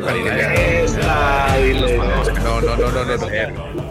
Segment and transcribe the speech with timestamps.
[0.00, 0.16] Para
[2.42, 3.82] no, no, no, no.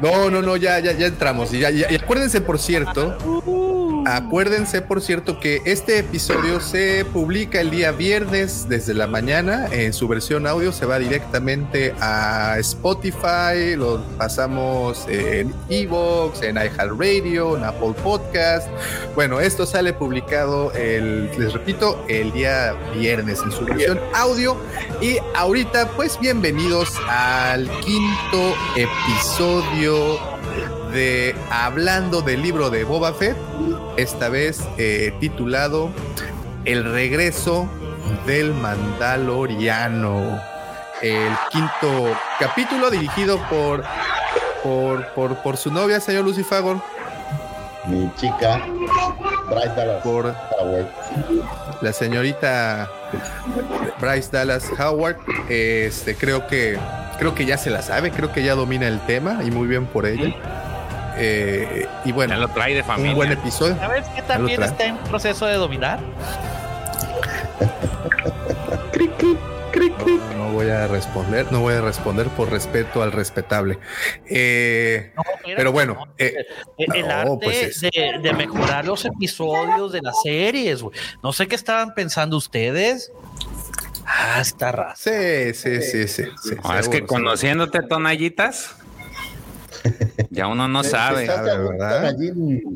[0.00, 1.52] No, no, no, no ya, ya, ya entramos.
[1.52, 3.37] Y, ya, y acuérdense, por cierto,
[4.16, 9.66] Acuérdense, por cierto, que este episodio se publica el día viernes desde la mañana.
[9.70, 17.58] En su versión audio se va directamente a Spotify, lo pasamos en Evox, en iHeartRadio,
[17.58, 18.66] en Apple Podcast.
[19.14, 24.56] Bueno, esto sale publicado, el, les repito, el día viernes en su versión audio.
[25.02, 30.38] Y ahorita, pues bienvenidos al quinto episodio
[30.92, 33.36] de Hablando del libro de Boba Fett,
[33.98, 35.90] esta vez eh, titulado
[36.64, 37.68] El regreso
[38.26, 40.40] del Mandaloriano.
[41.02, 43.84] El quinto capítulo dirigido por,
[44.62, 46.80] por, por, su novia, señor Lucifagor.
[47.86, 48.64] Mi chica,
[49.50, 50.86] Bryce Dallas por Howard.
[51.80, 52.88] La señorita
[54.00, 55.16] Bryce Dallas Howard.
[55.48, 56.78] Este, creo que
[57.18, 59.86] creo que ya se la sabe, creo que ya domina el tema y muy bien
[59.86, 60.36] por ella.
[61.18, 63.12] Eh, y bueno, lo trae de familia.
[63.12, 63.76] Un buen episodio.
[63.76, 66.00] ¿Sabes que también está en proceso de dominar?
[70.36, 73.78] No, voy a responder, no voy a responder por respeto al respetable.
[74.26, 75.12] Eh,
[75.56, 76.34] pero bueno, eh,
[76.78, 80.84] el arte pues de, mejorar los episodios de las series.
[81.22, 83.12] No sé qué estaban pensando ustedes.
[84.04, 84.96] Ah, está raza.
[84.96, 86.24] Sí, sí, sí, sí.
[86.78, 88.77] es que conociéndote, tonallitas.
[90.30, 91.28] Ya uno no sabe.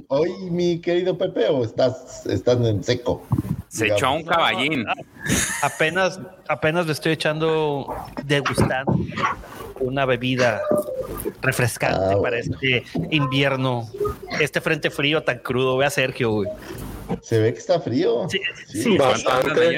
[0.09, 3.23] hoy, mi querido Pepe, o estás, estás en seco?
[3.69, 4.85] Se echó a un caballín.
[5.63, 7.87] Apenas, apenas le estoy echando,
[8.25, 8.99] degustando
[9.81, 10.63] una bebida
[11.41, 13.89] refrescante ah, para este invierno,
[14.41, 15.77] este frente frío tan crudo.
[15.77, 16.49] Ve a Sergio, güey.
[17.21, 18.27] Se ve que está frío.
[18.29, 19.77] Sí, sí, bastante.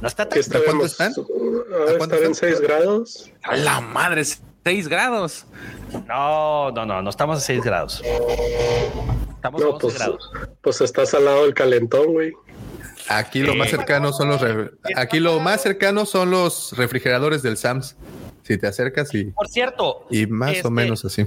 [0.00, 0.62] No está tan frío.
[0.64, 1.12] ¿Cuánto están?
[1.12, 3.30] ¿A cuánto están en 6 grados?
[3.42, 4.22] A la madre,
[4.64, 5.46] 6 grados.
[6.08, 8.02] No, no, no, no estamos a 6 grados.
[9.34, 10.30] Estamos a 11 pues, grados.
[10.62, 12.32] Pues estás al lado del calentón, güey.
[13.08, 14.42] Aquí lo más cercano son los
[14.96, 17.96] aquí lo más cercano son los refrigeradores del Sams.
[18.42, 21.26] Si te acercas y por cierto y más o este, menos así.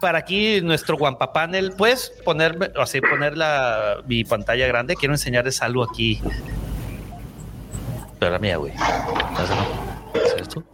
[0.00, 4.96] Para aquí nuestro Guampa Panel, puedes ponerme así poner la mi pantalla grande.
[4.96, 6.20] Quiero enseñarles algo aquí.
[8.18, 8.72] Pero la mía, güey.
[10.14, 10.64] ¿Es esto?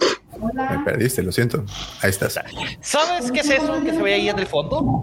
[0.53, 1.65] Me perdiste, lo siento.
[2.03, 2.39] Ahí estás.
[2.81, 5.03] ¿Sabes qué es eso que se ve ahí en el fondo?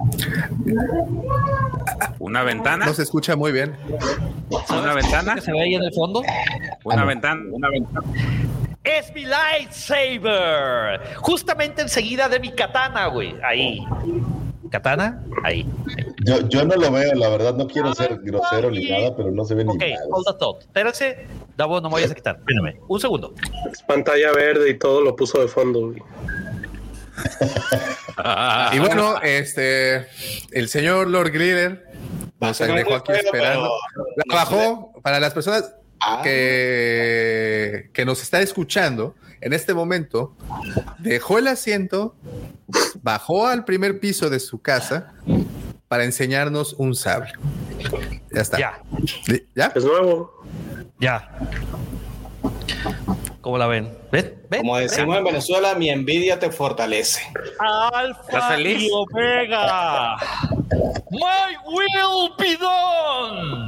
[2.20, 2.86] ¿Una ventana?
[2.86, 3.76] No se escucha muy bien.
[4.70, 5.36] ¿Una ventana?
[5.36, 6.24] ¿Qué se ve ahí en el fondo?
[6.84, 8.08] Una ventana, una ventana.
[8.84, 11.02] Es mi lightsaber.
[11.18, 13.36] Justamente enseguida de mi katana, güey.
[13.44, 13.86] Ahí.
[14.72, 15.68] Katana, ahí.
[16.24, 19.44] Yo, yo no lo veo, la verdad, no quiero ser grosero ni nada, pero no
[19.44, 20.62] se ve ni Ok, hold the thought.
[20.62, 21.28] Espérate,
[21.58, 22.38] Davo, no me vayas a quitar.
[22.38, 23.36] Espérame, un segundo.
[23.72, 25.92] Es pantalla verde y todo lo puso de fondo.
[28.72, 30.08] y bueno, este,
[30.52, 31.86] el señor Lord Glider
[32.40, 33.70] nos dejó aquí esperando.
[34.28, 36.22] Bajó para las personas ah.
[36.24, 40.36] que, que nos está escuchando en este momento,
[41.00, 42.16] dejó el asiento,
[43.02, 45.14] bajó al primer piso de su casa
[45.88, 47.34] para enseñarnos un sable.
[48.32, 48.58] Ya está.
[48.58, 48.82] Ya.
[49.56, 49.72] ¿Ya?
[49.76, 50.44] Es nuevo.
[51.00, 51.30] Ya.
[53.42, 53.92] ¿Cómo la ven?
[54.12, 54.40] ¿Ven?
[54.58, 57.22] Como decimos en Venezuela, mi envidia te fortalece.
[57.60, 60.18] Alfa y Omega.
[61.10, 63.61] My will be done.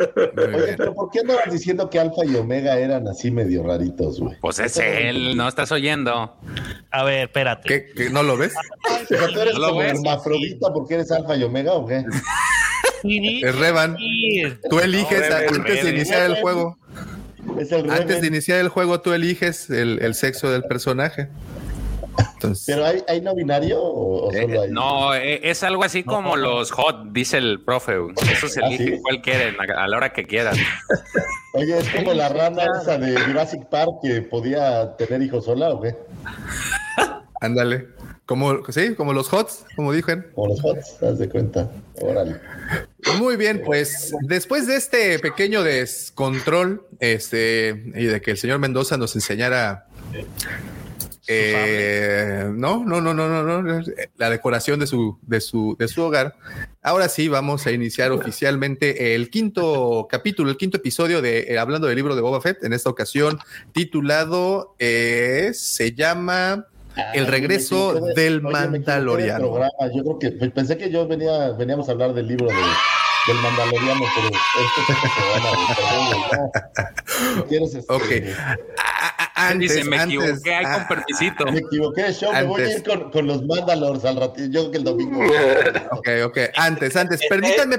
[0.00, 4.36] Oye, pero ¿por qué andaban diciendo que Alfa y Omega eran así medio raritos, güey?
[4.40, 6.36] Pues es él, no estás oyendo.
[6.90, 7.92] A ver, espérate.
[7.94, 8.54] ¿Qué, no lo ves?
[9.08, 12.04] ¿tú eres ¿No como hermafrodita porque eres Alfa y Omega o qué?
[13.02, 13.96] Es Revan.
[14.68, 16.78] Tú eliges antes de iniciar el juego.
[17.90, 21.28] Antes de iniciar el juego, tú eliges el, sexo del personaje.
[22.66, 24.70] ¿Pero hay, no binario o, solo eh, hay?
[24.70, 27.96] No, eh, es algo así como los hot, dice el profe.
[28.32, 30.56] Eso se ¿Ah, elige cual quieren, a la hora que quieran.
[31.54, 35.80] Oye, es como la rana esa de Jurassic Park que podía tener hijos sola o
[35.80, 35.96] qué?
[37.40, 37.88] Ándale.
[38.26, 40.26] Como, sí, como los HOTS, como dijeron.
[40.34, 41.68] Como los HOTS, haz de cuenta.
[42.00, 42.36] Órale.
[43.18, 48.96] Muy bien, pues después de este pequeño descontrol, este, y de que el señor Mendoza
[48.96, 49.88] nos enseñara
[51.32, 53.82] eh, no, no, no, no, no, no,
[54.16, 56.34] la decoración de su, de su, de su hogar.
[56.82, 61.86] Ahora sí, vamos a iniciar oficialmente el quinto capítulo, el quinto episodio de eh, Hablando
[61.86, 63.38] del libro de Boba Fett, en esta ocasión
[63.72, 66.66] titulado, eh, se llama
[67.14, 69.60] el regreso del Mandaloriano.
[69.94, 74.02] Yo creo que pensé que yo venía, veníamos a hablar del libro de, del Mandaloriano,
[74.16, 74.92] pero esto se
[75.38, 76.50] van
[77.38, 77.92] a ¿Quieres este?
[77.92, 78.02] Ok.
[79.48, 81.46] Antes, Dice, me equivoqué, hay con permisito.
[81.46, 84.78] Me equivoqué, yo me voy a ir con, con los Mandalors al ratito, yo que
[84.78, 85.20] el domingo.
[85.92, 86.38] ok, ok.
[86.56, 87.78] Antes, antes, permítanme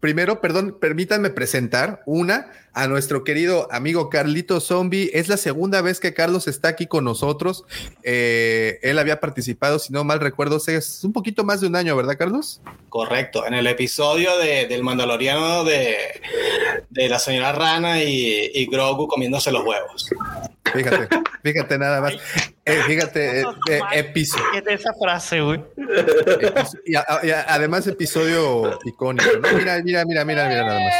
[0.00, 5.10] primero, perdón, permítanme presentar una a nuestro querido amigo Carlito Zombie.
[5.14, 7.64] Es la segunda vez que Carlos está aquí con nosotros.
[8.02, 11.96] Eh, él había participado, si no mal recuerdo, es un poquito más de un año,
[11.96, 12.60] ¿verdad, Carlos?
[12.90, 15.96] Correcto, en el episodio de, del Mandaloriano de,
[16.90, 20.10] de, la señora Rana y, y Grogu comiéndose los huevos.
[20.72, 21.08] Fíjate,
[21.42, 22.14] fíjate nada más.
[22.64, 24.44] Eh, fíjate, eh, eh, episodio.
[24.52, 25.62] ¿Qué es esa frase, güey?
[26.84, 29.52] Y, además, episodio icónico, ¿no?
[29.56, 30.94] Mira, mira, mira, mira, mira nada más.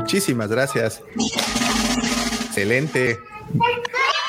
[0.00, 1.02] Muchísimas gracias.
[2.46, 3.18] Excelente.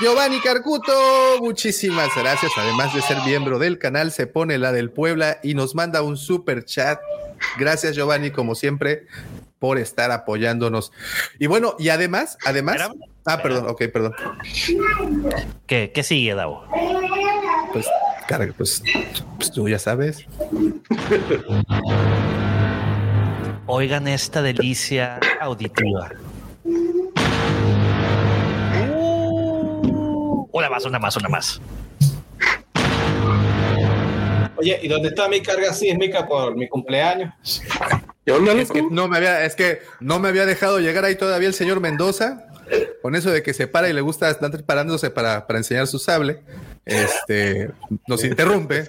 [0.02, 0.94] Giovanni Carcuto,
[1.42, 2.52] muchísimas gracias.
[2.58, 6.16] Además de ser miembro del canal, se pone la del Puebla y nos manda un
[6.16, 7.00] super chat.
[7.58, 9.08] Gracias, Giovanni, como siempre,
[9.60, 10.92] por estar apoyándonos.
[11.38, 12.78] Y bueno, y además, además.
[13.26, 14.14] ah, perdón, ok, perdón.
[15.68, 16.66] ¿Qué, qué sigue, Davo?
[17.74, 17.86] Pues
[18.58, 18.84] pues,
[19.38, 20.26] pues, tú ya sabes.
[23.66, 26.12] Oigan esta delicia auditiva.
[28.88, 31.60] Uh, una más, una más, una más.
[34.60, 37.34] Oye, ¿y dónde está mi carga sísmica por mi cumpleaños?
[38.26, 41.54] Es que no me había, es que no me había dejado llegar ahí todavía el
[41.54, 42.46] señor Mendoza
[43.02, 46.00] con eso de que se para y le gusta estar preparándose para, para enseñar su
[46.00, 46.42] sable,
[46.86, 47.72] este,
[48.08, 48.88] nos interrumpe,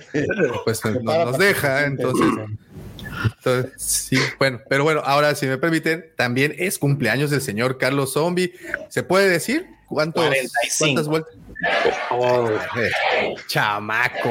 [0.65, 2.27] pues no, nos deja, entonces,
[3.37, 8.13] entonces, sí, bueno, pero bueno, ahora si me permiten, también es cumpleaños del señor Carlos
[8.13, 8.53] Zombie.
[8.89, 10.25] ¿Se puede decir cuántos,
[10.79, 11.35] cuántas vueltas?
[12.11, 12.49] Oh,
[13.47, 14.31] chamaco.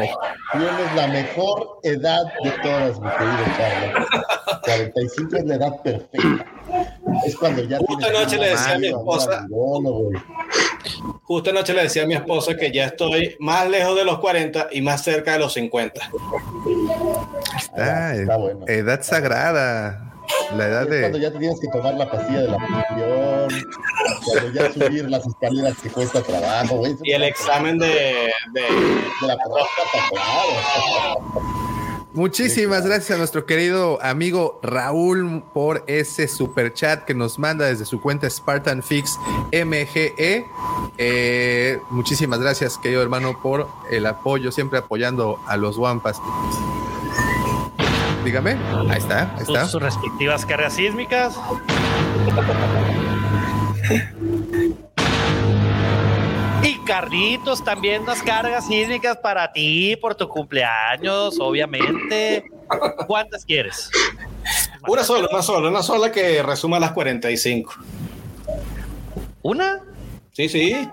[0.51, 4.07] Tienes la mejor edad de todas, mi querido Carlos.
[4.63, 6.45] 45 es la edad perfecta.
[7.25, 7.77] Es cuando ya.
[7.79, 9.47] Justo anoche le decía a mi esposa.
[11.23, 14.69] Justo anoche le decía a mi esposa que ya estoy más lejos de los 40
[14.71, 16.01] y más cerca de los 50.
[17.57, 18.65] Está, está bueno.
[18.67, 20.13] edad sagrada.
[20.55, 21.01] La edad de.
[21.01, 23.65] Cuando ya te tienes que tomar la pastilla de la presión,
[24.25, 29.37] cuando ya subir las escaleras que cuesta trabajo, Y el examen de, de, de la
[29.37, 29.99] próstata,
[32.11, 37.85] Muchísimas gracias a nuestro querido amigo Raúl por ese super chat que nos manda desde
[37.85, 39.19] su cuenta Spartan Fix
[39.53, 40.45] MGE.
[40.97, 46.19] Eh, muchísimas gracias, querido hermano, por el apoyo, siempre apoyando a los Wampas.
[48.23, 48.57] Dígame,
[48.89, 49.65] ahí está, ahí está.
[49.65, 51.35] Sus respectivas cargas sísmicas.
[56.61, 62.43] Y Carlitos, también unas cargas sísmicas para ti por tu cumpleaños, obviamente.
[63.07, 63.89] ¿Cuántas quieres?
[64.87, 67.73] Una sola, una sola, una sola que resuma las 45.
[69.41, 69.79] ¿Una?
[70.33, 70.89] Sí, sí.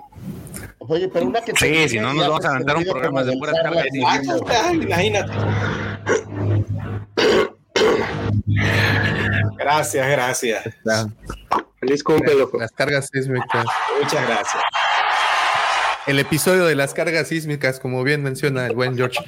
[0.79, 3.55] Oye, pero una que Sí, si no nos vamos a aventar un programa de puras
[3.61, 3.85] cargas.
[4.71, 5.33] Imagínate.
[9.57, 10.63] Gracias, gracias.
[11.79, 13.65] Feliz cumple, Las cargas sísmicas.
[14.01, 14.63] Muchas gracias
[16.07, 19.19] el episodio de las cargas sísmicas, como bien menciona el buen George.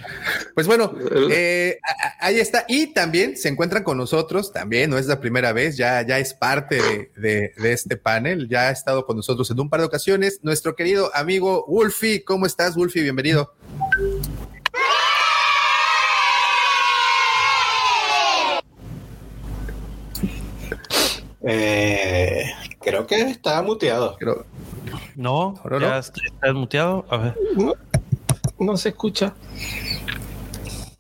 [0.56, 0.94] Pues bueno,
[1.30, 1.78] eh,
[2.20, 2.64] ahí está.
[2.70, 6.34] Y también se encuentran con nosotros, también no es la primera vez, ya, ya es
[6.34, 10.40] parte de, este panel, ya ha estado con nosotros en un par de ocasiones.
[10.42, 13.04] Nuestro querido amigo Wolfie, ¿cómo estás, Wolfie?
[13.04, 13.54] Bienvenido.
[21.42, 24.18] Eh, creo que está muteado.
[25.16, 27.06] No, no, ya estás muteado.
[27.10, 27.36] A ver.
[28.60, 29.34] No, se escucha.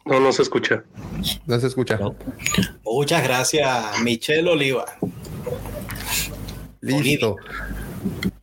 [0.05, 0.83] No, no se escucha.
[1.45, 1.99] No se escucha.
[2.83, 4.85] Muchas gracias, Michelle Oliva.
[6.81, 7.35] Listo.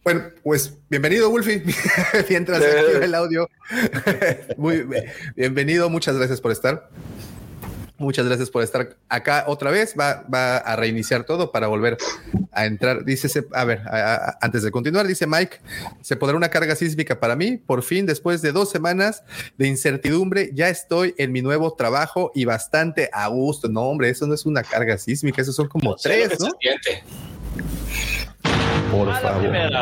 [0.05, 1.65] Bueno, pues bienvenido, Wolfie.
[2.29, 3.49] Mientras se el audio.
[4.57, 4.87] Muy
[5.35, 6.91] bienvenido, muchas gracias por estar.
[7.99, 9.95] Muchas gracias por estar acá otra vez.
[9.99, 11.97] Va, va a reiniciar todo para volver
[12.53, 13.05] a entrar.
[13.05, 13.83] Dice, a ver,
[14.41, 15.61] antes de continuar, dice Mike,
[16.03, 17.57] se podrá una carga sísmica para mí.
[17.57, 19.25] Por fin, después de dos semanas
[19.57, 23.69] de incertidumbre, ya estoy en mi nuevo trabajo y bastante a gusto.
[23.69, 26.49] No, hombre, eso no es una carga sísmica, eso son como tres, ¿no?
[28.91, 29.73] Por favor.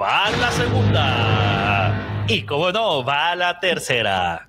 [0.00, 2.24] Va la segunda.
[2.26, 4.46] Y como no, va la tercera.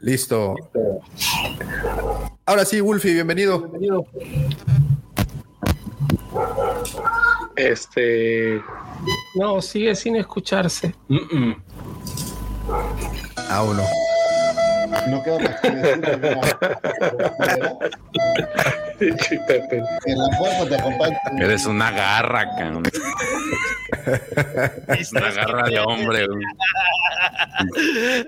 [0.00, 0.54] Listo.
[2.46, 3.60] Ahora sí, Wolfie, bienvenido.
[3.60, 4.06] Bienvenido.
[7.56, 8.62] Este.
[9.34, 10.94] No, sigue sin escucharse.
[11.08, 11.56] Mm, mm.
[13.50, 13.82] Aún no.
[15.06, 16.00] No queda más que decir
[18.98, 19.82] que Pepe.
[20.04, 21.18] que la fuerza te acompaña.
[21.38, 22.82] Eres una garra, cabrón.
[25.12, 26.26] una garra de hombre.
[26.26, 26.42] güey.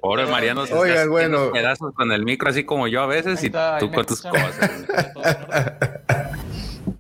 [0.00, 0.67] Pobre Mariano.
[0.67, 1.50] se Oigan, bueno.
[1.53, 4.71] Pedazos con el micro, así como yo a veces, y tú con tus cosas.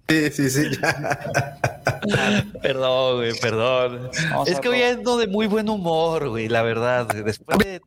[0.08, 0.70] Sí, sí, sí.
[0.82, 1.56] ya.
[2.62, 4.10] Perdón, güey, perdón.
[4.46, 7.06] es que hoy ando de muy buen humor, güey, la verdad.
[7.06, 7.80] Después de.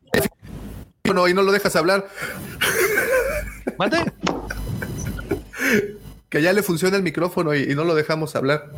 [1.05, 2.07] Bueno, y no lo dejas hablar.
[3.77, 4.09] ¿Mande?
[6.29, 8.71] Que ya le funciona el micrófono y, y no lo dejamos hablar.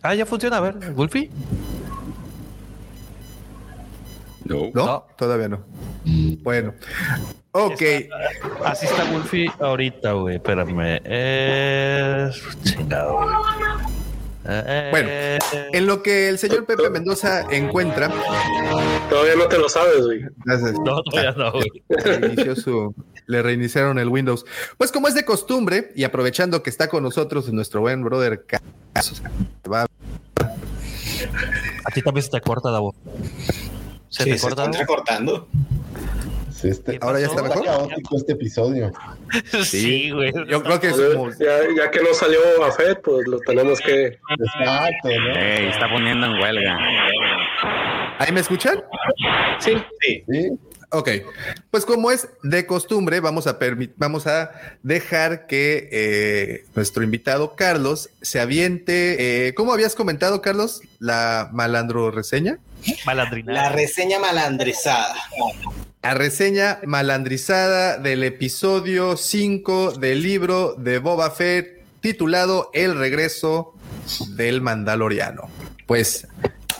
[0.00, 0.58] Ah, ya funciona.
[0.58, 1.28] A ver, Wolfie.
[4.44, 4.70] No.
[4.72, 4.86] ¿No?
[4.86, 5.06] No.
[5.18, 5.64] Todavía no.
[6.42, 6.72] Bueno.
[7.50, 7.82] Ok.
[8.64, 10.36] Así está Wolfie ahorita, güey.
[10.36, 11.00] Espérame.
[11.04, 12.30] Eh...
[12.62, 13.34] Chingado, güey.
[14.44, 15.38] Bueno, eh,
[15.72, 18.08] En lo que el señor Pepe Mendoza encuentra,
[19.08, 20.20] Todavía no te lo sabes, güey.
[20.44, 20.72] Gracias.
[20.84, 21.70] No, todavía no, güey.
[21.88, 22.94] Reinició su-
[23.26, 24.44] le reiniciaron el Windows.
[24.78, 28.44] Pues como es de costumbre, y aprovechando que está con nosotros nuestro buen brother
[28.92, 29.14] Caso,
[29.72, 29.86] va-
[31.84, 32.94] A ti también se te corta la voz.
[34.08, 34.64] ¿Se Sí, te se corta?
[34.64, 35.48] está recortando.
[36.52, 37.64] Sí, este- ahora ya está mejor.
[37.64, 38.92] caótico este episodio.
[39.64, 40.32] Sí, güey.
[40.48, 43.80] Yo creo que es como- Ya, ya que no salió a Fed, pues lo tenemos
[43.80, 44.06] que.
[44.28, 45.34] Exacto, ¿no?
[45.36, 46.78] Ey, está poniendo en huelga.
[48.18, 48.82] ¿Ahí me escuchan?
[49.58, 50.22] Sí, sí.
[50.28, 50.50] Sí,
[50.94, 51.08] Ok,
[51.70, 53.58] pues como es de costumbre, vamos a,
[53.96, 54.50] vamos a
[54.82, 59.46] dejar que eh, nuestro invitado Carlos se aviente.
[59.48, 60.82] eh, ¿Cómo habías comentado, Carlos?
[60.98, 62.58] La malandro reseña.
[63.06, 63.52] Malandrina.
[63.54, 65.14] La reseña malandrizada.
[66.02, 73.74] La reseña malandrizada del episodio 5 del libro de Boba Fett titulado El regreso
[74.34, 75.48] del Mandaloriano.
[75.86, 76.26] Pues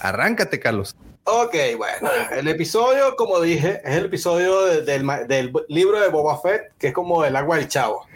[0.00, 0.94] arráncate, Carlos.
[1.24, 6.40] Ok, bueno, el episodio, como dije, es el episodio de- del, del libro de Boba
[6.40, 8.06] Fett, que es como el agua del chavo,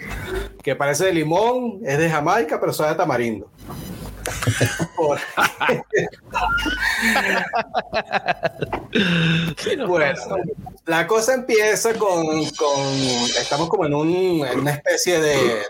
[0.63, 3.49] que parece de limón, es de Jamaica, pero sabe a tamarindo.
[9.87, 10.15] Bueno,
[10.87, 12.95] la cosa empieza con, con-
[13.39, 15.63] estamos como en, un- en una especie de, de,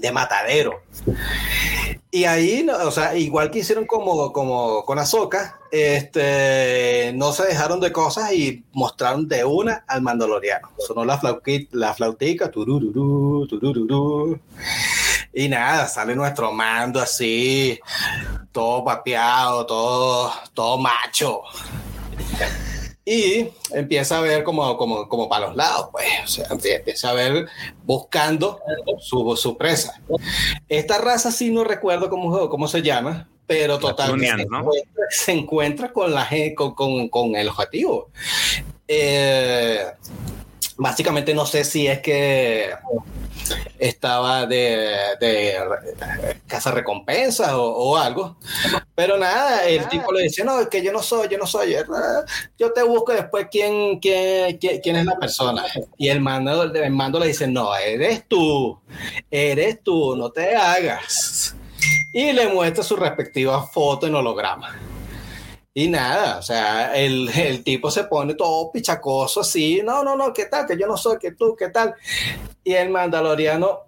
[0.00, 0.82] de matadero.
[2.10, 7.78] Y ahí, o sea, igual que hicieron como, como con Azoka, este, no se dejaron
[7.78, 10.70] de cosas y mostraron de una al mandaloriano.
[10.78, 11.20] Sonó la,
[11.70, 14.40] la flautica, turururú, turururú.
[15.32, 17.78] Y nada, sale nuestro mando así,
[18.50, 21.42] todo papeado, todo, todo macho.
[23.04, 26.06] Y empieza a ver como, como, como para los lados, pues.
[26.24, 27.48] O sea, empieza a ver
[27.84, 28.60] buscando
[29.00, 30.00] su, su presa.
[30.68, 34.60] Esta raza sí no recuerdo cómo, cómo se llama, pero total Tunian, se, ¿no?
[34.60, 38.10] encuentra, se encuentra con, la, con, con, con el objetivo.
[38.86, 39.84] Eh,
[40.80, 42.70] básicamente no sé si es que
[43.78, 45.58] estaba de, de
[46.46, 48.36] casa recompensa o, algo,
[48.94, 51.74] pero nada, el tipo le dice, no, es que yo no soy, yo no soy,
[51.74, 51.84] eh,
[52.58, 55.64] yo te busco después quién, quién, quién, quién es la persona.
[55.98, 58.78] Y el mando, el mando le dice, no, eres tú,
[59.30, 61.54] eres tú, no te hagas.
[62.14, 64.89] Y le muestra su respectiva foto en holograma.
[65.72, 70.32] Y nada, o sea, el, el tipo se pone todo pichacoso así, no, no, no,
[70.32, 70.66] ¿qué tal?
[70.66, 71.94] Que yo no soy, que tú, ¿qué tal?
[72.64, 73.80] Y el mandaloriano,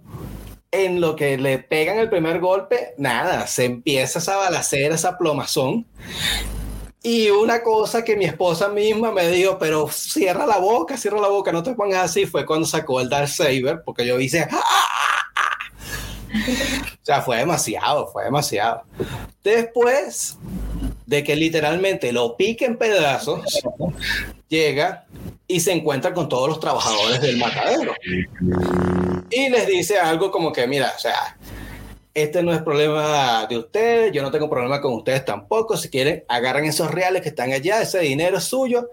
[0.70, 5.84] en lo que le pegan el primer golpe, nada, se empieza esa balacera, esa plomazón.
[7.02, 11.28] Y una cosa que mi esposa misma me dijo, pero cierra la boca, cierra la
[11.28, 14.46] boca, no te pongas así, fue cuando sacó el Dark Saber, porque yo hice...
[16.32, 18.82] O sea, fue demasiado, fue demasiado.
[19.42, 20.38] Después
[21.06, 23.62] de que literalmente lo pique en pedazos,
[24.48, 25.04] llega
[25.46, 27.94] y se encuentra con todos los trabajadores del matadero.
[29.30, 31.36] Y les dice algo como que, mira, o sea,
[32.14, 35.76] este no es problema de ustedes, yo no tengo problema con ustedes tampoco.
[35.76, 38.90] Si quieren, agarren esos reales que están allá, ese dinero es suyo.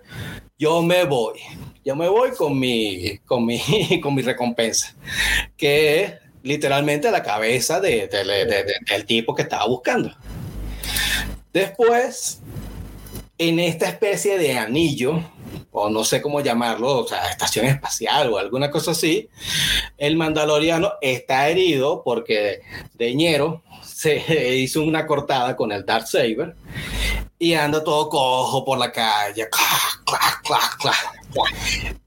[0.58, 1.40] Yo me voy.
[1.86, 3.62] Yo me voy con mi, con mi,
[4.04, 4.96] con mi recompensa,
[5.58, 10.16] que literalmente la cabeza de- de- de- de- del tipo que estaba buscando.
[11.54, 12.40] Después,
[13.38, 15.24] en esta especie de anillo,
[15.72, 19.30] o no sé cómo llamarlo, o sea, estación espacial o alguna cosa así,
[19.98, 22.62] el mandaloriano está herido porque
[22.94, 24.18] Deñero se
[24.58, 26.56] hizo una cortada con el Dark Saber
[27.38, 29.48] y anda todo cojo por la calle.
[29.50, 31.19] clac, clac, clac, clac.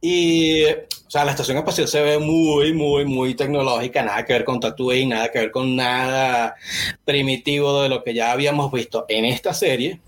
[0.00, 4.44] Y, o sea, la estación espacial se ve muy, muy, muy tecnológica, nada que ver
[4.44, 6.56] con Tatooine, nada que ver con nada
[7.04, 10.00] primitivo de lo que ya habíamos visto en esta serie.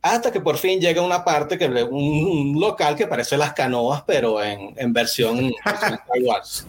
[0.00, 4.42] Hasta que por fin llega una parte, que un, local que parece las canoas, pero
[4.42, 6.66] en, en versión, Star Wars.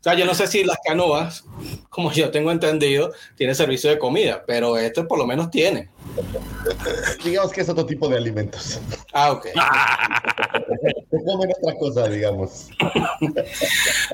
[0.00, 1.44] O sea, yo no sé si las canoas,
[1.90, 5.90] como yo tengo entendido, tienen servicio de comida, pero esto por lo menos tiene.
[7.24, 8.80] Digamos que es otro tipo de alimentos.
[9.12, 9.46] Ah, ok.
[9.46, 12.68] Se comen otra cosa, digamos.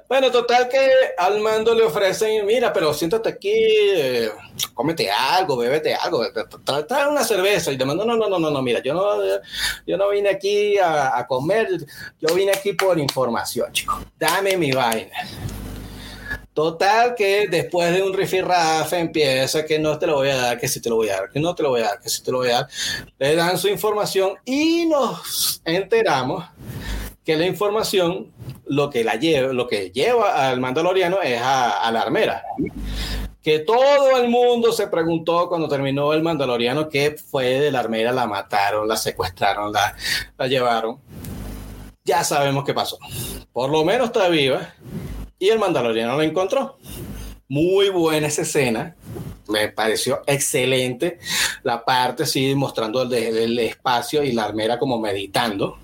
[0.09, 0.89] Bueno, total que
[1.19, 4.31] al mando le ofrecen, mira, pero siéntate aquí, eh,
[4.75, 6.25] cómete algo, bébete algo,
[6.65, 7.73] tra- trae una cerveza.
[7.73, 9.17] Y te mando, no, no, no, no, no, mira, yo no,
[9.87, 11.69] yo no vine aquí a, a comer,
[12.21, 14.01] yo vine aquí por información, chico.
[14.19, 15.11] Dame mi vaina.
[16.57, 20.69] Total que después de un rifirrafe empieza que no te lo voy a dar, que
[20.69, 22.23] sí te lo voy a dar, que no te lo voy a dar, que sí
[22.23, 22.69] te lo voy a dar.
[23.19, 26.47] Le dan su información y nos enteramos
[27.27, 28.33] que la información
[28.65, 32.43] lo que la lleva, lo que lleva al mandaloriano es a, a la armera.
[33.43, 38.13] Que todo el mundo se preguntó cuando terminó el mandaloriano qué fue de la armera,
[38.13, 39.95] la mataron, la secuestraron, la,
[40.39, 40.99] la llevaron.
[42.03, 42.99] Ya sabemos qué pasó.
[43.53, 44.73] Por lo menos está viva
[45.39, 46.79] y el mandaloriano la encontró.
[47.49, 48.97] Muy buena esa escena.
[49.49, 51.19] Me pareció excelente
[51.63, 55.79] la parte así mostrando el, de- el espacio y la armera como meditando.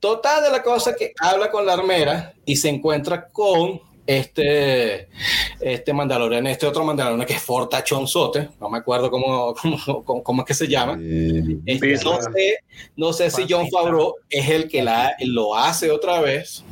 [0.00, 5.08] Total de la cosa que habla con la armera y se encuentra con este,
[5.60, 10.42] este mandaloriano, este otro mandaloriano que es Fortachonzote, no me acuerdo cómo, cómo, cómo- cómo
[10.42, 10.94] es que se llama.
[11.66, 12.58] Este, no, sé,
[12.96, 16.64] no sé si John Favreau es el que la, lo hace otra vez.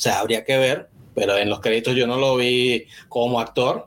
[0.00, 3.86] O sea, habría que ver, pero en los créditos yo no lo vi como actor.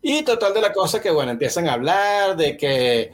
[0.00, 3.12] Y total de la cosa que, bueno, empiezan a hablar de que,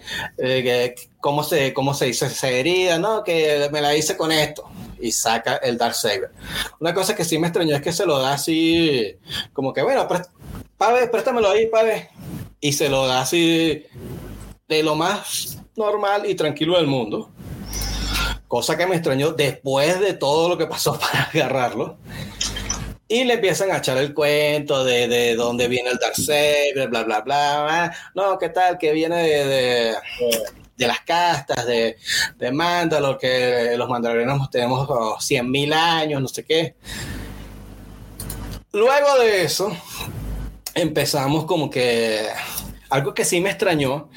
[1.19, 3.25] cómo, se, cómo se hizo esa herida, ¿no?
[3.25, 4.71] Que me la hice con esto.
[5.01, 6.31] Y saca el Darksaber.
[6.79, 9.17] Una cosa que sí me extrañó es que se lo da así,
[9.53, 10.07] como que, bueno,
[10.79, 12.09] pave, préstamelo ahí, pave.
[12.61, 13.85] Y se lo da así
[14.69, 17.34] de lo más normal y tranquilo del mundo.
[18.49, 21.97] Cosa que me extrañó después de todo lo que pasó para agarrarlo.
[23.07, 27.21] Y le empiezan a echar el cuento de, de dónde viene el Darksaber, bla, bla,
[27.21, 27.97] bla.
[28.15, 28.79] No, ¿qué tal?
[28.79, 29.95] Que viene de, de,
[30.77, 31.97] de las castas, de,
[32.39, 36.75] de Mandalor, que los mandalorianos tenemos oh, 100.000 años, no sé qué.
[38.73, 39.71] Luego de eso,
[40.75, 42.27] empezamos como que
[42.95, 44.09] algo que sí me extrañó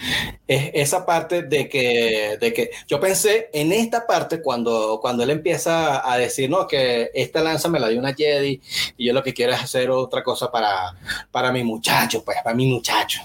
[0.48, 5.32] es esa parte de que, de que yo pensé en esta parte cuando, cuando él
[5.32, 8.62] empieza a decir, no, que esta lanza me la dio una Jedi
[8.96, 10.96] y yo lo que quiero es hacer otra cosa para,
[11.32, 13.22] para mi muchacho, pues, para mi muchacho.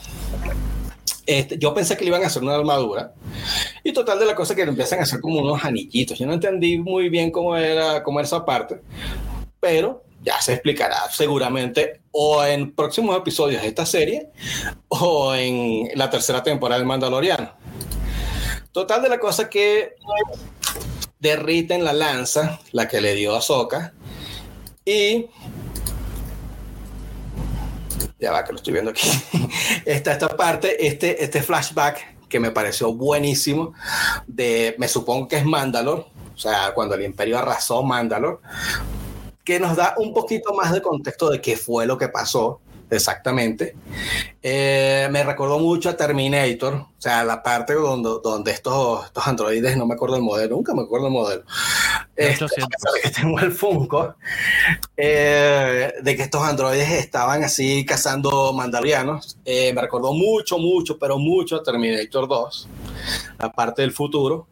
[1.27, 3.13] Este, yo pensé que le iban a hacer una armadura
[3.85, 6.19] y total de la cosa que le empiezan a hacer como unos anillitos.
[6.19, 8.81] Yo no entendí muy bien cómo era, cómo era esa parte,
[9.61, 14.31] pero ya se explicará seguramente o en próximos episodios de esta serie
[14.89, 17.53] o en la tercera temporada del Mandaloriano.
[18.71, 19.97] Total de la cosa que
[21.19, 23.95] derriten la lanza, la que le dio a Soka,
[24.85, 25.27] y
[28.19, 29.09] ya va que lo estoy viendo aquí.
[29.85, 33.75] Esta, esta parte, este, este flashback que me pareció buenísimo,
[34.27, 38.41] de, me supongo que es Mandalor, o sea, cuando el imperio arrasó Mandalor,
[39.45, 42.61] que nos da un poquito más de contexto de qué fue lo que pasó
[42.93, 43.75] exactamente.
[44.43, 49.77] Eh, me recordó mucho a Terminator, o sea, la parte donde, donde estos, estos androides,
[49.77, 51.43] no me acuerdo el modelo, nunca me acuerdo el modelo.
[52.15, 52.47] Este,
[53.03, 54.15] que tengo el Funko,
[54.97, 59.39] eh, de que estos androides estaban así cazando mandalorianos.
[59.45, 62.69] Eh, me recordó mucho, mucho, pero mucho a Terminator 2,
[63.39, 64.47] la parte del futuro.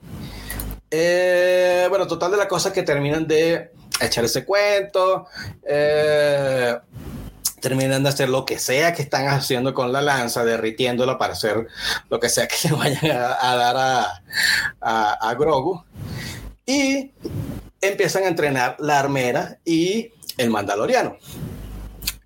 [0.91, 5.27] Eh, bueno, total de la cosa que terminan de echar ese cuento,
[5.65, 6.77] eh,
[7.61, 11.67] terminan de hacer lo que sea que están haciendo con la lanza, derritiéndola para hacer
[12.09, 14.23] lo que sea que le vayan a, dar a,
[14.81, 15.85] a, a Grogu.
[16.67, 17.13] Y
[17.81, 21.17] empiezan a entrenar la armera y el mandaloriano.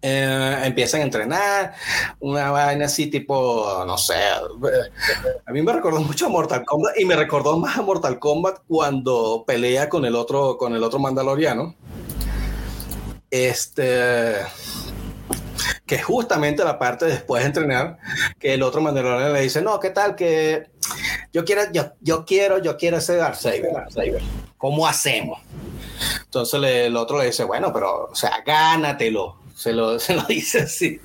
[0.07, 1.75] Eh, empiezan a entrenar
[2.21, 4.13] una vaina así tipo, no sé,
[5.47, 8.59] a mí me recordó mucho a Mortal Kombat y me recordó más a Mortal Kombat
[8.69, 11.75] cuando pelea con el otro, con el otro mandaloriano.
[13.31, 14.35] Este,
[15.87, 17.97] que justamente la parte después de entrenar,
[18.39, 20.17] que el otro mandaloriano le dice, no, ¿qué tal?
[20.17, 20.67] Que
[21.33, 23.73] yo quiero, yo, yo quiero, yo quiero ese Darksaber.
[23.73, 24.21] Darksaber.
[24.59, 25.41] ¿Cómo hacemos?
[26.25, 29.44] Entonces le, el otro le dice, bueno, pero, o sea, gánatelo.
[29.55, 31.01] Se lo, se lo dice así.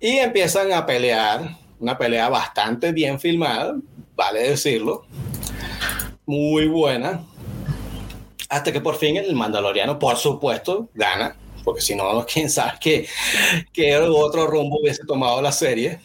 [0.00, 3.76] Y empiezan a pelear, una pelea bastante bien filmada,
[4.14, 5.06] vale decirlo,
[6.26, 7.24] muy buena.
[8.48, 13.08] Hasta que por fin el Mandaloriano, por supuesto, gana, porque si no, quién sabe qué,
[13.72, 16.00] qué otro rumbo hubiese tomado la serie.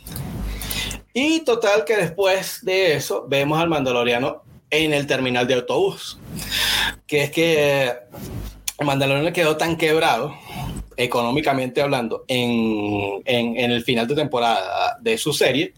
[1.13, 6.19] Y total que después de eso vemos al Mandaloriano en el terminal de autobús,
[7.07, 7.93] que es que
[8.77, 10.35] el Mandaloriano quedó tan quebrado
[10.97, 15.73] económicamente hablando, en, en, en, el final de temporada de su serie,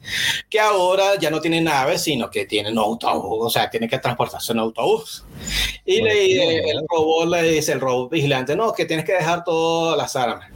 [0.50, 4.00] que ahora ya no tiene nave, sino que tiene un autobús, o sea, tiene que
[4.00, 5.26] transportarse en autobús.
[5.86, 9.98] Y le, el robot le dice, el robot vigilante, no, que tienes que dejar todas
[9.98, 10.50] las armas.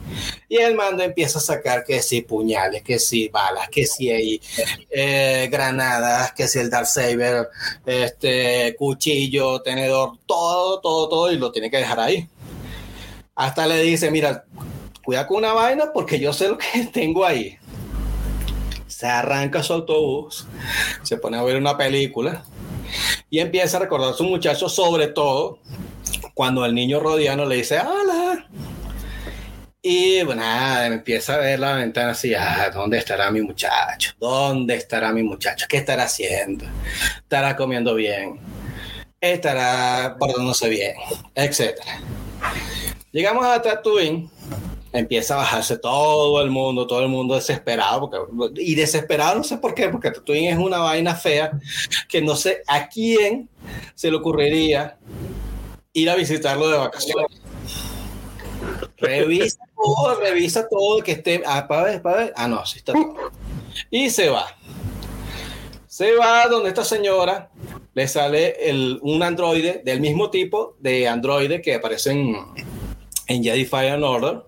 [0.48, 4.42] Y el mando empieza a sacar que si puñales, que si balas, que si hay
[4.92, 7.50] eh, granadas, que si el Dark Saber,
[7.86, 12.28] este, cuchillo, tenedor, todo, todo, todo, y lo tiene que dejar ahí.
[13.36, 14.46] Hasta le dice, mira,
[15.04, 17.58] cuida con una vaina porque yo sé lo que tengo ahí.
[18.88, 20.48] Se arranca su autobús,
[21.02, 22.44] se pone a ver una película
[23.30, 25.60] y empieza a recordar a su muchacho, sobre todo
[26.34, 28.48] cuando el niño rodiano le dice, hola.
[29.82, 34.14] Y bueno, nada, empieza a ver la ventana así, ah, ¿dónde estará mi muchacho?
[34.18, 35.66] ¿Dónde estará mi muchacho?
[35.68, 36.66] ¿Qué estará haciendo?
[37.18, 38.40] ¿Estará comiendo bien?
[39.20, 40.96] ¿Estará portándose bien?
[41.36, 42.00] Etcétera.
[43.14, 44.28] Llegamos a Tatooine,
[44.92, 49.60] empieza a bajarse todo el mundo, todo el mundo desesperado, porque, y desesperado no sé
[49.60, 51.52] por qué, porque Tatooine es una vaina fea
[52.10, 53.48] que no sé a quién
[53.94, 54.98] se le ocurriría
[55.94, 57.40] ir a visitarlo de vacaciones.
[58.98, 62.94] Revisa todo, revisa todo, que esté, ah, para ver, para ver, ah, no, sí está
[62.94, 63.16] todo.
[63.92, 64.48] Y se va.
[65.86, 67.52] Se va donde esta señora
[67.94, 72.36] le sale el, un androide del mismo tipo de androide que aparece en,
[73.28, 74.42] en Jedi Fallen Order.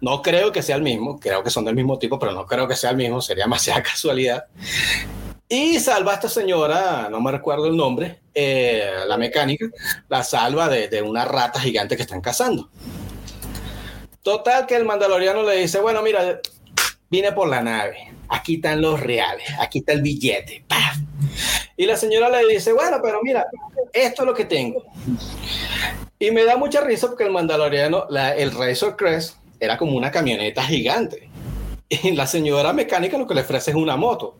[0.00, 2.68] No creo que sea el mismo, creo que son del mismo tipo, pero no creo
[2.68, 4.44] que sea el mismo, sería demasiada casualidad.
[5.48, 9.66] Y salva a esta señora, no me recuerdo el nombre, eh, la mecánica,
[10.08, 12.68] la salva de, de una rata gigante que están cazando.
[14.22, 16.40] Total que el mandaloriano le dice, bueno, mira,
[17.08, 20.64] vine por la nave, aquí están los reales, aquí está el billete.
[20.66, 20.96] ¡Paf!
[21.76, 23.46] Y la señora le dice, bueno, pero mira,
[23.92, 24.82] esto es lo que tengo.
[26.18, 30.62] Y me da mucha risa porque el mandaloriano, el Razor Crest, era como una camioneta
[30.62, 31.28] gigante.
[31.88, 34.36] Y la señora mecánica lo que le ofrece es una moto.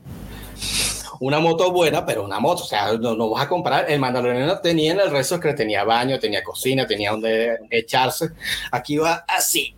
[1.20, 2.62] Una moto buena, pero una moto.
[2.64, 3.90] O sea, no, no vas a comprar.
[3.90, 8.30] El mandaloriano tenía en el Razor Crest, tenía baño, tenía cocina, tenía donde echarse.
[8.70, 9.74] Aquí va así.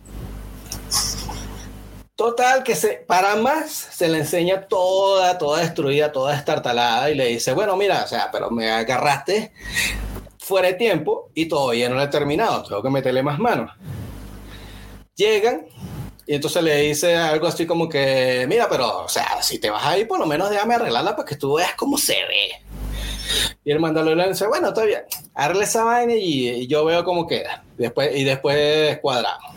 [2.15, 7.27] Total, que se, para más se le enseña toda, toda destruida, toda estartalada y le
[7.27, 9.53] dice, bueno, mira, o sea, pero me agarraste
[10.49, 13.71] fuera de tiempo y todavía no lo he terminado, tengo que meterle más manos.
[15.15, 15.67] Llegan
[16.25, 19.85] y entonces le dice algo así como que, mira, pero, o sea, si te vas
[19.85, 23.55] ahí, por lo menos déjame arreglarla para que tú veas cómo se ve.
[23.63, 25.01] Y el mandaloriano dice, bueno, está bien,
[25.35, 27.63] arregle esa vaina y, yo veo cómo queda.
[27.77, 29.55] Después, y después cuadramos.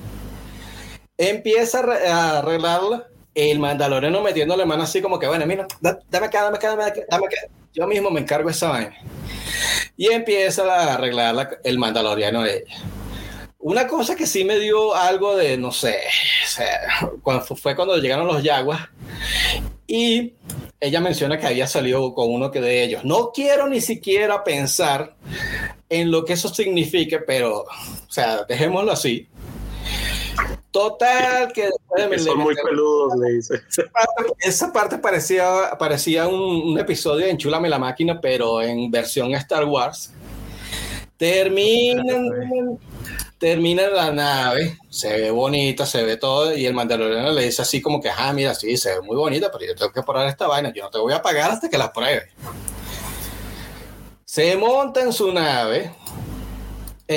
[1.17, 6.57] Empieza a arreglarla, el mandaloriano metiéndole mano así como que, bueno, mira, dame acá, dame
[6.57, 7.62] acá, dame acá, dame acá.
[7.73, 8.97] Yo mismo me encargo de esa vaina.
[9.97, 12.77] Y empieza a arreglar el mandaloriano de ella.
[13.59, 16.01] Una cosa que sí me dio algo de, no sé,
[17.23, 18.89] cuando fue cuando llegaron los yaguas
[19.87, 20.35] y
[20.81, 23.05] ella menciona que había salido con uno de ellos.
[23.05, 25.15] No quiero ni siquiera pensar
[25.89, 29.29] en lo que eso signifique, pero, o sea, dejémoslo así.
[30.73, 33.55] Total, que después de son muy peludos, le dice.
[33.69, 38.91] Esa parte, esa parte parecía, parecía un, un, episodio de Enchúlame la máquina, pero en
[38.91, 40.13] versión Star Wars.
[41.19, 42.79] Terminan,
[43.43, 47.83] termina la nave, se ve bonita, se ve todo, y el mandaloriano le dice así
[47.83, 50.47] como que, ah, mira, sí, se ve muy bonita, pero yo tengo que probar esta
[50.47, 52.31] vaina, yo no te voy a pagar hasta que la pruebe.
[54.25, 55.93] Se monta en su nave,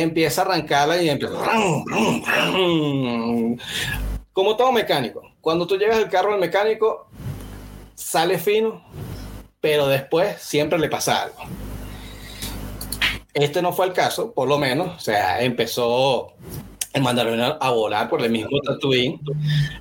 [0.01, 1.35] empieza a arrancarla y empieza.
[4.33, 5.21] Como todo mecánico.
[5.41, 7.07] Cuando tú llegas al carro del mecánico,
[7.95, 8.83] sale fino,
[9.61, 11.37] pero después siempre le pasa algo.
[13.33, 14.95] Este no fue el caso, por lo menos.
[14.95, 16.33] O sea, empezó
[16.93, 19.19] el Mandaloriano a volar por el mismo Tatooine,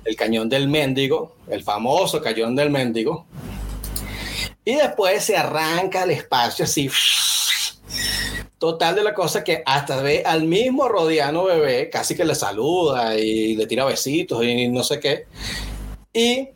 [0.03, 3.25] el cañón del Mendigo, el famoso cañón del Mendigo.
[4.65, 6.89] Y después se arranca al espacio así
[8.57, 13.17] Total de la cosa que hasta ve al mismo Rodiano bebé, casi que le saluda
[13.17, 15.25] y le tira besitos y no sé qué.
[16.13, 16.49] Y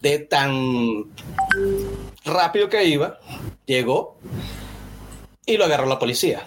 [0.00, 1.04] de tan
[2.24, 3.18] rápido que iba,
[3.64, 4.16] llegó
[5.46, 6.44] y lo agarró la policía.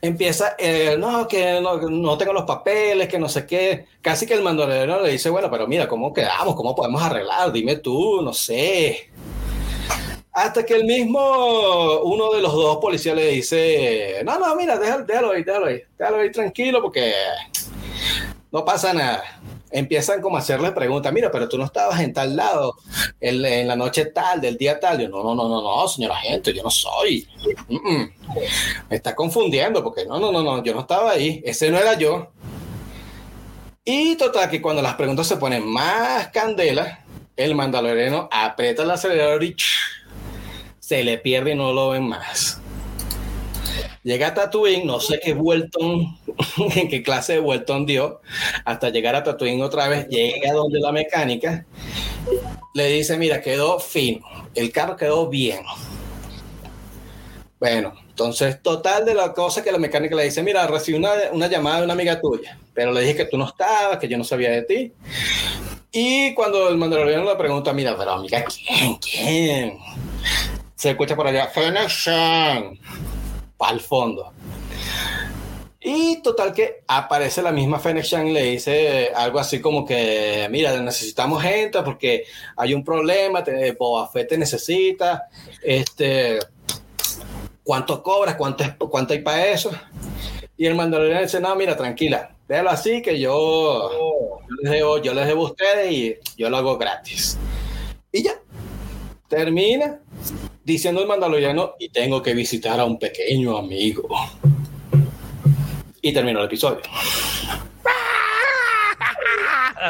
[0.00, 3.86] Empieza, eh, no, que no, no, tengo los papeles, que no sé qué.
[4.00, 6.56] Casi que el mandolero le dice, bueno, pero mira, ¿cómo quedamos?
[6.56, 7.52] ¿Cómo podemos arreglar?
[7.52, 9.11] Dime tú, no sé.
[10.32, 15.04] Hasta que el mismo, uno de los dos policías le dice, no, no, mira, déjalo,
[15.04, 17.12] déjalo ahí, déjalo ahí, déjalo ahí tranquilo porque
[18.50, 19.22] no pasa nada.
[19.70, 22.76] Empiezan como a hacerle preguntas, mira, pero tú no estabas en tal lado,
[23.20, 25.00] en, la noche tal, del día tal.
[25.00, 27.26] Yo, no, no, no, no, no, señora gente, yo no soy.
[28.88, 31.98] Me está confundiendo porque no, no, no, no, yo no estaba ahí, ese no era
[31.98, 32.28] yo.
[33.84, 37.04] Y total, que cuando las preguntas se ponen más candela,
[37.36, 39.56] el mandaloriano aprieta el acelerador y
[40.92, 42.60] se le pierde y no lo ven más.
[44.02, 46.18] Llega a Tatooine, no sé qué Vuelton,
[46.74, 48.20] en qué clase de Vuelton dio,
[48.66, 51.64] hasta llegar a Tatooine otra vez, llega donde la mecánica,
[52.74, 54.20] le dice, mira, quedó fino,
[54.54, 55.62] el carro quedó bien.
[57.58, 61.46] Bueno, entonces, total de la cosa que la mecánica le dice, mira, recibí una, una
[61.46, 64.24] llamada de una amiga tuya, pero le dije que tú no estabas, que yo no
[64.24, 64.92] sabía de ti.
[65.90, 68.96] Y cuando el mandaloriano le pregunta, mira, pero amiga, ¿quién?
[68.96, 69.78] ¿Quién?
[70.82, 71.48] Se escucha por allá,
[71.86, 72.76] Shand
[73.60, 74.32] al fondo.
[75.78, 80.76] Y total que aparece la misma Fennec y le dice algo así como que, mira,
[80.80, 82.24] necesitamos gente porque
[82.56, 85.28] hay un problema, te, Boba Fett te necesita,
[85.62, 86.40] este,
[87.62, 88.34] ¿cuánto cobras?
[88.34, 88.64] ¿Cuánto,
[89.14, 89.70] hay para eso?
[90.56, 95.14] Y el mandaloriano dice, no, mira, tranquila, déjalo así que yo, yo, les debo, yo
[95.14, 97.38] les debo a ustedes y yo lo hago gratis.
[98.10, 98.32] Y ya,
[99.28, 100.00] termina
[100.64, 104.08] diciendo el mandaloriano y tengo que visitar a un pequeño amigo.
[106.00, 106.80] Y terminó el episodio.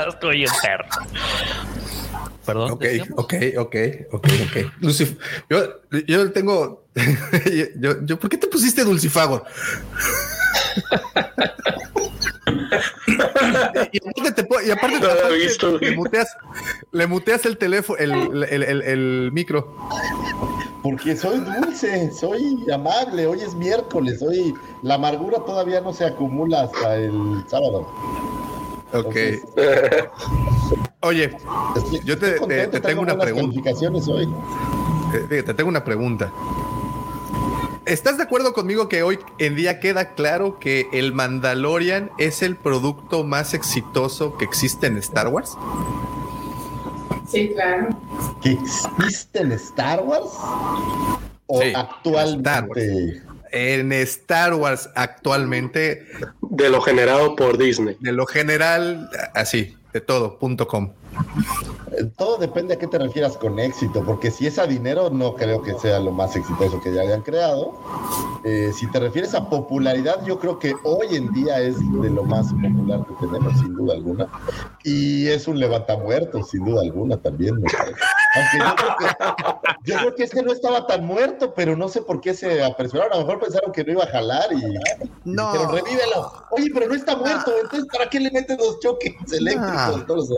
[0.09, 0.89] Estoy enfermo.
[2.45, 2.73] Perdón.
[2.73, 2.85] Ok,
[3.17, 3.77] ok, ok,
[4.13, 4.57] ok, ok.
[4.81, 5.17] Lucif
[5.49, 6.85] yo, yo tengo.
[7.79, 9.45] yo, yo, ¿Por qué te pusiste Dulcifago?
[12.47, 16.37] y, aparte te, po- y aparte No lo he aparte visto, le, muteas,
[16.93, 19.75] le muteas el teléfono, el, el, el, el micro.
[20.83, 23.27] Porque soy dulce, soy amable.
[23.27, 27.89] Hoy es miércoles, hoy la amargura todavía no se acumula hasta el sábado.
[28.93, 29.17] Ok.
[29.17, 29.43] Entonces-
[31.01, 31.37] Oye,
[31.77, 33.61] Estoy- Yo te- te- te tengo una pregunta.
[34.09, 34.29] hoy.
[35.15, 36.33] eh, fíjate, tengo una pregunta.
[37.85, 42.55] ¿Estás de acuerdo conmigo que hoy en día queda claro que el Mandalorian es el
[42.55, 45.57] producto más exitoso que existe en Star Wars?
[47.29, 47.89] Sí, claro.
[48.41, 50.31] ¿Que existe en Star Wars?
[51.47, 53.23] ¿O Sí, Star actualmente?
[53.51, 56.07] En Star Wars actualmente,
[56.41, 57.97] De lo generado por Disney.
[57.99, 60.93] de lo general, así, de todo, punto com.
[62.17, 65.63] Todo depende a qué te refieras con éxito, porque si es a dinero, no creo
[65.63, 67.73] que sea lo más exitoso que ya hayan creado.
[68.45, 72.25] Eh, si te refieres a popularidad, yo creo que hoy en día es de lo
[72.25, 74.29] más popular que tenemos, sin duda alguna.
[74.85, 77.55] Y es un levantamuertos, sin duda alguna también.
[77.61, 77.71] me.
[78.35, 82.01] Aunque yo creo, que, yo creo que este no estaba tan muerto, pero no sé
[82.03, 83.13] por qué se apresuraron.
[83.13, 84.63] A lo mejor pensaron que no iba a jalar y,
[85.25, 85.53] No.
[85.53, 86.33] dijeron, revívelo.
[86.51, 90.09] Oye, pero no está muerto, entonces ¿para qué le meten los choques eléctricos?
[90.09, 90.35] No lo sé.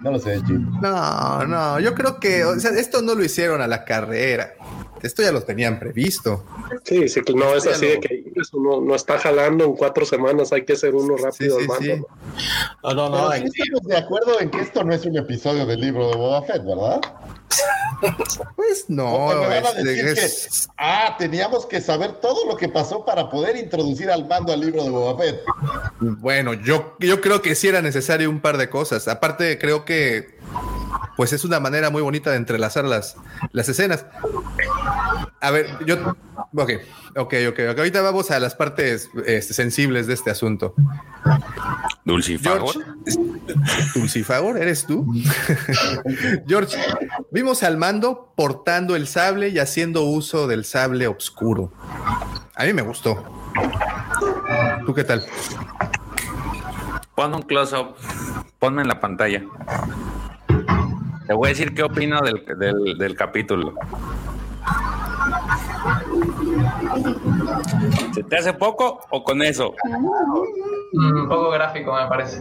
[0.00, 0.65] No lo sé, Jim.
[0.82, 4.54] No, no, yo creo que, o sea, esto no lo hicieron a la carrera.
[5.02, 6.44] Esto ya lo tenían previsto.
[6.84, 7.90] Sí, sí, que no es así no.
[7.92, 11.22] de que eso no, no está jalando en cuatro semanas, hay que hacer uno Sí,
[11.22, 11.84] rápido sí, al mando.
[11.84, 12.46] sí.
[12.82, 13.32] No, no, Pero no.
[13.52, 16.42] sí estamos de acuerdo en que esto no es un episodio del libro de Boba
[16.42, 17.00] Fett, ¿verdad?
[18.56, 23.56] Pues no, este, es- que, ah, teníamos que saber todo lo que pasó para poder
[23.56, 25.40] introducir al mando al libro de Boba Fett.
[26.00, 29.08] Bueno, yo, yo creo que sí era necesario un par de cosas.
[29.08, 30.36] Aparte, creo que
[31.16, 33.16] pues es una manera muy bonita de entrelazar las,
[33.52, 34.04] las escenas.
[35.40, 35.96] A ver, yo.
[36.54, 36.72] Ok,
[37.16, 37.58] ok, ok.
[37.78, 40.74] Ahorita vamos a las partes este, sensibles de este asunto.
[42.04, 42.74] Dulcifagor.
[43.94, 45.06] Dulcifagor, ¿eres tú?
[46.46, 46.76] George,
[47.30, 51.72] vimos al mando portando el sable y haciendo uso del sable oscuro.
[52.54, 53.24] A mí me gustó.
[54.86, 55.24] ¿Tú qué tal?
[57.14, 57.96] Pon un close-up.
[58.58, 59.42] Ponme en la pantalla.
[61.26, 63.74] Te voy a decir qué opino del, del, del capítulo.
[68.14, 69.74] ¿Se te hace poco o con eso?
[70.92, 72.40] Mm, Un poco gráfico, me parece.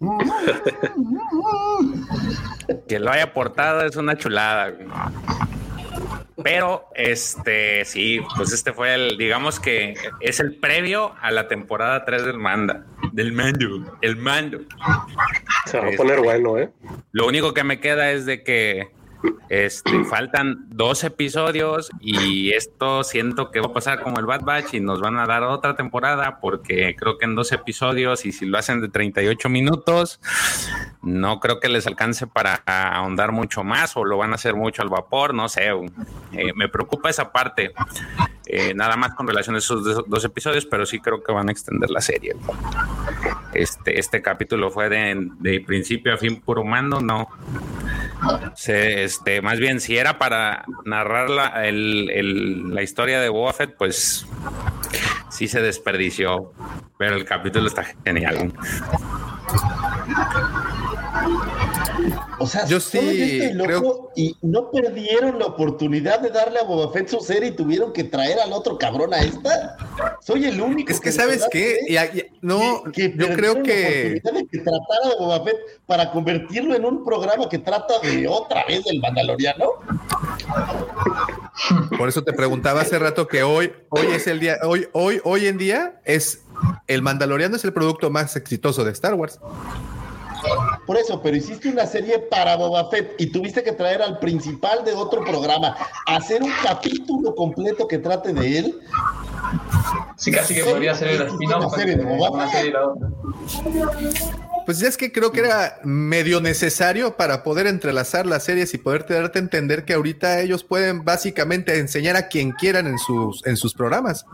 [2.88, 4.70] Que lo haya portado es una chulada.
[4.70, 4.86] güey.
[6.42, 12.04] Pero este, sí, pues este fue el, digamos que es el previo a la temporada
[12.04, 12.84] 3 del Manda.
[13.12, 13.96] Del Mando.
[14.00, 14.58] El Mando.
[15.66, 16.70] Se va a poner bueno, ¿eh?
[17.12, 18.90] Lo único que me queda es de que
[19.48, 24.74] Este, faltan dos episodios y esto siento que va a pasar como el Bad Batch
[24.74, 28.46] y nos van a dar otra temporada porque creo que en dos episodios y si
[28.46, 30.20] lo hacen de 38 minutos,
[31.02, 34.82] no creo que les alcance para ahondar mucho más o lo van a hacer mucho
[34.82, 35.68] al vapor, no sé.
[36.32, 37.72] Eh, me preocupa esa parte.
[38.46, 41.52] Eh, nada más con relación a esos dos, episodios, pero sí creo que van a
[41.52, 42.34] extender la serie.
[43.54, 47.28] Este, este capítulo fue de, de principio a fin puro mando, no.
[48.54, 54.26] Se, este, más bien, si era para narrar la, la historia de Boba Fett, pues
[55.28, 56.54] sí se desperdició,
[56.96, 58.54] pero el capítulo está genial.
[62.38, 66.92] O sea, Yo sí loco creo- y no perdieron la oportunidad de darle a Boba
[66.92, 69.76] Fett su serie y tuvieron que traer al otro cabrón a esta.
[70.20, 70.90] Soy el único.
[70.92, 71.78] Es que, ¿sabes qué?
[71.88, 74.20] Y y- no, que yo creo la que.
[74.20, 78.26] oportunidad de que tratara de Boba Fett para convertirlo en un programa que trata de
[78.26, 79.66] otra vez del Mandaloriano.
[81.96, 85.46] Por eso te preguntaba hace rato que hoy, hoy es el día, hoy, hoy, hoy
[85.46, 86.42] en día es
[86.86, 89.38] el Mandaloriano es el producto más exitoso de Star Wars.
[90.86, 94.84] Por eso, pero hiciste una serie para Boba Fett y tuviste que traer al principal
[94.84, 95.76] de otro programa,
[96.06, 98.80] hacer un capítulo completo que trate de él.
[100.16, 103.08] Sí, casi que podría ser el Una spin-off una serie y la otra.
[104.64, 109.06] Pues es que creo que era medio necesario para poder entrelazar las series y poder
[109.08, 113.56] darte a entender que ahorita ellos pueden básicamente enseñar a quien quieran en sus, en
[113.56, 114.24] sus programas.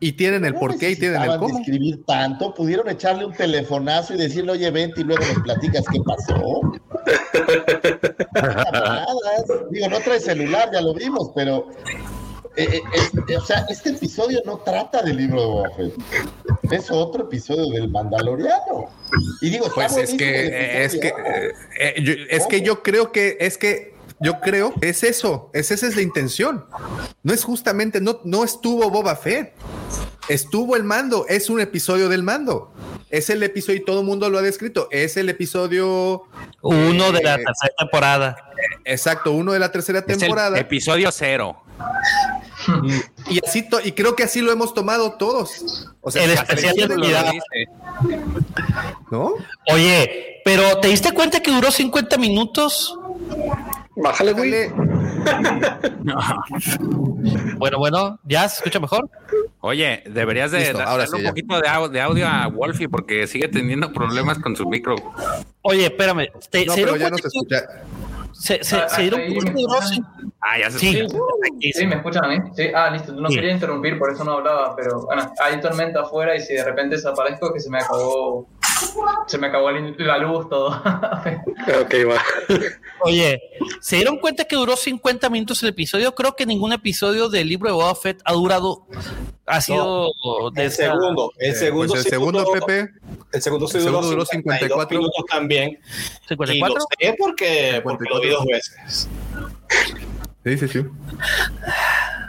[0.00, 1.58] Y tienen el No por qué y tienen el cómo.
[1.58, 6.00] escribir tanto, pudieron echarle un telefonazo y decirle, oye, vente y luego nos platicas qué
[6.04, 6.60] pasó.
[9.70, 11.68] Digo, no trae celular, ya lo vimos, pero.
[12.58, 12.82] Eh, eh,
[13.28, 15.92] es- o sea, este episodio no trata del libro de Boba Fett.
[16.72, 18.90] Es otro episodio del Mandaloriano.
[19.40, 23.12] Y digo, Pues es que, eh, es que, eh, eh, yo, es que yo creo
[23.12, 26.64] que, es que yo creo que es eso, es, esa es la intención.
[27.22, 29.52] No es justamente, no, no estuvo Boba Fett,
[30.28, 32.72] estuvo el mando, es un episodio del mando.
[33.10, 34.88] Es el episodio y todo el mundo lo ha descrito.
[34.90, 36.24] Es el episodio
[36.60, 38.36] Uno de la Eh, tercera temporada.
[38.84, 40.58] exacto, uno de la tercera Es el temporada.
[40.58, 41.62] episodio cero.
[43.30, 45.88] Y así to- y creo que así lo hemos tomado todos.
[46.00, 47.32] O sea, El la especial de selección Navidad.
[49.10, 49.32] ¿no?
[49.72, 52.96] Oye, pero ¿te diste cuenta que duró 50 minutos?
[53.96, 54.70] Bájale, güey.
[57.58, 59.08] Bueno, bueno, ¿ya se escucha mejor?
[59.60, 61.28] Oye, deberías de Listo, da- ahora darle sí, un ya.
[61.30, 64.94] poquito de, au- de audio a Wolfie porque sigue teniendo problemas con su micro.
[65.62, 66.28] Oye, espérame.
[66.50, 67.56] ¿te- No, pero ya no se que- escucha.
[68.38, 69.88] Se, se- Ah, se dieron cuenta escuchan.
[69.88, 71.24] cin- Ah, ya se Sí, escucha.
[71.74, 72.36] Sí, me escuchan a mí.
[72.54, 73.12] Sí, ah, listo.
[73.12, 73.34] No Sí.
[73.34, 76.94] quería interrumpir, por eso no hablaba, pero bueno, hay tormenta afuera y si de repente
[76.96, 78.46] desaparezco es que se me acabó.
[79.26, 80.70] Se me acabó el- la luz, todo.
[81.82, 82.22] Ok, va.
[83.02, 83.40] Oye,
[83.80, 86.14] ¿se dieron cuenta que duró 50 minutos el episodio?
[86.14, 88.86] Creo que ningún episodio del libro de Boba Fett ha durado,
[89.46, 90.08] ha sido
[90.54, 92.90] de El esa- segundo, el Eh, segundo, pues el sí segundo, duró- Pepe.
[93.32, 94.98] El segundo sí el duró segundo duró 52 54.
[94.98, 95.70] minutos también.
[96.24, 96.74] Y 54.
[96.74, 99.08] lo sé porque, porque lo vi dos veces.
[100.44, 100.84] Sí, sí, sí.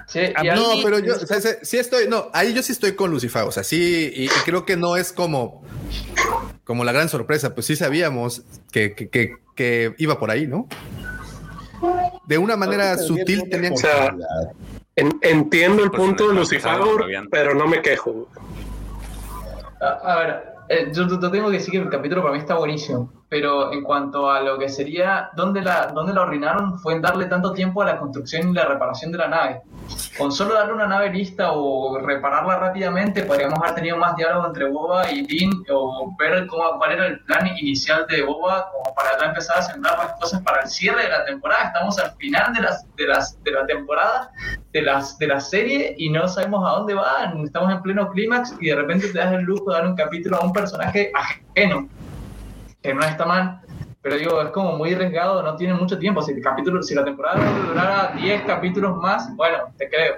[0.09, 3.11] Sí, mí- No, pero yo o sea, sí- estoy, no, ahí yo sí estoy con
[3.11, 5.63] Lucifer, o sea, sí, y, y creo que no es como,
[6.63, 8.41] como la gran sorpresa, pues sí sabíamos
[8.71, 10.67] que, que, que- que iba por ahí, ¿no?
[12.27, 14.51] De una manera sutil tenían O sea, oportunidad.
[14.95, 17.27] En- entiendo el Pues punto de no, Lucifer, Fabián.
[17.31, 18.27] pero no me quejo.
[19.81, 22.55] A, a ver, eh, yo, yo tengo que decir que el capítulo para mí está
[22.55, 26.79] buenísimo, pero en cuanto a lo que sería, ¿dónde la, dónde la arruinaron?
[26.79, 29.61] Fue en darle tanto tiempo a la construcción y la reparación de la nave.
[30.17, 34.65] Con solo darle una nave lista o repararla rápidamente, podríamos haber tenido más diálogo entre
[34.65, 39.19] Boba y Dean o ver cómo, cuál era el plan inicial de Boba como para
[39.19, 41.65] ya empezar a sembrar las cosas para el cierre de la temporada.
[41.65, 44.31] Estamos al final de, las, de, las, de la temporada,
[44.73, 47.31] de, las, de la serie y no sabemos a dónde va.
[47.43, 50.37] Estamos en pleno clímax y de repente te das el lujo de dar un capítulo
[50.37, 51.87] a un personaje ajeno,
[52.81, 53.61] que no está mal.
[54.01, 56.21] Pero digo, es como muy arriesgado, no tiene mucho tiempo.
[56.21, 60.15] Si, el capítulo, si la temporada durara 10 capítulos más, bueno, te creo.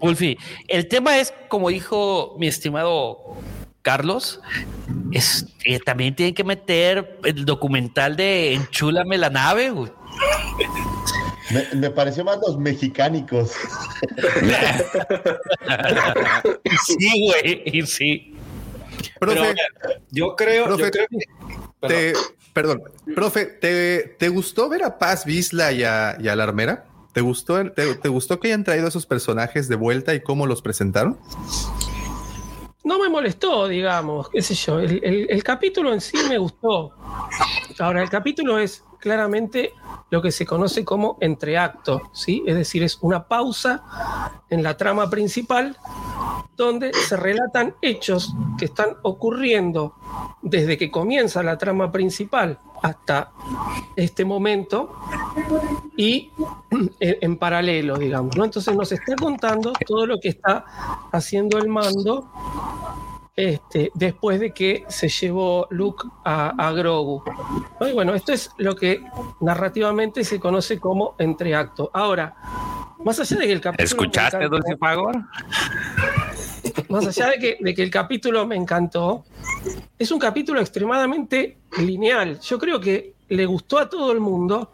[0.00, 3.34] Wolfie, el tema es, como dijo mi estimado
[3.82, 4.40] Carlos,
[5.10, 9.90] es que también tienen que meter el documental de Enchúlame la nave, güey.
[11.50, 13.52] Me, me pareció más los mexicánicos.
[16.86, 18.37] Sí, güey, y sí.
[19.18, 21.18] Profe, Pero, yo creo, Profe, yo creo que-
[21.80, 21.88] perdón.
[21.88, 22.12] te,
[22.52, 22.82] perdón,
[23.14, 26.84] profe, ¿te, te gustó ver a Paz Visla y a, y a la armera?
[27.12, 30.46] ¿Te gustó, te, te gustó que hayan traído a esos personajes de vuelta y cómo
[30.46, 31.18] los presentaron?
[32.84, 34.78] No me molestó, digamos, qué sé yo.
[34.80, 36.90] El, el- el capítulo en sí me gustó.
[37.78, 39.74] Ahora, el capítulo es claramente
[40.10, 42.42] lo que se conoce como entreacto, ¿sí?
[42.46, 43.82] Es decir, es una pausa
[44.50, 45.76] en la trama principal
[46.56, 49.94] donde se relatan hechos que están ocurriendo
[50.42, 53.30] desde que comienza la trama principal hasta
[53.96, 54.94] este momento
[55.96, 56.30] y
[57.00, 58.36] en, paralelo, digamos.
[58.36, 60.64] Entonces nos está contando todo lo que está
[61.12, 62.28] haciendo el mando
[63.38, 67.22] este, después de que se llevó Luke a, a Grogu.
[67.80, 67.86] ¿No?
[67.88, 69.00] Y bueno, esto es lo que
[69.40, 71.88] narrativamente se conoce como entreacto.
[71.94, 72.34] Ahora,
[73.04, 73.78] más allá de que el capítulo.
[73.78, 75.16] me ¿Escuchaste, encantó- Dulce Fagor?
[76.88, 79.24] Más allá de que, de que el capítulo me encantó,
[79.96, 82.40] es un capítulo extremadamente lineal.
[82.40, 84.72] Yo creo que le gustó a todo el mundo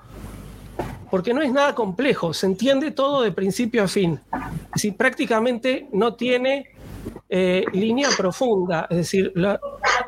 [1.11, 4.21] porque no es nada complejo, se entiende todo de principio a fin.
[4.33, 6.71] Es decir, prácticamente no tiene
[7.29, 9.61] eh, línea profunda, es decir, la-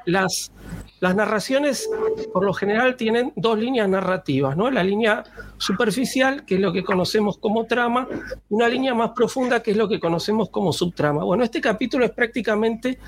[0.05, 0.53] las,
[1.01, 1.89] las narraciones
[2.33, 4.71] por lo general tienen dos líneas narrativas, ¿no?
[4.71, 5.25] La línea
[5.59, 8.09] superficial, que es lo que conocemos como trama,
[8.49, 11.25] y una línea más profunda, que es lo que conocemos como subtrama.
[11.25, 12.99] Bueno, este capítulo es prácticamente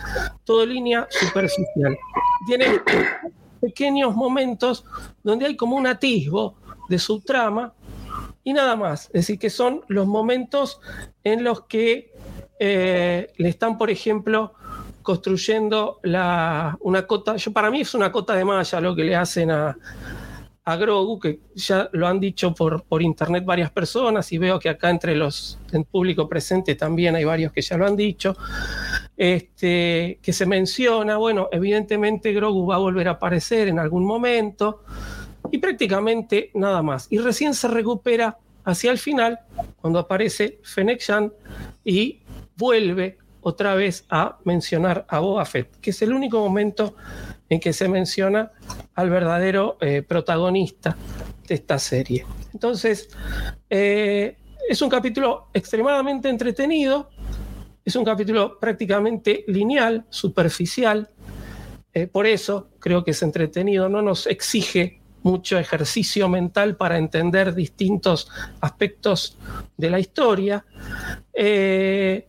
[0.44, 1.96] todo línea superficial.
[2.46, 2.80] Tiene
[3.60, 4.84] pequeños momentos
[5.22, 6.54] donde hay como un atisbo
[6.88, 7.72] de subtrama
[8.44, 9.06] y nada más.
[9.06, 10.80] Es decir, que son los momentos
[11.24, 12.12] en los que
[12.58, 14.54] eh, le están, por ejemplo,
[15.02, 17.36] construyendo una cota.
[17.36, 19.76] Yo, para mí es una cota de malla lo que le hacen a,
[20.78, 24.90] Grogu, que ya lo han dicho por, por internet varias personas y veo que acá
[24.90, 28.36] entre los en público presente también hay varios que ya lo han dicho.
[29.16, 34.84] Este, que se menciona, bueno, evidentemente Grogu va a volver a aparecer en algún momento
[35.50, 37.06] y prácticamente nada más.
[37.10, 39.40] Y recién se recupera hacia el final,
[39.80, 41.02] cuando aparece Fennec
[41.84, 42.20] y
[42.58, 46.94] vuelve otra vez a mencionar a Boba Fett, que es el único momento
[47.48, 48.52] en que se menciona
[48.94, 50.96] al verdadero eh, protagonista
[51.46, 52.26] de esta serie.
[52.52, 53.08] Entonces,
[53.70, 54.36] eh,
[54.68, 57.08] es un capítulo extremadamente entretenido,
[57.84, 61.08] es un capítulo prácticamente lineal, superficial,
[61.94, 67.54] eh, por eso creo que es entretenido, no nos exige mucho ejercicio mental para entender
[67.54, 69.36] distintos aspectos
[69.76, 70.64] de la historia.
[71.32, 72.26] Eh,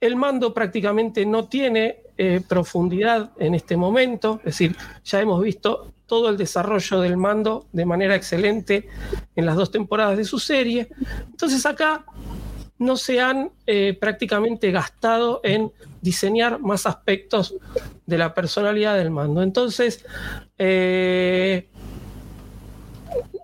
[0.00, 5.92] el mando prácticamente no tiene eh, profundidad en este momento, es decir, ya hemos visto
[6.06, 8.88] todo el desarrollo del mando de manera excelente
[9.34, 10.88] en las dos temporadas de su serie.
[11.30, 12.04] Entonces acá
[12.78, 17.54] no se han eh, prácticamente gastado en diseñar más aspectos
[18.06, 19.42] de la personalidad del mando.
[19.42, 20.04] Entonces,
[20.58, 21.68] eh,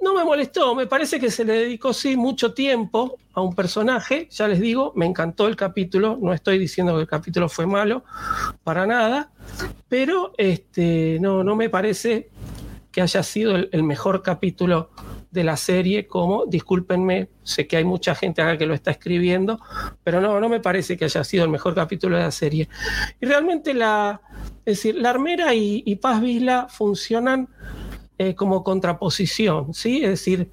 [0.02, 4.28] no me molestó, me parece que se le dedicó sí mucho tiempo a un personaje,
[4.30, 8.04] ya les digo, me encantó el capítulo, no estoy diciendo que el capítulo fue malo,
[8.64, 9.30] para nada,
[9.88, 12.28] pero este, no, no me parece
[12.90, 14.90] que haya sido el, el mejor capítulo
[15.32, 19.58] de la serie, como, discúlpenme, sé que hay mucha gente acá que lo está escribiendo,
[20.04, 22.68] pero no, no me parece que haya sido el mejor capítulo de la serie.
[23.20, 24.20] Y realmente la,
[24.64, 27.48] es decir, la armera y, y Paz Vizla funcionan
[28.18, 30.04] eh, como contraposición, ¿sí?
[30.04, 30.50] Es decir,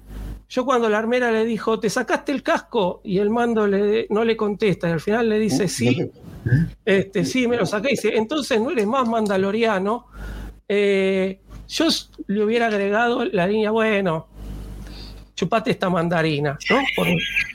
[0.48, 3.02] yo cuando la armera le dijo, ¿te sacaste el casco?
[3.04, 6.10] Y el mando le, no le contesta, y al final le dice, sí,
[6.84, 7.88] este, sí, me lo saqué.
[7.88, 10.06] Y dice, entonces no eres más mandaloriano.
[10.66, 11.86] Eh, yo
[12.26, 14.26] le hubiera agregado la línea, bueno,
[15.40, 16.76] chupate esta mandarina, ¿no?
[16.94, 17.06] Por-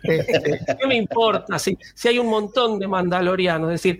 [0.04, 3.72] este, ¿Qué me importa si, si hay un montón de mandalorianos?
[3.72, 4.00] Es decir,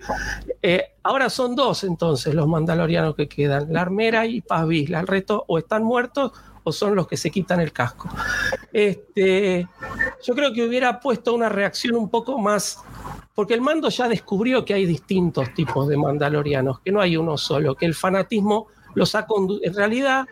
[0.60, 4.98] eh, ahora son dos entonces los mandalorianos que quedan, la armera y Paz Vizla.
[4.98, 6.32] El resto o están muertos
[6.64, 8.08] o son los que se quitan el casco.
[8.72, 9.68] Este,
[10.24, 12.80] yo creo que hubiera puesto una reacción un poco más,
[13.36, 17.38] porque el mando ya descubrió que hay distintos tipos de mandalorianos, que no hay uno
[17.38, 18.66] solo, que el fanatismo
[18.96, 19.26] los ha
[19.62, 20.26] En realidad,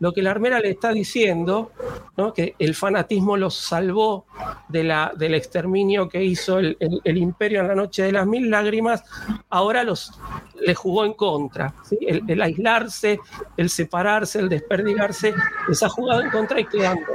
[0.00, 1.70] lo que la armera le está diciendo,
[2.16, 2.32] ¿no?
[2.32, 4.24] que el fanatismo los salvó
[4.68, 8.50] de la, del exterminio que hizo el, el- imperio en la noche de las mil
[8.50, 9.04] lágrimas,
[9.50, 10.18] ahora los
[10.60, 11.74] le jugó en contra.
[12.00, 13.20] el aislarse,
[13.56, 15.34] el separarse, el desperdigarse,
[15.68, 17.06] les ha jugado en contra y quedando.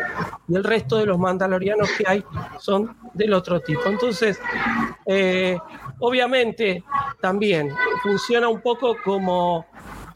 [0.47, 2.23] Y el resto de los mandalorianos que hay
[2.59, 3.81] son del otro tipo.
[3.87, 4.39] Entonces,
[5.07, 5.57] eh,
[5.99, 6.83] obviamente,
[7.19, 7.71] también
[8.03, 9.65] funciona un poco como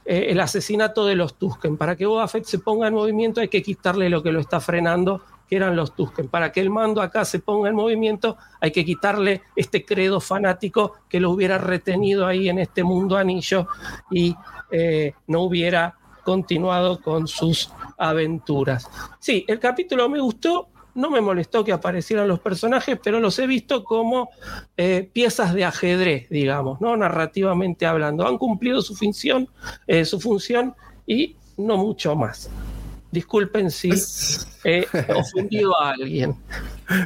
[0.10, 1.76] eh, el asesinato de los Tusken.
[1.76, 4.62] Para que Boba Fett se ponga en movimiento hay que quitarle lo que lo está
[4.62, 6.30] frenando, que eran los Tusken.
[6.30, 10.94] Para que el mando acá se ponga en movimiento hay que quitarle este credo fanático
[11.10, 13.68] que lo hubiera retenido ahí en este mundo anillo
[14.10, 14.34] y
[14.72, 18.90] eh, no hubiera continuado con sus aventuras.
[19.20, 23.46] Sí, el capítulo me gustó, no me molestó que aparecieran los personajes, pero los he
[23.46, 24.30] visto como
[24.76, 26.98] eh, piezas de ajedrez, digamos, ¿no?
[26.98, 28.28] narrativamente hablando.
[28.28, 29.48] Han cumplido su función,
[29.86, 30.74] eh, su función
[31.06, 32.50] y no mucho más.
[33.12, 33.92] Disculpen si
[34.64, 36.36] he ofendido a alguien.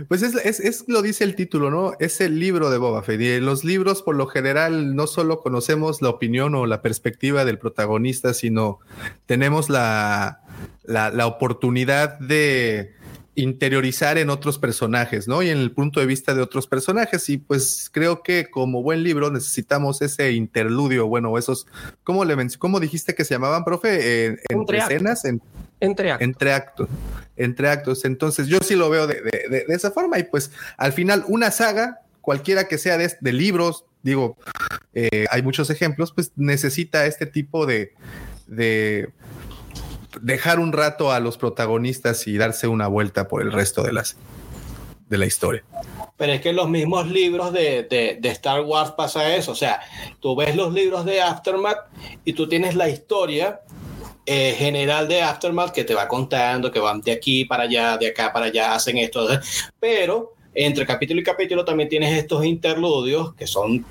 [0.08, 1.94] Pues es, es, es, lo dice el título, ¿no?
[2.00, 3.20] Es el libro de Boba Fett.
[3.20, 7.46] Y en los libros, por lo general, no solo conocemos la opinión o la perspectiva
[7.46, 8.78] del protagonista, sino
[9.26, 10.42] tenemos la,
[10.84, 12.94] la, la oportunidad de
[13.42, 15.42] interiorizar en otros personajes, ¿no?
[15.42, 17.30] Y en el punto de vista de otros personajes.
[17.30, 21.68] Y pues creo que como buen libro necesitamos ese interludio, bueno, esos,
[22.04, 24.28] ¿cómo le cómo dijiste que se llamaban, profe?
[24.28, 25.42] Eh, entre, escenas, en,
[25.80, 26.28] entre actos.
[26.28, 26.90] Entre actos.
[27.36, 28.06] Entre actos.
[28.06, 31.52] Entonces yo sí lo veo de, de, de, esa forma y pues al final una
[31.52, 34.38] saga, cualquiera que sea de, de libros, digo,
[34.94, 37.94] eh, hay muchos ejemplos, pues necesita este tipo de,
[38.48, 39.10] de
[40.22, 44.18] dejar un rato a los protagonistas y darse una vuelta por el resto de las
[45.10, 45.64] de la historia.
[46.18, 49.52] Pero es que en los mismos libros de, de, Star Wars pasa eso.
[49.52, 49.82] O sea,
[50.22, 51.80] tú ves los libros de Aftermath
[52.24, 53.60] y tú tienes la historia
[54.26, 58.08] eh, general de Aftermath que te va contando que van de aquí para allá, de
[58.08, 59.28] acá para allá, hacen esto.
[59.82, 63.86] Pero entre capítulo y capítulo también tienes estos interludios que son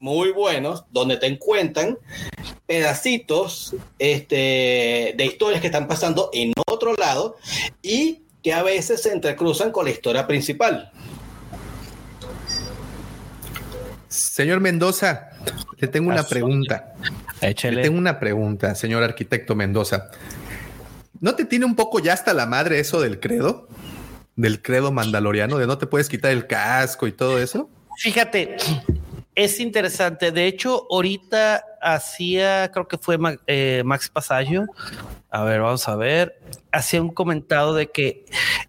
[0.00, 1.98] muy buenos, donde te encuentran
[2.66, 7.36] pedacitos este, de historias que están pasando en otro lado
[7.82, 10.90] y que a veces se entrecruzan con la historia principal.
[14.08, 15.30] Señor Mendoza,
[15.78, 16.94] le tengo una pregunta.
[17.42, 17.76] Échale.
[17.76, 20.10] Le tengo una pregunta, señor arquitecto Mendoza.
[21.20, 23.68] ¿No te tiene un poco ya hasta la madre eso del credo?
[24.34, 27.68] Del credo mandaloriano, de no te puedes quitar el casco y todo eso?
[27.98, 28.56] Fíjate,
[29.34, 30.32] es interesante.
[30.32, 34.66] De hecho, ahorita hacía, creo que fue eh, Max Pasaggio.
[35.30, 36.38] A ver, vamos a ver.
[36.72, 38.24] Hacía un comentado de que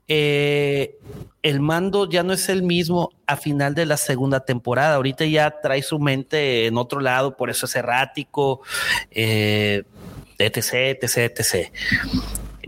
[0.07, 0.97] eh,
[1.41, 4.95] el mando ya no es el mismo a final de la segunda temporada.
[4.95, 8.61] Ahorita ya trae su mente en otro lado, por eso es errático,
[9.09, 9.83] eh,
[10.37, 11.71] etc, etc, etc.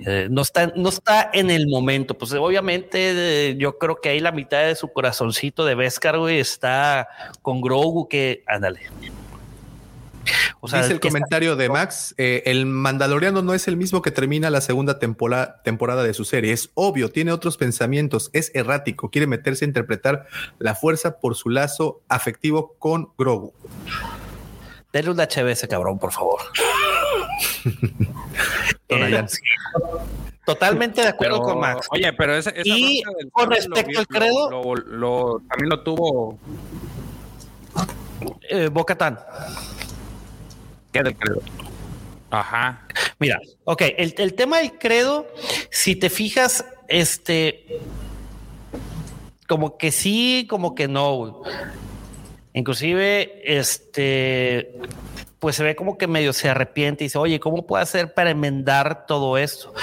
[0.06, 2.18] Eh, no, está, no está en el momento.
[2.18, 6.40] Pues obviamente eh, yo creo que ahí la mitad de su corazoncito de Beskar, güey,
[6.40, 7.08] está
[7.42, 8.82] con Grogu que, ándale.
[10.62, 11.64] O sea, Dice el comentario está...
[11.64, 16.04] de Max, eh, el Mandaloriano no es el mismo que termina la segunda temporada, temporada
[16.04, 16.54] de su serie.
[16.54, 20.28] Es obvio, tiene otros pensamientos, es errático, quiere meterse a interpretar
[20.60, 23.54] la fuerza por su lazo afectivo con Grogu.
[24.94, 26.40] Denle un HB ese cabrón, por favor.
[28.90, 29.26] eh,
[30.46, 31.88] totalmente de acuerdo pero, con Max.
[31.92, 36.38] Oye, pero esa, esa y con respecto al credo, lo, lo, también lo tuvo
[38.50, 39.20] eh, Bocatán.
[40.92, 41.42] ¿Qué del credo?
[42.30, 42.86] Ajá.
[43.20, 45.28] Mira, ok, el, el, tema del credo,
[45.70, 47.80] si te fijas, este,
[49.48, 51.44] como que sí, como que no.
[52.54, 54.76] Inclusive, este,
[55.44, 58.30] pues se ve como que medio se arrepiente y dice, oye, ¿cómo puedo hacer para
[58.30, 59.74] enmendar todo esto?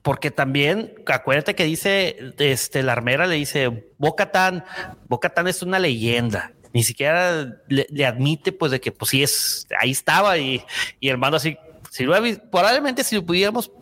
[0.00, 4.64] Porque también, acuérdate que dice, este, la armera le dice, Bocatán,
[5.08, 6.52] Bocatán es una leyenda.
[6.72, 10.62] Ni siquiera le, le, admite, pues, de que, pues, sí es, ahí estaba y,
[11.00, 11.58] y el mando así,
[11.90, 12.14] si lo,
[12.48, 13.72] probablemente si lo pudiéramos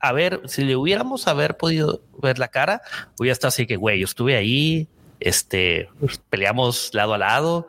[0.00, 2.82] a ver, si le hubiéramos haber podido ver la cara,
[3.18, 4.86] hubiera estado así que, güey, yo estuve ahí,
[5.20, 5.88] este,
[6.30, 7.68] peleamos lado a lado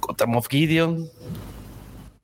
[0.00, 1.10] contra Moff Gideon.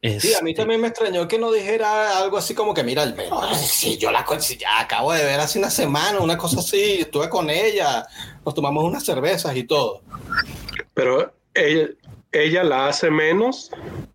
[0.03, 0.29] Este...
[0.29, 3.15] Sí, a mí también me extrañó que no dijera algo así como que, mira,
[3.57, 7.31] si yo la si ya acabo de ver hace una semana, una cosa así, estuve
[7.31, 8.07] con ella,
[8.45, 10.03] nos tomamos unas cervezas y todo.
[10.93, 11.89] Pero ella,
[12.33, 13.71] ella la hace menos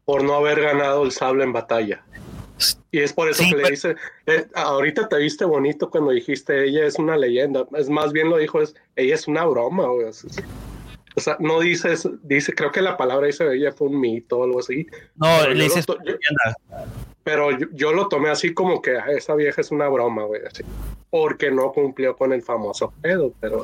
[0.06, 2.04] por no haber ganado el sable en batalla.
[2.92, 3.68] Y es por eso sí, que pero...
[3.68, 3.96] le dice,
[4.26, 7.66] eh, ahorita te viste bonito cuando dijiste, ella es una leyenda.
[7.76, 9.88] Es más bien lo dijo, es, ella es una broma.
[9.88, 10.08] Güey.
[10.08, 14.44] O sea, no dices, dice, creo que la palabra dice, ella fue un mito o
[14.44, 14.88] algo así.
[15.16, 15.96] No, pero le dices, yo,
[17.24, 20.64] pero yo, yo, lo tomé así como que esa vieja es una broma, güey, así.
[21.10, 23.64] Porque no cumplió con el famoso pedo, pero...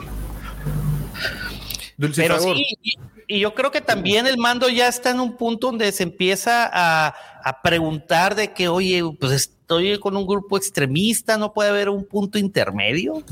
[1.97, 2.57] Dulce pero favor.
[2.57, 5.91] sí, y, y, yo creo que también el mando ya está en un punto donde
[5.91, 11.53] se empieza a, a preguntar de que, oye, pues estoy con un grupo extremista, ¿no
[11.53, 13.23] puede haber un punto intermedio?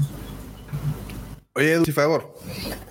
[1.55, 2.33] Oye, Dulce favor.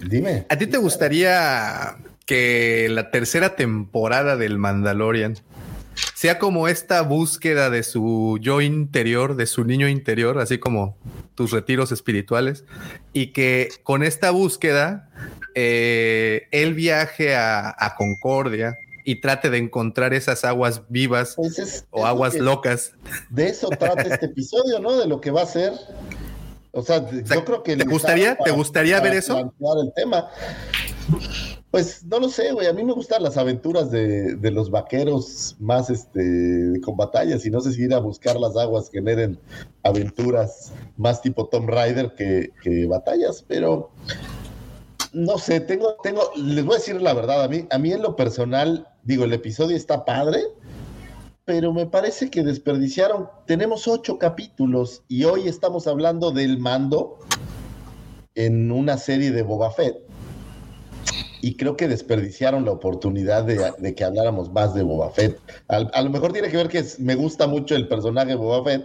[0.00, 0.46] Dime.
[0.48, 1.96] ¿A ti te gustaría
[2.26, 5.38] que la tercera temporada del Mandalorian
[6.22, 10.96] sea como esta búsqueda de su yo interior, de su niño interior, así como
[11.34, 12.64] tus retiros espirituales,
[13.12, 15.10] y que con esta búsqueda
[15.56, 21.86] eh, él viaje a, a, Concordia y trate de encontrar esas aguas vivas pues es,
[21.90, 22.92] o aguas locas.
[23.28, 24.96] De eso trata este episodio, ¿no?
[24.96, 25.72] De lo que va a ser.
[26.70, 29.52] O sea, o sea yo creo que ¿te gustaría, ¿te gustaría ver eso?
[29.82, 30.30] El tema.
[31.72, 32.66] Pues no lo sé, güey.
[32.66, 37.50] A mí me gustan las aventuras de, de los vaqueros más este con batallas y
[37.50, 39.40] no sé si ir a buscar las aguas generen
[39.82, 43.90] aventuras más tipo Tom Rider que, que batallas, pero
[45.14, 48.02] no sé, tengo, tengo, les voy a decir la verdad, a mí, a mí en
[48.02, 50.42] lo personal, digo, el episodio está padre,
[51.46, 57.18] pero me parece que desperdiciaron, tenemos ocho capítulos y hoy estamos hablando del mando
[58.34, 60.11] en una serie de Boba Fett.
[61.42, 65.38] Y creo que desperdiciaron la oportunidad de, de que habláramos más de Boba Fett.
[65.68, 68.84] Al- a lo mejor tiene que ver que me gusta mucho el personaje Boba Fett,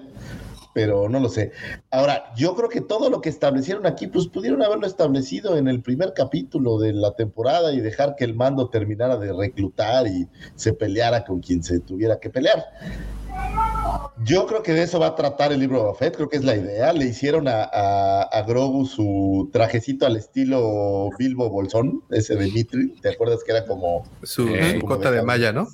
[0.73, 1.51] pero no lo sé.
[1.91, 5.81] Ahora, yo creo que todo lo que establecieron aquí, pues pudieron haberlo establecido en el
[5.81, 10.73] primer capítulo de la temporada y dejar que el mando terminara de reclutar y se
[10.73, 12.63] peleara con quien se tuviera que pelear.
[14.23, 16.43] Yo creo que de eso va a tratar el libro de Buffett, creo que es
[16.43, 16.91] la idea.
[16.93, 22.89] Le hicieron a, a- a Grogu su trajecito al estilo Bilbo Bolsón, ese de Mitri,
[23.01, 24.03] ¿te acuerdas que era como...
[24.23, 25.67] Su, Eh, como cota de malla, ¿no?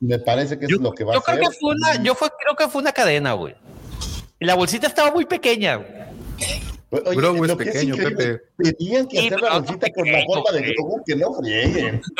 [0.00, 1.48] Me parece que es lo que va a Yo creo hacer.
[1.50, 3.54] que fue una, yo fue, creo que fue una cadena, güey.
[4.38, 5.76] Y la bolsita estaba muy pequeña.
[5.76, 5.88] güey.
[7.04, 8.42] Oye, Grogu es pequeño, Pepe.
[8.58, 10.72] Tenían que Sí, hacer la con la forma de.
[10.72, 12.02] Grogu, que no frieguen.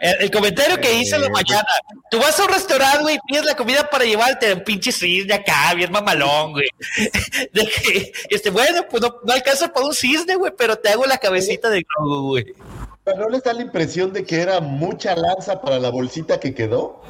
[0.00, 1.66] El, el comentario que hice en la mañana.
[2.10, 5.74] Tú vas a un restaurante, güey, pides la comida para llevarte un pinche cisne acá,
[5.74, 6.68] bien mamalón, güey.
[7.52, 11.06] De que, este, bueno, pues no, no alcanza para un cisne, güey, pero te hago
[11.06, 12.46] la cabecita de Grogu, güey.
[13.04, 16.54] Pero ¿No les da la impresión de que era mucha lanza para la bolsita que
[16.54, 17.02] quedó?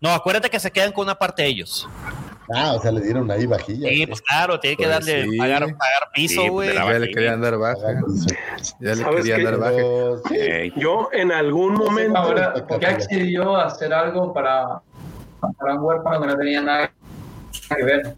[0.00, 1.88] No, acuérdate que se quedan con una parte de ellos.
[2.54, 3.88] Ah, o sea, le dieron ahí vajilla.
[3.90, 5.36] Sí, pues claro, tiene que Pues darle, sí.
[5.36, 6.74] pagar, pagar piso, Sí, güey.
[6.74, 7.76] la Ya le querían dar baja.
[8.80, 10.22] Ya le ¿Sabes querían dar baja.
[10.28, 14.80] Sí, Yo en algún momento, Ahora, ¿por qué accedió a hacer algo para,
[15.58, 16.90] para un huérfano que no tenía nada
[17.76, 18.14] que ver?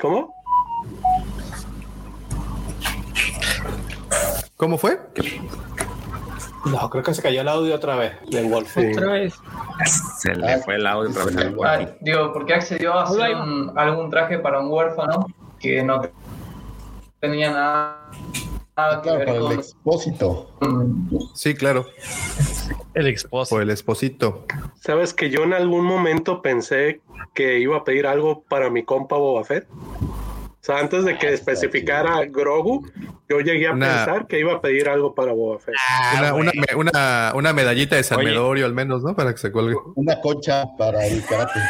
[0.00, 0.34] ¿cómo?
[4.56, 4.98] ¿Cómo fue?
[6.66, 8.72] No, creo que se cayó el audio otra vez del Wolf.
[8.74, 8.92] Sí.
[8.92, 9.34] Otra vez.
[10.18, 11.96] se le fue el audio otra vez al Ah, Wolfie.
[12.00, 15.26] digo, ¿por qué accedió a hacer un- algún traje para un huérfano
[15.58, 16.02] que no
[17.20, 18.10] tenía nada,
[18.76, 20.50] nada que claro, ver para el con, expósito.
[21.34, 21.86] Sí, claro.
[22.94, 23.50] El esposo.
[23.54, 24.44] Por el esposito.
[24.80, 27.00] ¿Sabes que yo en algún momento pensé
[27.34, 29.66] que iba a pedir algo para mi compa Boba Fett?
[30.60, 32.86] O sea, antes de que especificara Grogu,
[33.30, 35.74] yo llegué a Una- pensar que iba a pedir algo para Boba Fett.
[36.18, 38.22] Una, una, una, una medallita de San.
[38.22, 39.16] Medorio al menos, ¿no?
[39.16, 39.74] Para que se cuelgue.
[39.94, 41.60] Una concha para el karate.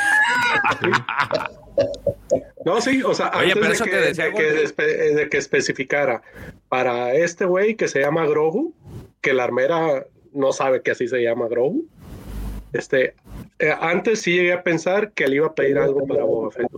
[2.64, 6.22] No, sí, o sea, Oye, antes de que, de, que, despe- de que especificara
[6.68, 8.74] para este güey que se llama Grogu,
[9.20, 11.86] que la armera no sabe que así se llama Grogu.
[12.72, 13.14] Este,
[13.58, 16.68] eh, antes sí llegué a pensar que le iba a pedir algo para Boba Fett.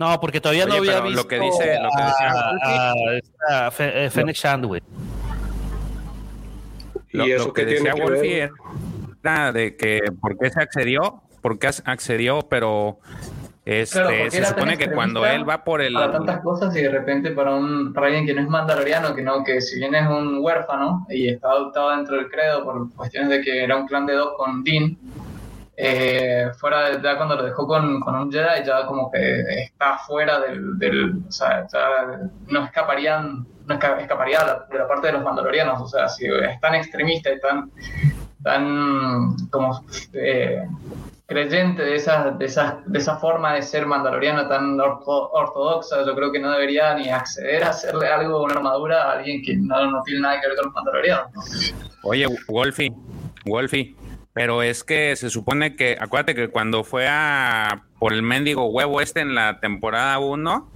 [0.00, 2.32] No, porque todavía no Oye, había pero visto lo que dice- lo que decía
[3.50, 4.36] a- eh, Fennec
[4.66, 4.82] güey.
[7.12, 8.10] Lo, ¿Y eso lo que decía que ver?
[8.10, 8.50] Wolfie
[9.22, 12.98] era de que por qué se accedió, por qué accedió, pero
[13.66, 15.92] este, Claro, porque se supone que cuando él va por el...
[15.92, 19.20] para tantas cosas y de repente para un para alguien que no es mandaloriano, que
[19.22, 23.28] no, que si bien es un huérfano y está adoptado dentro del credo por cuestiones
[23.28, 24.96] de que era un clan de dos con Dean,
[25.82, 29.96] eh, fuera de, ya cuando lo dejó con, con un Jedi ya como que está
[29.98, 35.14] fuera del, del o sea, ya no escaparían, no esca- escaparía de la, parte de
[35.14, 37.70] los mandalorianos, o sea, si es tan extremista y tan,
[38.42, 40.66] tan como eh,
[41.26, 46.14] creyente de esa, de, esa, de esa forma de ser mandaloriano tan orto- ortodoxa, yo
[46.14, 49.90] creo que no debería ni acceder a hacerle algo, una armadura a alguien que no,
[49.90, 51.32] no tiene nada que ver con los mandalorianos.
[51.32, 51.40] ¿no?
[52.02, 52.92] Oye, Wolfie,
[53.46, 53.94] Wolfie,
[54.32, 59.00] pero es que se supone que, acuérdate que cuando fue a por el mendigo huevo
[59.00, 60.70] este en la temporada 1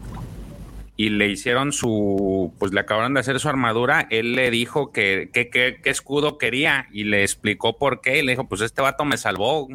[0.97, 5.29] y le hicieron su, pues le acabaron de hacer su armadura, él le dijo que
[5.33, 8.83] que- que- qué escudo quería y le explicó por qué y le dijo, pues este
[8.83, 9.69] vato me salvó.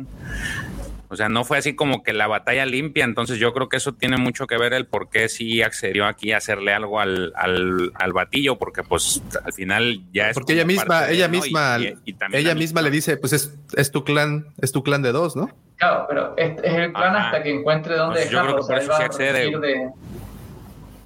[1.11, 3.93] O sea, no fue así como que la batalla limpia, entonces yo creo que eso
[3.93, 7.91] tiene mucho que ver el por qué sí accedió aquí a hacerle algo al, al,
[7.95, 10.35] al batillo, porque pues al final ya es...
[10.35, 11.37] Porque ella misma, ella él, ¿no?
[11.37, 14.71] Y- misma, y- y también ella misma le dice, pues es, es tu clan, es
[14.71, 15.49] tu clan de dos, ¿no?
[15.77, 17.25] Claro, pero es, es el plan Ajá.
[17.27, 18.55] hasta que encuentre dónde Pues yo dejarlo.
[18.65, 19.59] creo que por o sea, eso sí accede.
[19.59, 19.89] de-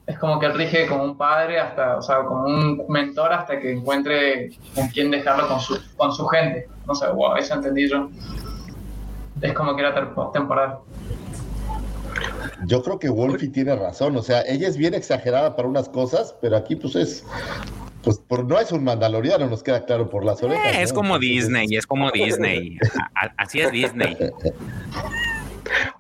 [0.06, 3.58] Es como que él rige como un padre hasta, o sea, como un mentor hasta
[3.58, 6.68] que encuentre con quién dejarlo con su, con su gente.
[6.86, 8.10] No sé, wow, eso entendí yo.
[9.44, 9.94] Es como que era
[10.34, 10.80] temporal.
[12.66, 14.16] Yo creo que Wolfie tiene razón.
[14.18, 17.26] O sea, ella es bien exagerada para unas cosas, pero aquí pues es.
[18.04, 20.76] Pues por, no es un mandaloriano, nos queda claro por las orejas.
[20.76, 20.96] Eh, es ¿no?
[20.96, 22.78] como Disney, es como Disney.
[23.16, 24.18] A- a- así es Disney.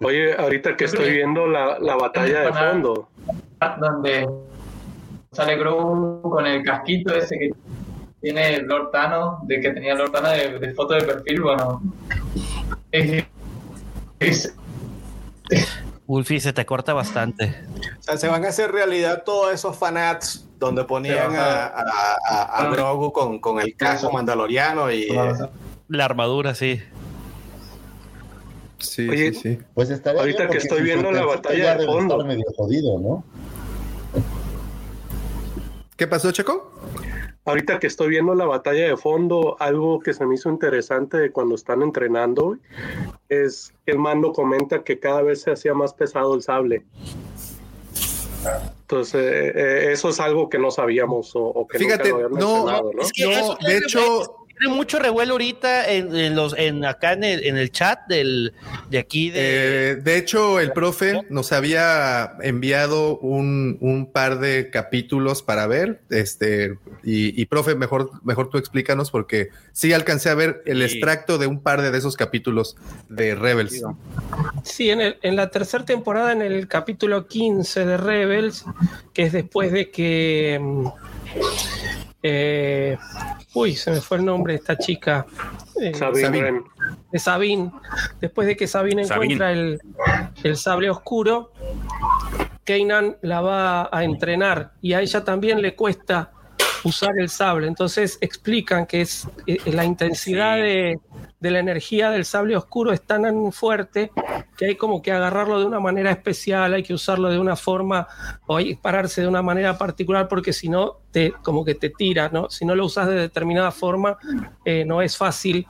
[0.01, 3.07] Oye, ahorita que estoy viendo la, la batalla de fondo,
[3.79, 4.27] Donde
[5.31, 7.51] sale Grogu con el casquito ese que
[8.21, 11.81] tiene Lord Thanos, de que tenía Lord Thanos de, de foto de perfil, bueno.
[12.91, 13.23] Es,
[14.30, 14.53] es-
[16.05, 17.55] Wolfie, se te corta bastante.
[17.99, 21.84] O sea, se van a hacer realidad todos esos fanats donde ponían a, a,
[22.30, 25.07] a- a Grogu con, con el casco mandaloriano y
[25.88, 26.82] La armadura, sí.
[28.80, 29.59] Sí, Oye, sí, sí.
[29.74, 32.24] Pues estaría Ahorita que estoy viendo la batalla de fondo.
[32.26, 33.24] medio jodido, ¿no?
[35.95, 36.71] ¿Qué pasó, Checo?
[37.45, 41.32] Ahorita que estoy viendo la batalla de fondo, algo que se me hizo interesante de
[41.32, 42.59] cuando están entrenando güey,
[43.34, 46.84] es que el mando comenta que cada vez se hacía más pesado el sable.
[48.81, 52.25] Entonces, eh, eh, eso es algo que no sabíamos o, o que Fíjate, nunca lo
[52.27, 53.01] habían no, mencionado, ¿no?
[53.01, 57.14] Es que No, eso de hecho- tiene mucho revuelo ahorita en, en los en acá
[57.14, 58.53] en el, en el chat del
[58.89, 59.39] de aquí de
[59.91, 66.01] Eh, de hecho, el profe nos había enviado un, un par de capítulos para ver.
[66.09, 70.95] Este, y, y, profe, mejor, mejor tú explícanos, porque sí alcancé a ver el Sí.
[70.95, 72.76] extracto de un par de, de esos capítulos
[73.09, 73.84] de Rebels.
[74.64, 78.64] Sí, en, el- en la tercera temporada, en el capítulo 15 de Rebels,
[79.14, 80.59] que es después de que.
[82.24, 82.97] Eh,
[83.53, 85.26] uy, se me fue el nombre de esta chica.
[85.80, 86.61] eh, Sabine
[87.11, 87.71] de Sabine.
[88.19, 89.34] Después de que Sabine Sabine.
[89.36, 89.80] encuentra el,
[90.43, 91.51] el sable oscuro,
[92.63, 96.32] Kanan la va a entrenar y a ella también le cuesta
[96.84, 97.67] usar el sable.
[97.67, 100.61] Entonces explican que es eh, la intensidad Sí.
[100.61, 100.99] de,
[101.39, 104.11] de la energía del sable oscuro es tan fuerte
[104.57, 108.07] que hay como que agarrarlo de una manera especial, hay que usarlo de una forma
[108.47, 111.89] o hay que pararse de una manera particular porque si no te como que te
[111.89, 112.49] tira, ¿no?
[112.49, 114.17] Si no lo usas de determinada forma
[114.65, 115.67] eh, no es fácil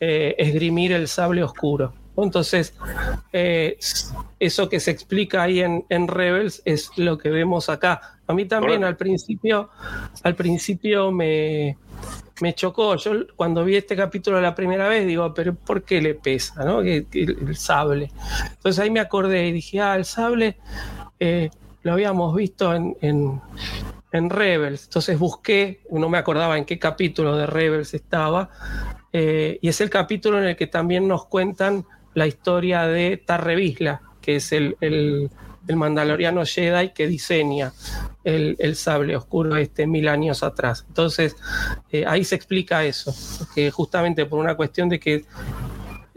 [0.00, 1.92] eh, esgrimir el sable oscuro.
[2.18, 2.74] Entonces,
[3.32, 3.76] eh,
[4.40, 8.15] eso que se explica ahí en, en Rebels es lo que vemos acá.
[8.28, 9.70] A mí también al principio,
[10.22, 11.76] al principio me,
[12.40, 12.96] me chocó.
[12.96, 16.64] Yo cuando vi este capítulo la primera vez digo, pero ¿por qué le pesa?
[16.64, 16.80] ¿no?
[16.80, 18.10] El, el sable.
[18.50, 20.56] Entonces ahí me acordé y dije, ah, el sable
[21.20, 21.50] eh,
[21.82, 23.40] lo habíamos visto en, en,
[24.12, 24.84] en Rebels.
[24.86, 28.50] Entonces busqué, no me acordaba en qué capítulo de Rebels estaba,
[29.12, 34.02] eh, y es el capítulo en el que también nos cuentan la historia de Tarrevisla,
[34.20, 35.30] que es el, el-
[35.66, 37.72] el mandaloriano Jedi que diseña
[38.24, 40.84] el, el sable oscuro este mil años atrás.
[40.88, 41.36] Entonces,
[41.90, 43.14] eh, ahí se explica eso,
[43.54, 45.24] que justamente por una cuestión de que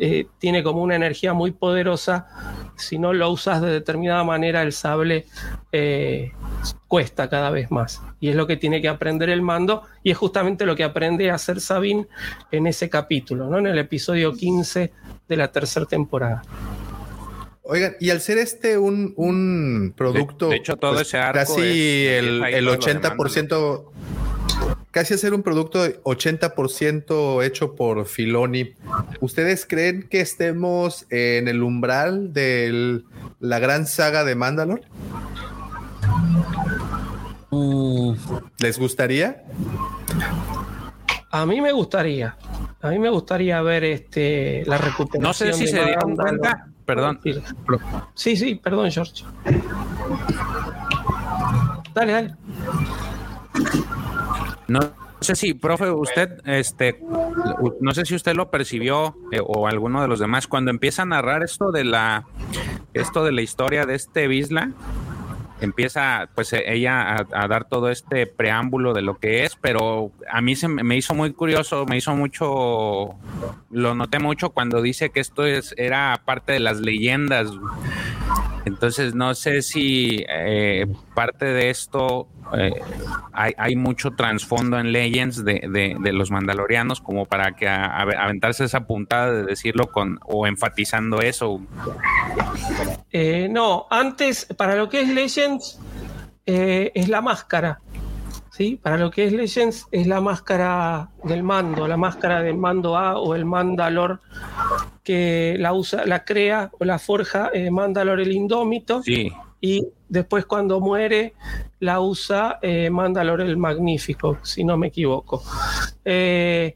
[0.02, 2.28] eh, tiene como una energía muy poderosa,
[2.78, 5.26] si no lo usas de determinada manera, el sable
[5.74, 6.32] eh,
[6.88, 8.02] cuesta cada vez más.
[8.22, 11.30] Y es lo que tiene que aprender el mando, y es justamente lo que aprende
[11.30, 12.08] a hacer Sabine
[12.50, 13.58] en ese capítulo, ¿no?
[13.58, 14.94] en el episodio 15
[15.28, 16.44] de la tercera temporada.
[17.70, 21.62] Oigan, y al ser este un, un producto, pues, de hecho, todo ese arco casi
[22.08, 23.84] es- el, el todo lo de 80%,
[24.92, 28.74] casi hacer un producto de 80% hecho por Filoni,
[29.20, 33.02] ¿ustedes creen que estemos en el umbral de
[33.40, 34.82] la gran saga de Mandalore?
[37.52, 38.14] Mm,
[38.60, 39.44] ¿Les gustaría?
[41.32, 42.36] A mí me gustaría,
[42.82, 45.22] a mí me gustaría ver este, la recuperación.
[45.24, 47.20] No sé si de se dieron cuenta, perdón,
[48.16, 49.24] Sí, sí, perdón, George.
[51.94, 52.36] Dale, dale.
[54.68, 54.80] No
[55.20, 57.00] sé si, profe, usted, este,
[57.82, 61.06] no sé si usted lo percibió eh, o alguno de los demás cuando empieza a
[61.06, 62.26] narrar esto de la,
[62.94, 64.72] esto de la historia de este Bisla,
[65.62, 70.42] empieza, pues eh, ella a, dar todo este preámbulo de lo que es, pero a
[70.42, 73.16] mí se me hizo muy curioso, me hizo mucho,
[73.70, 77.50] lo noté mucho cuando dice que esto es, era parte de las leyendas.
[78.70, 82.72] Entonces no sé si eh, parte de esto eh,
[83.34, 88.64] hay, hay mucho trasfondo en Legends de, los mandalorianos como para que a- a- aventarse
[88.64, 91.60] esa puntada de decirlo con o enfatizando eso.
[93.12, 95.80] Eh, no, antes, para lo que es Legends,
[96.46, 97.80] eh, es la máscara.
[98.60, 98.78] ¿Sí?
[98.84, 103.18] Para lo que es Legends, es la máscara del mando, la máscara del mando A
[103.18, 104.20] o el Mandalor,
[105.02, 109.02] que la usa, la crea o la forja eh, Mandalor el Indómito.
[109.02, 109.32] Sí,
[109.62, 111.36] Y después, cuando muere,
[111.80, 115.42] la usa eh, Mandalor el Magnífico, si no me equivoco.
[116.04, 116.76] Eh,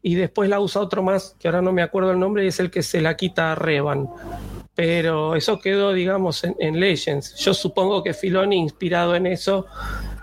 [0.00, 2.60] y después la usa otro más, que ahora no me acuerdo el nombre, y es
[2.60, 4.08] el que se la quita a Revan
[4.76, 7.34] pero eso quedó, digamos, en, en Legends.
[7.34, 9.66] Yo supongo que Filoni, inspirado en eso,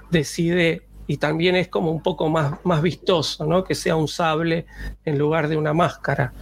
[0.10, 3.64] decide, y también es como un poco más, más vistoso, ¿no?
[3.64, 4.66] Que sea un sable
[5.04, 6.34] en lugar de una máscara.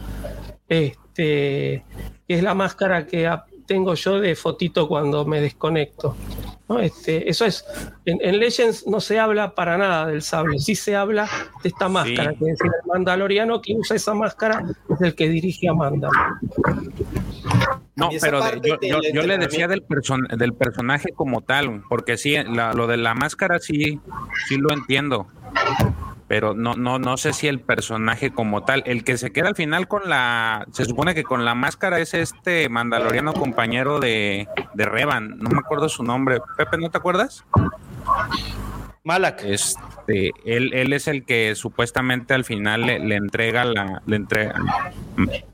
[0.70, 1.84] Este,
[2.28, 6.16] es la máscara que a- tengo yo de fotito cuando me desconecto.
[6.70, 6.80] ¿no?
[6.80, 7.66] Este, eso es,
[8.06, 11.28] en, en Legends no se habla para nada del sable, sí se habla
[11.62, 12.38] de esta máscara, Sí.
[12.40, 16.10] que es decir, el mandaloriano que usa esa máscara es el que dirige a Manda.
[17.96, 21.84] No, pero de- yo, del yo- yo le decía del, person- del personaje como tal,
[21.90, 24.00] porque sí, la- lo de la máscara sí,
[24.48, 25.28] sí lo entiendo,
[26.34, 29.56] pero no, no, no sé si el personaje como tal, el que se queda al
[29.56, 34.86] final con la, se supone que con la máscara es este mandaloriano compañero de, de
[34.86, 37.46] Revan, no me acuerdo su nombre, Pepe, ¿no te acuerdas?
[39.04, 39.44] Malak.
[39.44, 44.56] Este, él, él es el que supuestamente al final le, le entrega la, le entrega,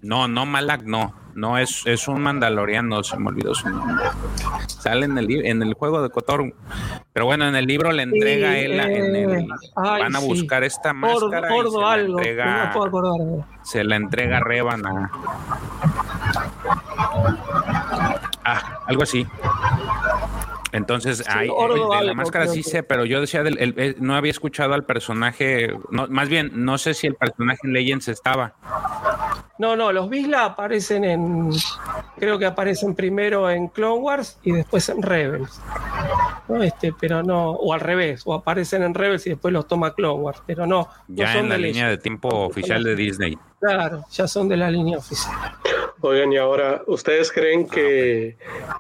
[0.02, 4.06] no, no Malak, no, no es, es un mandaloriano, se me olvidó su nombre.
[4.68, 6.54] Sale en el en el juego de Cotor,
[7.14, 10.16] pero bueno, en el libro le entrega Sí, él, la- en el- eh, ay, van
[10.16, 10.26] a sí.
[10.28, 12.72] buscar esta máscara y gordo se la algo, entrega,
[13.64, 14.40] se la entrega
[18.46, 19.26] ah, algo así.
[20.72, 21.20] Entonces,
[22.00, 24.86] de la máscara sí sé, pero yo decía, del, el- eh, no había escuchado al
[24.86, 28.54] personaje, no, más bien, no sé si el personaje en Legends estaba.
[29.58, 31.50] No, no, los Bisla aparecen en.
[32.18, 35.60] Creo que aparecen primero en Clone Wars y después en Rebels.
[36.48, 36.64] ¿no?
[36.64, 40.22] Este, pero no, o al revés, o aparecen en Rebels y después los toma Clone
[40.22, 43.38] Wars, pero no, no Ya son en la de línea de tiempo oficial de Disney.
[43.60, 45.36] Claro, ya son de la línea oficial.
[46.02, 48.38] Oigan, y ahora, ¿ustedes creen que,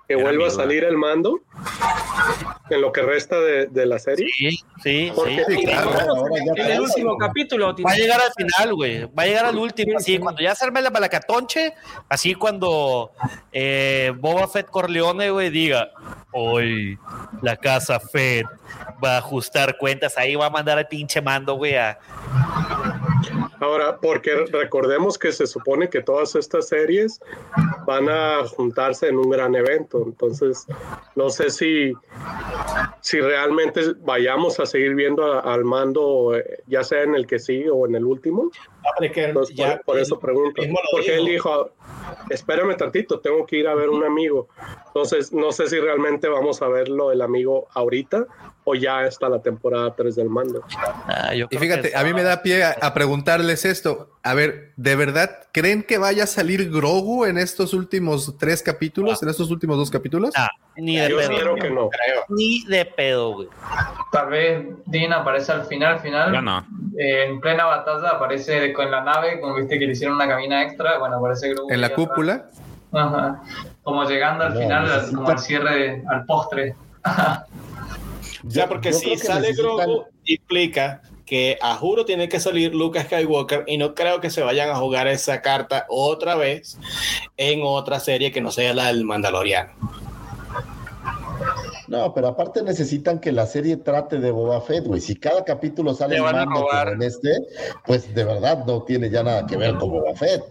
[0.07, 1.41] que Era vuelva a salir el mando
[2.69, 4.25] en lo que resta de, de la serie?
[4.38, 5.57] Sí, sí, Porque- sí.
[5.57, 6.23] Sí, claro.
[6.55, 9.03] En el último capítulo Va a llegar al final, güey.
[9.07, 9.97] Va a llegar al último.
[9.97, 10.19] Así, Sí.
[10.19, 11.73] cuando ya se arme la malacatonche,
[12.07, 13.11] así cuando
[13.51, 15.89] eh, Boba Fett Corleone, güey, diga:
[16.32, 16.97] Hoy
[17.41, 18.45] la casa Fett
[19.03, 20.17] va a ajustar cuentas.
[20.17, 21.99] Ahí va a mandar al pinche mando, güey, a.
[23.59, 27.20] Ahora, porque recordemos que se supone que todas estas series
[27.86, 30.65] van a juntarse en un gran evento, entonces
[31.15, 31.93] no sé si,
[33.01, 37.70] si realmente vayamos a seguir viendo al mando, eh, ya sea en el que sigue
[37.70, 38.49] o en el último.
[38.86, 40.61] Ah, pero es que Entonces, ya- por, por eso pregunto.
[40.91, 41.71] Porque él dijo.
[41.71, 41.71] dijo,
[42.30, 44.47] espérame tantito, tengo que ir a ver un amigo.
[44.88, 48.25] Entonces, no sé si realmente vamos a ver lo del amigo ahorita
[48.63, 50.61] o ya está la temporada 3 del mando.
[51.07, 54.11] Ah, yo Y creo fíjate, que- a mí me da pie a, a preguntarles esto.
[54.23, 59.23] A ver, ¿de verdad creen que vaya a salir Grogu en estos últimos tres capítulos,
[59.23, 60.32] en estos últimos dos capítulos?
[60.36, 61.32] Ah, ni de Yo pedo.
[61.32, 61.89] espero que no.
[61.89, 62.23] creo.
[62.30, 63.47] Ni de pedo, güey.
[64.11, 66.43] Tal vez Dean aparece al final, final.
[66.43, 66.59] No.
[66.97, 70.63] eh, en plena batalla aparece con la nave, como viste que le hicieron una cabina
[70.63, 70.97] extra.
[70.99, 72.45] Bueno, aparece Grogu En la cúpula.
[72.91, 73.41] Ajá.
[73.84, 76.76] Como llegando al No, final, necesita- como al cierre, al postre.
[78.49, 82.74] Sea, porque Yo si que sale necesitan- Grogu, implica que a juro tiene que salir
[82.74, 86.80] Luke Skywalker y no creo que se vayan a jugar esa carta otra vez
[87.38, 89.72] en otra serie que no sea la del Mandaloriano.
[91.90, 95.02] No, pero aparte necesitan que la serie trate de Boba Fett, güey.
[95.02, 97.30] Si cada capítulo sale Le el mando como en este,
[97.86, 100.44] pues de verdad no tiene ya nada que ver con Boba Fett.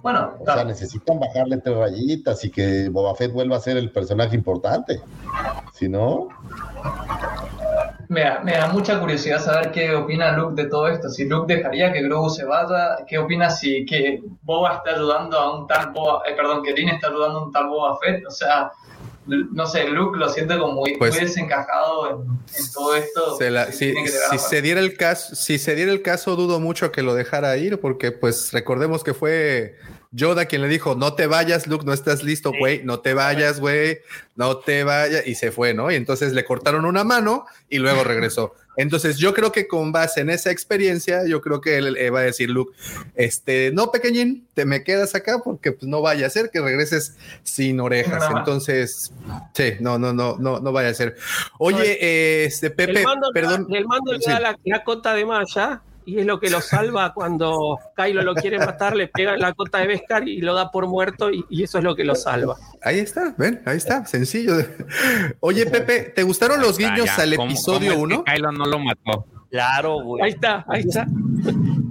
[0.00, 3.90] Bueno, O sea, necesitan bajarle tres rayitas y que Boba Fett vuelva a ser el
[3.90, 5.00] personaje importante.
[5.72, 6.28] Si no,
[8.10, 11.08] me, da, me da mucha curiosidad saber qué opina Luke de todo esto.
[11.08, 15.58] Si Luke dejaría que Grogu se vaya, ¿qué opina si que Boba está ayudando a
[15.58, 18.26] un tal Boba, eh, perdón, que Dean está ayudando a un tal Boba Fett?
[18.26, 18.72] O sea,
[19.26, 22.16] no sé, Luke lo siente como muy, Pues- muy desencajado en,
[22.62, 23.36] en todo esto.
[23.36, 23.94] Se la- que si,
[24.38, 27.78] se diera el caso, si se diera el caso, dudo mucho que lo dejara ir,
[27.80, 29.76] porque pues recordemos que fue
[30.12, 33.60] Yoda quien le dijo, no te vayas, Luke, no estás listo, güey, no te vayas,
[33.60, 34.00] güey,
[34.34, 35.90] no te vayas, y se fue, ¿no?
[35.92, 38.54] Y entonces le cortaron una mano y luego regresó.
[38.80, 42.20] Entonces yo creo que con base en esa experiencia, yo creo que él eh, va
[42.20, 42.76] a decir, Luke,
[43.14, 47.16] este, no, pequeñín, te me quedas acá porque pues no vaya a ser que regreses
[47.42, 48.20] sin orejas.
[48.30, 48.38] Más.
[48.38, 49.12] Entonces,
[49.54, 51.16] sí, no, no, no, no, no vaya a ser.
[51.58, 53.66] Oye, este, Pepe, el mando, perdón.
[53.70, 54.30] el mando le Sí.
[54.30, 58.58] la, la cota de malla y es lo que lo salva cuando Kylo lo quiere
[58.58, 61.78] matar, le pega la cota de Beskar y lo da por muerto y, y eso
[61.78, 62.56] es lo que lo salva.
[62.82, 64.54] Ahí está, ven, ahí está, sencillo.
[65.40, 68.24] Oye, Pepe, ¿te gustaron los guiños Ah, ya, al ¿cómo- episodio cómo es 1?
[68.24, 69.26] que Kylo no lo mató.
[69.50, 70.22] Claro, güey.
[70.22, 71.06] Ahí está, ahí está.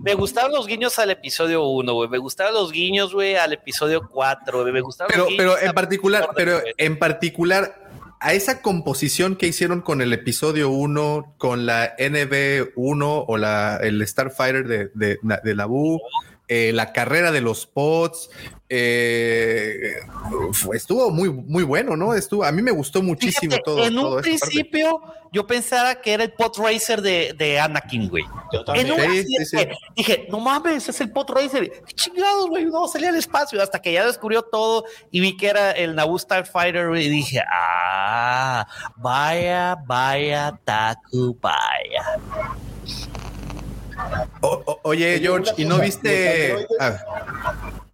[0.02, 2.10] Me gustaron los guiños al episodio 1, güey.
[2.10, 4.72] Me gustaron los guiños, güey, al episodio 4, güey.
[4.74, 7.79] Me gustaron Pero, los guiños pero en particular, pero en particular,
[8.20, 14.06] a esa composición que hicieron con el episodio 1, con la NB1 o la, el
[14.06, 16.02] Starfighter de, de, de Naboo,
[16.50, 18.30] eh, la carrera de los pods.
[18.70, 19.96] Eh,
[20.74, 22.14] estuvo muy, muy bueno, ¿no?
[22.14, 23.84] Estuvo, a mí me gustó muchísimo Fíjate, todo.
[23.86, 24.22] en un parte.
[24.30, 25.02] principio
[25.32, 28.24] yo pensaba que era el pot racer de, de Anakin, güey.
[28.54, 28.92] Yo En también.
[28.92, 29.68] un Sí, accidente, sí, sí.
[29.96, 31.72] Dije, no mames, es el pot racer.
[31.86, 32.66] ¿Qué chingados, güey?
[32.66, 33.62] No, salía al espacio.
[33.62, 38.66] Hasta que ya descubrió todo y vi que era el Naboo Starfighter y dije, ah,
[38.98, 42.20] vaya, vaya, Taku, vaya.
[44.42, 46.56] O- o- oye, George, ¿y no viste?
[46.80, 46.98] Ah,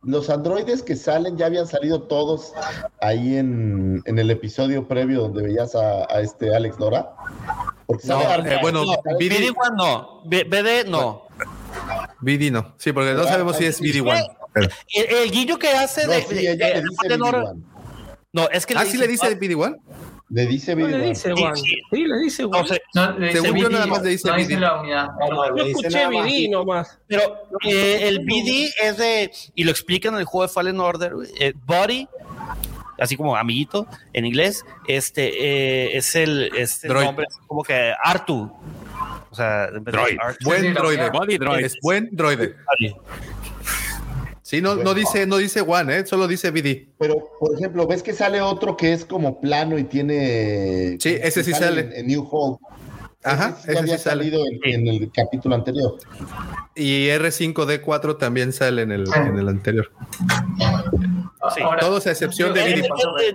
[0.06, 2.54] Los androides que salen ya habían salido todos
[3.02, 7.12] ahí en, en el episodio previo donde veías a, a este Alex Dora.
[7.88, 11.24] Porque no, eh, bueno, No, BD, BD-1 no, BD no.
[12.22, 12.74] BD no.
[12.78, 14.38] Sí, porque no sabemos si es BD1.
[14.54, 17.44] Pero- El, el guillo que hace No, de, sí, ella de- le dice de Nora-
[17.44, 17.64] BD-1.
[18.34, 19.76] No, es que Ah, sí le dice BD1.
[20.30, 21.10] Le dice No le BD-1.
[21.10, 21.56] dice Sí, Juan.
[21.56, 21.82] sí.
[21.92, 22.68] Sí, le dice No Juan.
[22.68, 24.60] sé, No, le dice Según yo nada más le dice no BD.
[24.60, 25.08] la unidad.
[25.20, 26.08] No, no, Yo escuché.
[26.08, 26.98] BD nomás.
[27.08, 27.22] Pero
[27.64, 31.54] eh, el BD es de, y lo explican en el juego de Fallen Order, eh,
[31.66, 32.08] Body,
[33.00, 35.28] así como amiguito en inglés, este
[35.94, 37.06] eh, es el, es el Droid.
[37.06, 38.52] nombre como que Artu.
[39.30, 40.18] O sea, en vez de Droid.
[40.20, 40.46] Artu.
[40.46, 41.10] Buen droide.
[41.10, 41.66] Body droid.
[41.66, 42.56] Es buen droide.
[42.80, 42.96] Body.
[44.48, 46.06] Sí, no, no dice, no dice One, ¿eh?
[46.06, 46.90] solo dice BD.
[47.00, 50.98] Pero, por ejemplo, ves que sale otro que es como plano y tiene.
[51.00, 51.82] Sí, ese sí sale.
[51.82, 52.64] En, en New Hope.
[53.24, 54.24] Ajá, Ese sí ese había sí sale.
[54.24, 55.96] salido en, en el capítulo anterior.
[56.76, 59.90] Y R5D4 también sale en el, en el anterior.
[61.56, 62.82] Sí, Ahora, Todos a excepción de BD.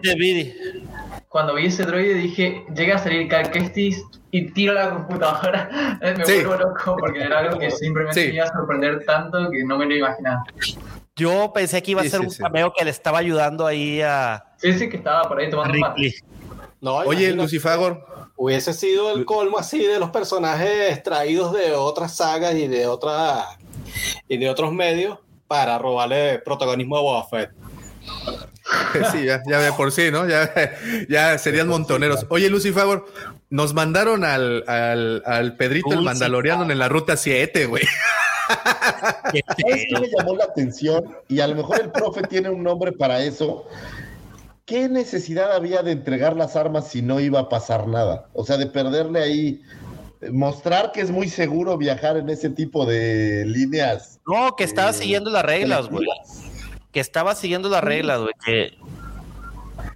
[0.02, 0.82] De, de.
[1.28, 4.00] Cuando vi ese droide dije, llega a salir Cal Kestis
[4.30, 5.98] y tiro la computadora.
[6.16, 6.34] Me Sí.
[6.44, 8.28] vuelvo loco porque era algo que simplemente Sí.
[8.28, 10.44] me iba a sorprender tanto que no me lo imaginaba.
[11.20, 12.42] Yo pensé que iba a Sí, ser sí, un sí.
[12.42, 16.00] cameo que le estaba ayudando ahí a Sí, sí que estaba por ahí tomando mate.
[16.00, 16.14] Ripley.
[16.80, 18.06] No, Oye, imagínate, Lucifagor,
[18.36, 23.44] Hubiese sido el colmo así de los personajes traídos de otras sagas y de otras
[24.28, 27.50] y de otros medios para robarle protagonismo a Boba Fett.
[29.12, 30.26] sí, ya, ya de por sí, ¿no?
[30.26, 30.50] Ya,
[31.08, 32.24] ya serían montoneros.
[32.30, 33.06] Oye, Lucifagor,
[33.50, 37.82] nos mandaron al, al, al Pedrito el Mandaloriano en la ruta 7, güey.
[38.50, 41.16] ¿Sabes qué me llamó la atención?
[41.28, 43.66] Y a lo mejor el profe tiene un nombre para eso.
[44.66, 48.28] ¿Qué necesidad había de entregar las armas si no iba a pasar nada?
[48.34, 49.62] O sea, de perderle ahí,
[50.30, 54.20] mostrar que es muy seguro viajar en ese tipo de líneas.
[54.26, 56.06] No, que estaba Eh, siguiendo las reglas, güey.
[56.92, 58.34] Que estaba siguiendo las reglas, güey.
[58.44, 58.78] Que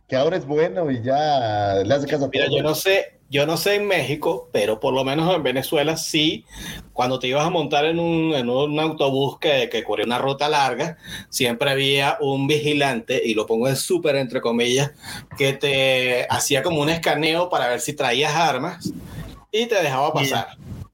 [0.08, 2.56] Que ahora es bueno y ya le hace caso a Mira, todo.
[2.56, 6.44] yo no sé, yo no sé en México, pero por lo menos en Venezuela sí,
[6.92, 10.48] cuando te ibas a montar en un, en un autobús que, que corría una ruta
[10.48, 10.98] larga,
[11.30, 14.92] siempre había un vigilante, y lo pongo en súper entre comillas,
[15.36, 18.92] que te hacía como un escaneo para ver si traías armas
[19.50, 20.48] y te dejaba pasar.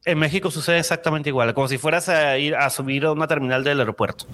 [0.05, 3.65] en México sucede exactamente igual, como si fueras a ir a subir a una terminal
[3.65, 4.27] del aeropuerto.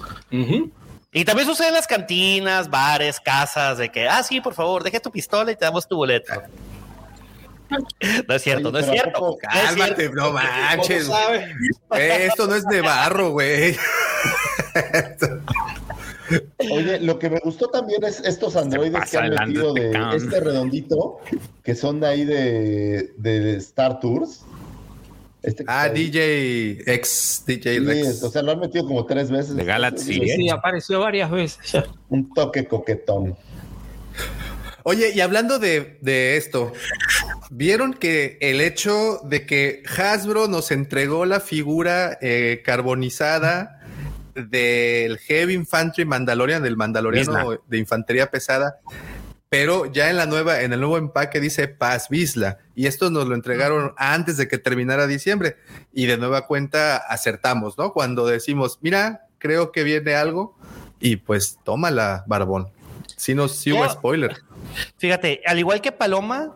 [1.13, 5.01] Y también sucede en las cantinas, bares, casas, de que, ah, sí, por favor, deje
[5.01, 6.33] tu pistola y te damos tu boleto.
[8.29, 9.19] No es cierto, Oye, no es pero ¿a cierto.
[9.21, 10.17] poco- no es Cálmate, cierto.
[10.17, 11.11] no manches.
[11.97, 13.77] Eh, Esto no es de barro, güey.
[16.73, 20.41] Oye, lo que me gustó también es estos androides que han metido este de este
[20.41, 21.21] redondito,
[21.63, 24.43] que son de ahí de, de Star Tours.
[25.43, 25.89] Este Ah.
[25.89, 28.23] DJ ex DJ Sí, Rex.
[28.25, 29.55] o sea, lo han metido como tres veces.
[29.55, 30.35] De Galaxy, Sí, ¿eh?
[30.37, 31.59] Sí, apareció varias veces.
[32.09, 33.37] Un toque coquetón.
[34.89, 36.73] Oye, y hablando de, de esto,
[37.51, 43.81] ¿vieron que el hecho de que Hasbro nos entregó la figura eh, carbonizada
[44.37, 48.79] del Heavy Infantry Mandalorian, del Mandaloriano de infantería pesada,
[49.49, 53.27] pero ya en la nueva, en el nuevo empaque dice Paz Vizla, y esto nos
[53.27, 55.57] lo entregaron antes de que terminara diciembre,
[55.93, 57.93] y de nueva cuenta acertamos, ¿no?
[57.93, 60.57] Cuando decimos, mira, creo que viene algo,
[61.01, 62.69] y pues tómala, Barbón.
[63.17, 64.46] Si no, sí hubo spoiler.
[64.99, 66.55] Fíjate, al igual que Paloma,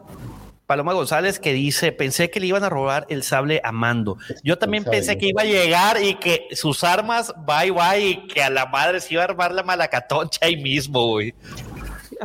[0.66, 4.16] Paloma González que dice, pensé que le iban a robar el sable a Mando.
[4.44, 8.26] Yo también Sabe, pensé que iba a llegar y que sus armas, bye bye, y
[8.28, 11.34] que a la madre se iba a armar la malacatoncha ahí mismo, güey.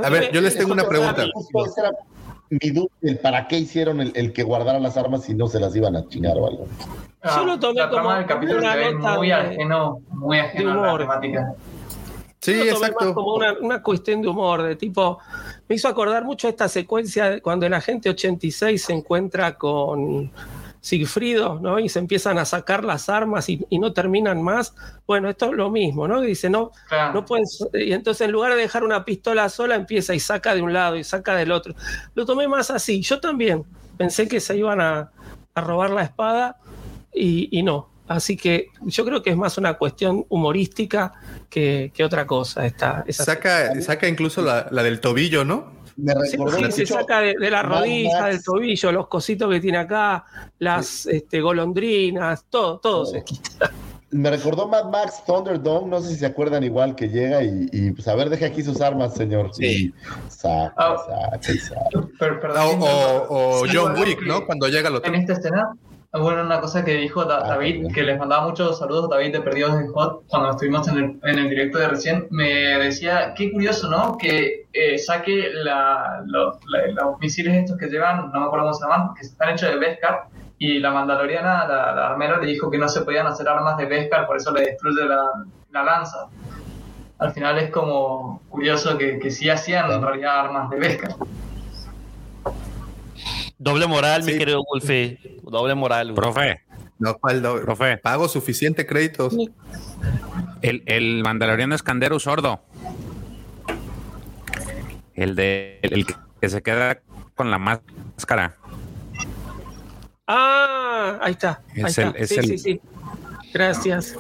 [0.04, 1.26] A ver, yo les tengo una pregunta.
[2.50, 5.60] Mi duda, el para qué hicieron el, el que guardara las armas si no se
[5.60, 6.68] las iban a chingar o algo.
[7.24, 9.34] Ah, Yo lo tomé la trama como del capítulo una se ve nota muy de-
[9.34, 11.54] ajeno, muy ajeno de a la temática.
[12.46, 13.06] Sí, Yo lo tomé exacto.
[13.06, 15.20] más como una, una cuestión de humor, de tipo,
[15.68, 20.32] me hizo acordar mucho esta secuencia de cuando el agente 86 se encuentra con
[20.82, 21.80] Sigfrido, ¿no?
[21.80, 24.76] Y se empiezan a sacar las armas y, y no terminan más.
[25.08, 26.24] Bueno, esto es lo mismo, ¿no?
[26.24, 27.12] Y dice, no, Claro.
[27.14, 27.66] no puedes.
[27.74, 30.96] Y entonces en lugar de dejar una pistola sola, empieza y saca de un lado
[30.96, 31.74] y saca del otro.
[32.14, 33.02] Lo tomé más así.
[33.02, 33.64] Yo también
[33.98, 35.10] pensé que se iban a,
[35.56, 36.58] a robar la espada
[37.12, 37.90] y, y no.
[38.08, 41.14] Así que yo creo que es más una cuestión humorística
[41.50, 42.66] que, que otra cosa.
[42.66, 45.74] Esta, esa Saca, saca incluso la, la del tobillo, ¿no?
[45.98, 49.62] Me Sí, sí, mucho se saca de, de la rodilla, del tobillo, los cositos que
[49.62, 50.26] tiene acá,
[50.60, 53.72] las este, golondrinas, todo, todo se quita.
[54.12, 57.92] Me recordó Mad Max Thunderdome, no sé si se acuerdan igual que llega y, y,
[57.92, 59.50] pues a ver, deje aquí sus armas, señor.
[59.54, 59.94] Sí.
[60.30, 60.96] Saca, Ah.
[61.42, 62.08] saca, saca.
[62.20, 64.46] Perdón, O, o- John Wick, ¿no?
[64.46, 65.76] Cuando llega lo En esta escena,
[66.22, 69.42] bueno, una cosa que dijo Da- Ah, David, que les mandaba muchos saludos David de
[69.42, 73.52] Perdidos en Hot cuando estuvimos en el, en el directo de recién, me decía, qué
[73.52, 74.18] curioso, ¿no?
[74.18, 78.74] Que eh, saque la, los, la- los misiles estos que llevan, no me acuerdo cómo
[78.74, 80.24] se llaman, que están hechos de Beskar,
[80.58, 83.86] y la mandaloriana, la, la armera, le dijo que no se podían hacer armas de
[83.88, 85.26] Beskar, por eso le destruye la,
[85.72, 86.28] la lanza.
[87.20, 91.12] Al final es como curioso que, que sí hacían en realidad armas de Beskar.
[93.58, 95.20] Doble moral, mi querido Wolfe.
[95.44, 96.16] Doble moral, güey.
[96.16, 96.62] Profe,
[97.00, 97.62] No, ¿cuál doble?
[97.64, 99.34] profe, Pago suficiente créditos.
[100.62, 102.62] el, el mandaloriano escandero sordo.
[105.14, 106.06] El de el
[106.42, 107.00] que se queda
[107.36, 108.56] con la máscara.
[110.28, 111.62] Ah, ahí está.
[111.76, 112.02] Ahí Es está.
[112.10, 112.82] el- es sí, el- sí, sí.
[113.54, 114.18] Gracias.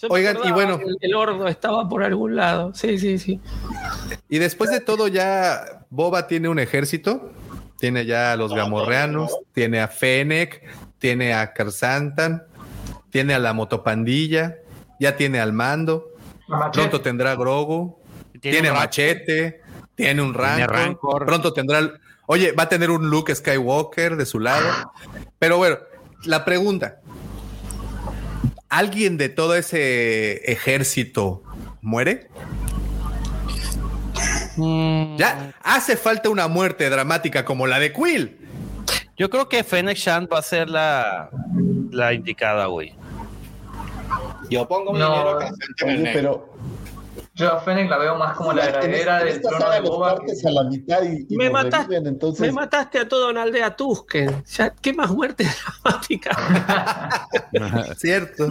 [0.00, 0.80] Yo Oigan, y bueno.
[0.82, 2.72] El, el ordo estaba por algún lado.
[2.74, 3.38] Sí, sí, sí.
[4.30, 7.32] Y después de todo, ya Boba tiene un ejército.
[7.82, 10.62] Tiene ya a los gamorreanos, tiene a Fennec,
[11.00, 12.44] tiene a Karsantan,
[13.10, 14.58] tiene a la motopandilla,
[15.00, 16.12] ya tiene al mando.
[16.72, 17.98] Pronto tendrá Grogu,
[18.40, 18.74] tiene, a.
[18.74, 19.62] Machete,
[19.96, 21.26] tiene un Tiene Rancor.
[21.26, 21.80] Pronto tendrá.
[22.26, 24.92] Oye, va a tener un Luke Skywalker de su lado.
[25.40, 25.78] Pero bueno,
[26.22, 27.00] la pregunta:
[28.68, 31.42] ¿alguien de todo ese ejército
[31.80, 32.28] muere?
[34.56, 38.38] Mm, Ya hace falta una muerte dramática como la de Quill.
[39.16, 41.30] Yo creo que Fennec Shand va a ser la,
[41.90, 42.94] la indicada, güey.
[44.50, 45.08] Yo pongo mi No.
[45.14, 45.38] dinero.
[45.84, 46.52] Oye, pero
[47.34, 50.12] Yo a Fennec la veo más como la heredera del trono de Boba.
[50.12, 53.74] a la mitad y, y Me mataste- reviven, entonces Me mataste a toda una aldea
[53.74, 54.42] Tusken.
[54.44, 55.46] Ya, ¿Qué más muerte
[55.82, 57.28] dramática?
[57.96, 58.48] Cierto.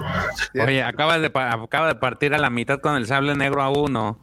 [0.66, 4.18] Oye, acaba de, acaba de partir a la mitad con el sable negro a uno.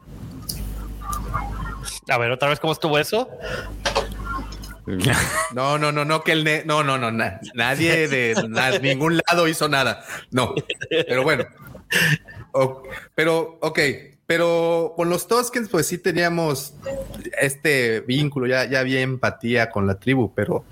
[2.09, 3.29] A ver, otra vez, ¿cómo estuvo eso?
[5.53, 9.17] No, no, no, no, que el ne- no, no, no, na- nadie de na- ningún
[9.27, 10.03] lado hizo nada.
[10.31, 10.55] No,
[10.89, 11.45] pero bueno.
[12.53, 12.81] O-
[13.13, 13.79] pero, ok,
[14.25, 16.73] pero con los Toskens, pues sí teníamos
[17.39, 20.63] este vínculo, ya, ya había empatía con la tribu, pero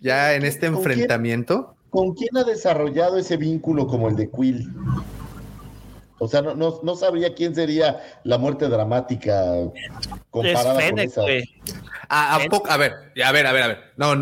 [0.00, 0.90] ya en este ¿Con quién?
[0.92, 4.70] enfrentamiento, ¿con quién ha desarrollado ese vínculo como el de Quill?
[6.18, 11.08] O sea, no, no, no sabría quién sería la muerte dramática Es comparada con Fennec,
[11.08, 11.22] esa.
[11.22, 11.42] güey.
[12.08, 12.92] a, a poco, a ver,
[13.24, 14.14] a ver, a ver, a ver, no,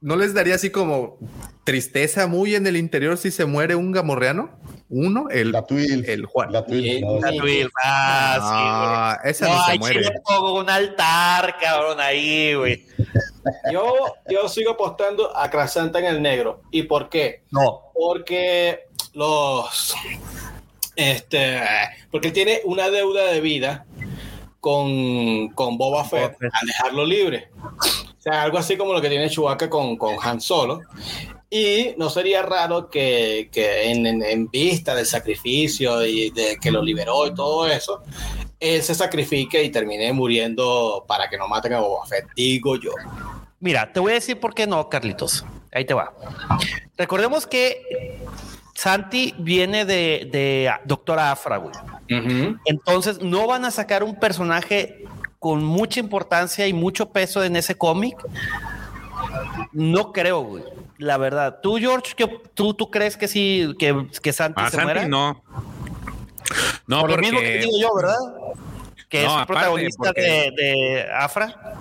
[0.00, 1.18] no les daría así como
[1.64, 4.50] tristeza muy en el interior si se muere un gamorreano,
[4.90, 6.04] uno, el, La Twill.
[6.08, 6.52] el Juan.
[6.52, 7.42] La no, la.
[7.42, 7.68] Will.
[7.82, 9.56] Ah, sí, esa güey.
[9.58, 10.10] no, se ay, muere.
[10.24, 12.86] pongo un altar, cabrón, ahí, güey.
[13.72, 13.92] Yo,
[14.28, 16.62] yo sigo apostando a Krasanta en el negro.
[16.70, 17.42] ¿Y por qué?
[17.50, 17.80] No.
[17.94, 19.94] Porque los.
[20.96, 21.60] Este.
[22.10, 23.84] Porque él tiene una deuda de vida
[24.60, 27.48] con, con Boba Fett al dejarlo libre.
[28.18, 30.80] O sea, algo así como lo que tiene Chewbacca con, con Han Solo.
[31.50, 36.70] Y no sería raro que, que en, en- en vista del sacrificio y de que
[36.72, 38.02] lo liberó y todo eso,
[38.58, 42.92] él se sacrifique y termine muriendo para que no maten a Boba Fett, digo yo.
[43.60, 45.44] Mira, te voy a decir por qué no, Carlitos.
[45.72, 46.12] Ahí te va.
[46.96, 48.18] Recordemos que
[48.74, 51.74] Santi viene de, de Doctora Afra, güey.
[52.64, 55.04] Entonces no van a sacar un personaje
[55.38, 58.16] con mucha importancia y mucho peso en ese cómic.
[59.72, 60.64] No creo, güey.
[60.98, 61.58] La verdad.
[61.62, 65.08] ¿Tú, George, que, tú, tú crees que sí, que, que Santi A se Santi muera?
[65.08, 65.42] no.
[66.86, 68.16] No, Por lo mismo que porque digo yo, ¿verdad?
[69.08, 71.74] Que No, es aparte, protagonista porque- de, de Afra.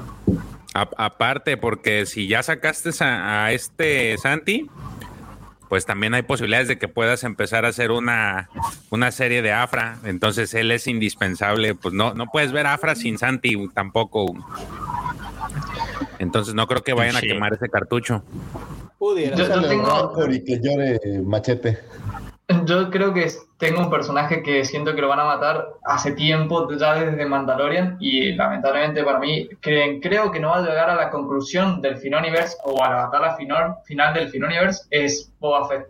[0.73, 4.67] a- aparte, porque si ya sacaste a, a este Santi,
[5.73, 8.47] pues también hay posibilidades de que puedas empezar a hacer una,
[8.91, 9.97] una serie de Afra.
[10.03, 11.73] Entonces él es indispensable.
[11.73, 14.35] Pues no, no puedes ver Afra sin Santi tampoco.
[16.19, 17.27] Entonces no creo que vayan a Sí.
[17.29, 18.23] quemar ese cartucho.
[18.99, 19.35] Pudiera.
[19.35, 21.79] Yo- el tengo- y que llore Machete.
[22.65, 23.27] Yo creo que
[23.57, 27.97] tengo un personaje que siento que lo van a matar hace tiempo, ya desde Mandalorian,
[27.99, 31.97] y lamentablemente para mí creen- creo que no va a llegar a la conclusión del
[31.97, 35.87] Finoniverse o a la batalla final, final del Finoniverse, es Boba Fett.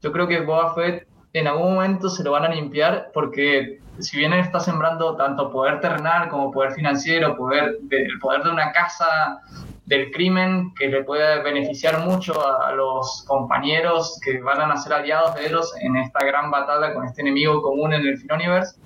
[0.00, 4.16] Yo creo que Boba Fett en algún momento se lo van a limpiar porque si
[4.16, 8.72] bien está sembrando tanto poder terrenal como poder financiero, poder de, el poder de una
[8.72, 9.40] casa
[9.86, 15.34] del crimen que le puede beneficiar mucho a, los compañeros que van a ser aliados
[15.34, 18.78] de ellos en esta gran batalla con este enemigo común en el Finoniverse.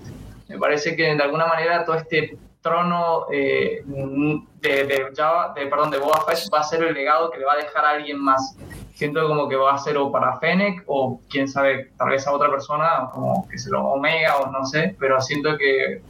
[0.48, 5.90] Me parece que de alguna manera todo este trono eh, de, de Java, de, perdón,
[5.90, 8.18] de Boba Fett va a ser el legado que le va a dejar a alguien
[8.18, 8.56] más.
[8.94, 12.32] Siento como que va a ser o para Fennec o quién sabe, tal vez a
[12.32, 16.01] otra persona, como que se lo Omega o no sé, pero siento que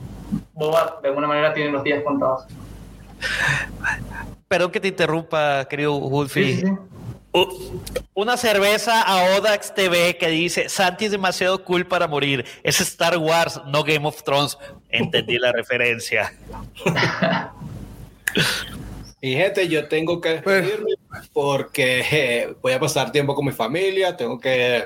[0.53, 2.47] Boba de alguna manera tiene los días contados.
[4.47, 6.57] Perdón que te interrumpa, querido Wolfie.
[6.57, 6.73] Sí, sí.
[8.15, 12.45] Una cerveza a Odax TV que dice Santi es demasiado cool para morir.
[12.63, 14.59] Es Star Wars, no Game of Thrones.
[14.91, 16.33] Entendí la referencia.
[19.25, 20.95] Y gente, yo tengo que despedirme
[21.33, 24.83] porque eh, voy a pasar tiempo con mi familia, tengo que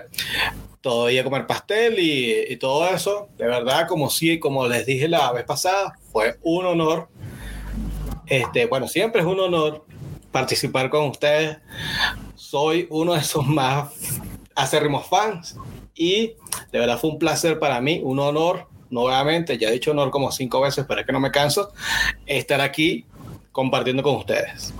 [0.83, 3.31] todavía comer pastel y, y todo eso.
[3.39, 7.09] De verdad, como sí, como les dije la vez pasada, fue un honor.
[8.27, 9.87] Este, bueno, siempre es un honor
[10.33, 11.57] participar con ustedes.
[12.51, 13.89] Soy uno de esos más
[14.55, 15.57] acérrimos fans
[15.97, 16.35] y
[16.71, 18.69] de verdad fue un placer para mí, un honor.
[18.89, 21.73] Nuevamente, ya he dicho honor como cinco veces, pero es que no me canso,
[22.25, 23.05] estar aquí
[23.51, 24.73] compartiendo con ustedes.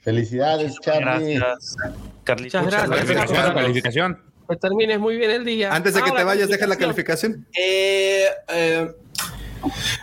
[0.00, 1.34] Felicidades, Charlie.
[1.34, 1.76] Gracias,
[2.22, 2.62] Carlitos.
[2.62, 2.88] Muchas gracias.
[3.16, 4.22] Calificación, calificación.
[4.48, 5.74] Que termines muy bien el día.
[5.74, 7.46] Antes de que Ah, te vayas, deja la calificación.
[7.52, 8.92] Eh, eh,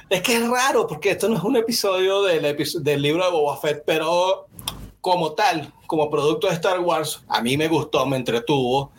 [0.09, 3.31] es que es raro porque esto no es un episodio del, episo- del libro de
[3.31, 4.47] Boba Fett, pero
[5.01, 8.91] como tal, como producto de Star Wars, a mí me gustó, me entretuvo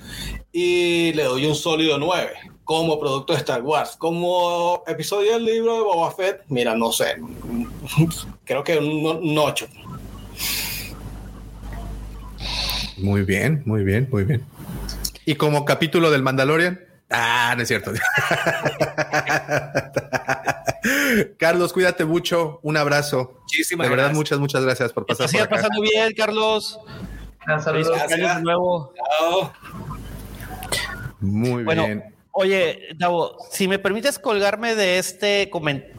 [0.52, 2.30] y le doy un sólido 9
[2.64, 3.96] como producto de Star Wars.
[3.96, 7.16] Como episodio del libro de Boba Fett, mira, no sé,
[8.44, 9.66] creo que un, un 8.
[12.98, 14.44] Muy bien, muy bien, muy bien.
[15.24, 16.87] Y como capítulo del Mandalorian.
[17.10, 17.92] Ah, no es cierto.
[21.38, 22.60] Carlos, cuídate mucho.
[22.62, 23.38] Un abrazo.
[23.42, 24.16] Muchísimas De verdad, gracias.
[24.16, 25.48] muchas, muchas gracias por pasar acá.
[25.48, 26.78] pasando bien, Carlos.
[27.46, 27.92] Un saludo.
[28.08, 28.92] De nuevo.
[28.96, 29.52] Chao.
[31.20, 32.14] Muy Bueno, bien.
[32.32, 35.96] oye, Davo, si me permites colgarme de este comentario.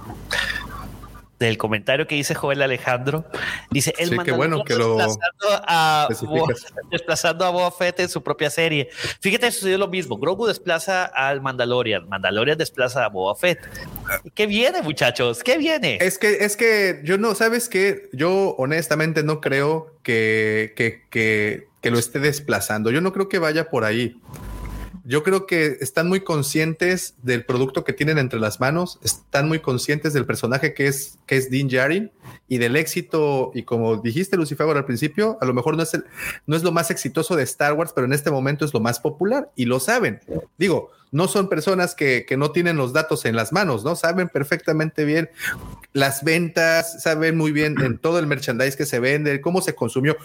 [1.39, 3.25] Del comentario que dice Joel Alejandro,
[3.71, 6.65] dice el Sí, qué bueno que lo desplazando a, especificas.
[6.65, 8.89] Boba- desplazando a Boba Fett en su propia serie.
[9.21, 10.17] Fíjate, sucedió lo mismo.
[10.17, 13.59] Grogu desplaza al Mandalorian, Mandalorian desplaza a Boba Fett.
[14.35, 15.41] ¿Qué viene, muchachos?
[15.41, 15.97] ¿Qué viene?
[16.01, 21.67] Es que, es que yo no, sabes que yo honestamente no creo que, que, que,
[21.81, 22.91] que lo esté desplazando.
[22.91, 24.17] Yo no creo que vaya por ahí.
[25.09, 29.57] Yo creo que están muy conscientes del producto que tienen entre las manos, están muy
[29.57, 32.11] conscientes del personaje que es, que es Din Djarin
[32.47, 33.49] y del éxito.
[33.55, 36.05] Y como dijiste, Lucifer, al principio, a lo mejor no es, el,
[36.45, 38.99] no es lo más exitoso de Star Wars, pero en este momento es lo más
[38.99, 40.19] popular y lo saben.
[40.59, 43.95] Digo, no son personas que, que no tienen los datos en las manos, ¿no?
[43.95, 45.31] Saben perfectamente bien
[45.91, 50.17] las ventas, saben muy bien en todo el merchandise que se vende, cómo se consumió.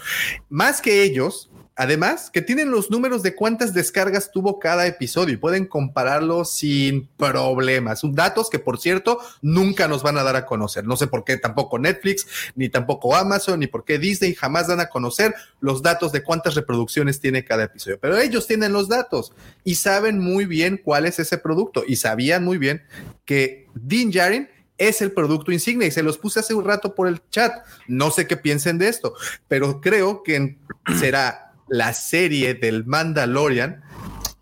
[0.50, 5.38] Más que ellos, además, que tienen los números de cuántas descargas tuvo cada episodio y
[5.38, 8.00] pueden compararlo sin problemas.
[8.00, 10.84] Son datos que, por cierto, nunca nos van a dar a conocer.
[10.84, 14.80] No sé por qué tampoco Netflix, ni tampoco Amazon, ni por qué Disney jamás dan
[14.80, 17.98] a conocer los datos de cuántas reproducciones tiene cada episodio.
[18.00, 19.32] Pero ellos tienen los datos
[19.64, 22.82] y saben muy bien cuál es ese producto y sabían muy bien
[23.24, 24.48] que Din Djarin
[24.78, 27.64] es el producto insignia y se los puse hace un rato por el chat.
[27.86, 29.14] No sé qué piensen de esto,
[29.48, 30.58] pero creo que
[30.98, 31.43] será
[31.74, 33.82] la serie del Mandalorian,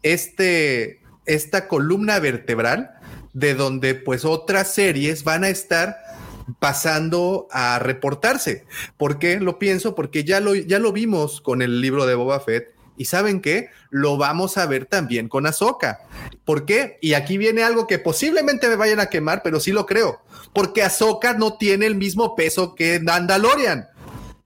[0.02, 2.90] este, esta columna vertebral
[3.32, 5.96] de donde pues otras series van a estar
[6.58, 8.66] pasando a reportarse.
[8.98, 9.94] ¿Por qué lo pienso?
[9.94, 13.70] Porque ya lo, ya lo vimos con el libro de Boba Fett y saben qué,
[13.88, 16.00] lo vamos a ver también con Ahsoka.
[16.44, 16.98] ¿Por qué?
[17.00, 20.20] Y aquí viene algo que posiblemente me vayan a quemar, pero sí lo creo.
[20.52, 23.88] Porque Ahsoka no tiene el mismo peso que Mandalorian.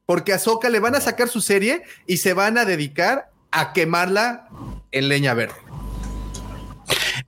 [0.06, 3.72] Porque a Ahsoka le van a sacar su serie y se van a dedicar a
[3.72, 4.48] quemarla
[4.92, 5.56] en leña verde.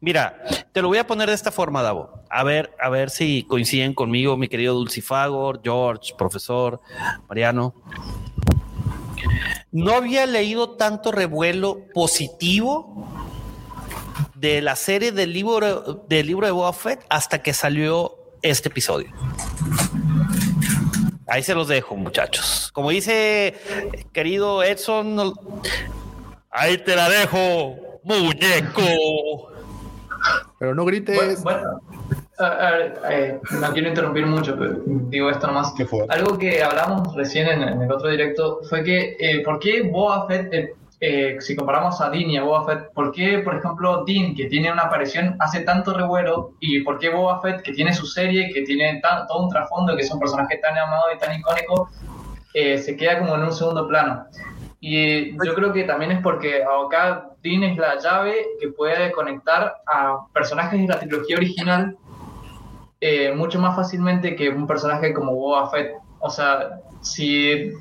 [0.00, 0.40] Mira,
[0.72, 2.22] te lo voy a poner de esta forma, Davo.
[2.30, 6.80] A ver, a ver si coinciden conmigo, mi querido Dulcifagor, George, profesor,
[7.28, 7.74] Mariano.
[9.72, 13.08] No había leído tanto revuelo positivo
[14.36, 19.10] de la serie del libro, del libro de Boba Fett hasta que salió este episodio.
[21.28, 22.70] Ahí se los dejo, muchachos.
[22.72, 23.54] Como dice
[24.12, 25.34] querido Edson, no-
[26.50, 29.52] ahí te la dejo, muñeco.
[30.58, 31.42] Pero no grites.
[31.42, 31.80] Bueno, bueno,
[32.38, 35.72] a- ver, eh, no quiero interrumpir mucho, pero digo esto nomás.
[35.76, 36.06] ¿Qué fue?
[36.08, 40.26] Algo que hablamos recién en, en el otro directo fue que, eh, ¿por qué Boba
[40.26, 44.04] Fett, eh, eh, si comparamos a Dean y a Boba Fett, ¿por qué, por ejemplo,
[44.04, 46.52] Dean, que tiene una aparición, hace tanto revuelo?
[46.58, 50.02] ¿Y por qué Boba Fett, que tiene su serie, que tiene todo un trasfondo, que
[50.02, 51.88] es un personaje tan amado y tan icónico,
[52.54, 54.26] eh, se queda como en un segundo plano?
[54.80, 59.76] Y yo creo que también es porque acá Dean es la llave que puede conectar
[59.86, 61.96] a personajes de la trilogía original
[63.00, 65.94] eh, mucho más fácilmente que un personaje como Boba Fett.
[66.20, 67.72] O sea, si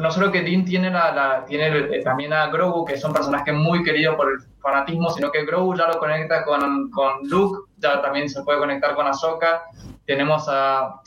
[0.00, 3.52] no solo que Dean tiene, la, tiene eh, también a Grogu, que es un personaje
[3.52, 8.00] muy querido por el fanatismo, sino que Grogu ya lo conecta con, con Luke, ya
[8.00, 9.62] también se puede conectar con Ahsoka.
[10.06, 11.00] Tenemos a,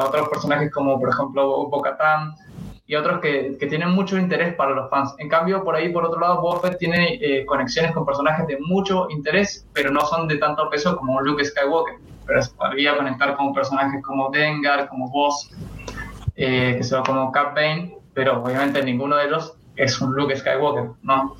[0.00, 2.34] otros personajes como, por ejemplo, Bo-Katan
[2.86, 5.14] y otros que, que, tienen mucho interés para los fans.
[5.18, 9.06] En cambio, por ahí, por otro lado, Boba tiene eh, conexiones con personajes de mucho
[9.10, 11.94] interés, pero no son de tanto peso como Luke Skywalker.
[12.26, 15.50] Pero se podría conectar con personajes como Dengar, como Boss,
[16.42, 20.92] eh, que se como Cap Bane, pero obviamente ninguno de ellos es un Luke Skywalker,
[21.02, 21.36] ¿no?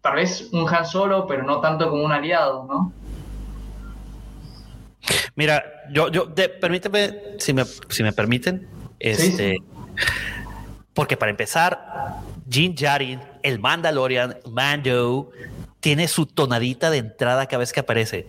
[0.00, 2.92] Tal vez un Han Solo, pero no tanto como un aliado, ¿no?
[5.34, 8.68] Mira, yo, yo, permíteme, si me, si me permiten,
[9.00, 9.56] este,
[10.94, 15.32] porque para empezar, Jin Jarin, el Mandalorian, Mando,
[15.80, 18.28] tiene su tonadita de entrada cada vez que aparece.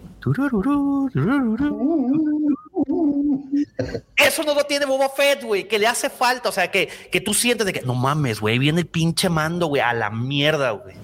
[4.15, 6.49] Eso no lo tiene Boba Fett, güey, que le hace falta.
[6.49, 9.67] O sea, que, que tú sientes de que no mames, güey, viene el pinche mando,
[9.67, 10.95] güey, a la mierda, güey.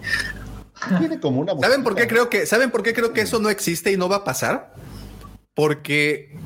[0.98, 3.50] Tiene como una ¿Saben por qué creo que ¿Saben por qué creo que eso no
[3.52, 4.74] existe y no va a pasar?
[5.54, 6.40] Porque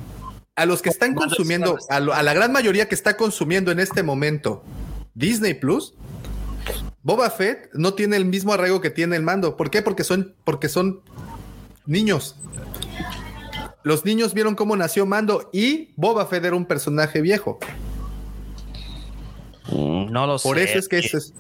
[0.56, 4.04] a los que están consumiendo, a, a la gran mayoría que está consumiendo en este
[4.04, 4.64] momento
[5.14, 5.94] Disney Plus,
[7.02, 9.56] Boba Fett no tiene el mismo arraigo que tiene el mando.
[9.56, 9.82] ¿Por qué?
[9.82, 11.02] Porque son, porque son
[11.86, 12.36] niños
[13.86, 17.60] los niños vieron cómo nació Mando y Boba Fett era un personaje viejo.
[19.70, 20.50] Mm, no lo sé.
[20.50, 21.34] Por eso es que es.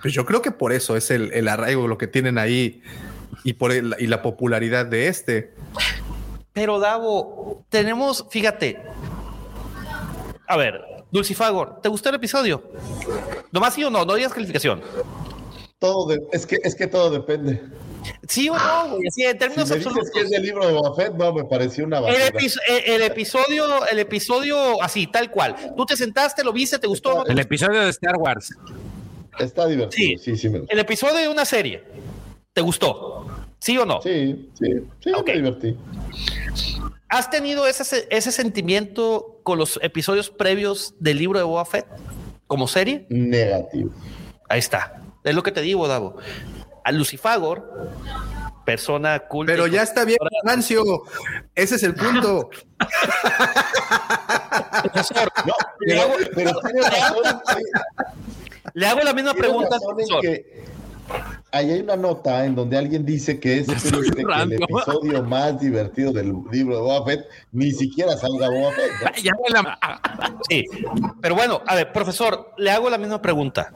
[0.00, 2.82] Pues yo creo que por eso es el, arraigo, lo que tienen ahí
[3.42, 5.54] y por y la popularidad de este.
[6.52, 8.80] Pero Davo, tenemos, fíjate.
[10.46, 10.80] A ver,
[11.10, 12.62] Dulcifagor, ¿te gustó el episodio?
[13.50, 14.82] Nomás sí o no, no digas calificación.
[15.80, 17.60] Todo es que es que todo depende.
[18.26, 19.10] Sí o no, güey.
[19.10, 20.10] Sí, en términos si me absolutos.
[20.10, 24.82] que es del libro de Buffett, no, me pareció una el, el, episodio, el episodio
[24.82, 25.56] así, tal cual.
[25.76, 27.26] Tú te sentaste, lo viste, te gustó.
[27.26, 28.50] El episodio de Star Wars.
[29.38, 30.18] Está divertido.
[30.18, 31.84] Sí, sí, sí me El episodio de una serie.
[32.52, 33.26] ¿Te gustó?
[33.60, 34.00] ¿Sí o no?
[34.02, 34.66] Sí, sí,
[35.00, 35.76] sí, me divertí.
[37.08, 41.86] ¿Has tenido ese, ese sentimiento con los episodios previos del libro de Boba Fett
[42.46, 43.06] como serie?
[43.08, 43.90] Negativo.
[44.48, 45.02] Ahí está.
[45.24, 46.18] Es lo que te digo, Davo
[46.88, 47.70] a Lucifagor,
[48.64, 49.52] persona culta.
[49.52, 50.82] Pero ya está bien, Nancio.
[51.54, 52.48] Ese es el punto.
[58.74, 59.76] le, hago, la misma pregunta.
[61.52, 66.34] Ahí hay una nota en donde alguien dice que es el episodio más divertido del
[66.50, 68.92] libro de Boba Fett ni siquiera salga Boba Fett.
[70.48, 70.64] Sí,
[71.20, 73.72] pero bueno, a ver, profesor, le hago la misma pregunta.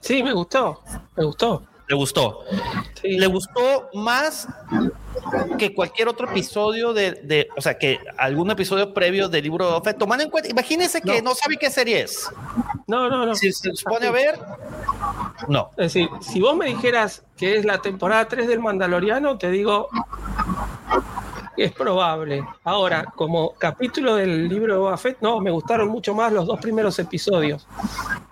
[0.00, 0.80] Sí, me gustó,
[1.16, 1.62] me gustó.
[1.88, 2.44] ¿Le gustó?
[3.02, 4.48] ¿Le gustó más
[5.58, 10.24] que cualquier otro episodio de, o sea, que algún episodio previo del libro de Tomando
[10.24, 11.34] en cuenta, imagínese que no.
[11.34, 12.30] sabe qué serie es.
[12.86, 13.34] No, no, no.
[13.34, 14.38] Si se pone a ver,
[15.48, 15.70] no.
[15.72, 19.88] Es decir, si vos me dijeras que es la temporada 3 del Mandaloriano, te digo,
[21.56, 22.44] es probable.
[22.64, 26.98] Ahora, como capítulo del libro de Boba no, me gustaron mucho más los dos primeros
[26.98, 27.66] episodios.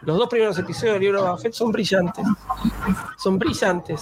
[0.02, 2.24] Los dos primeros episodios del libro de Boba son brillantes.
[3.18, 4.00] Son brillantes.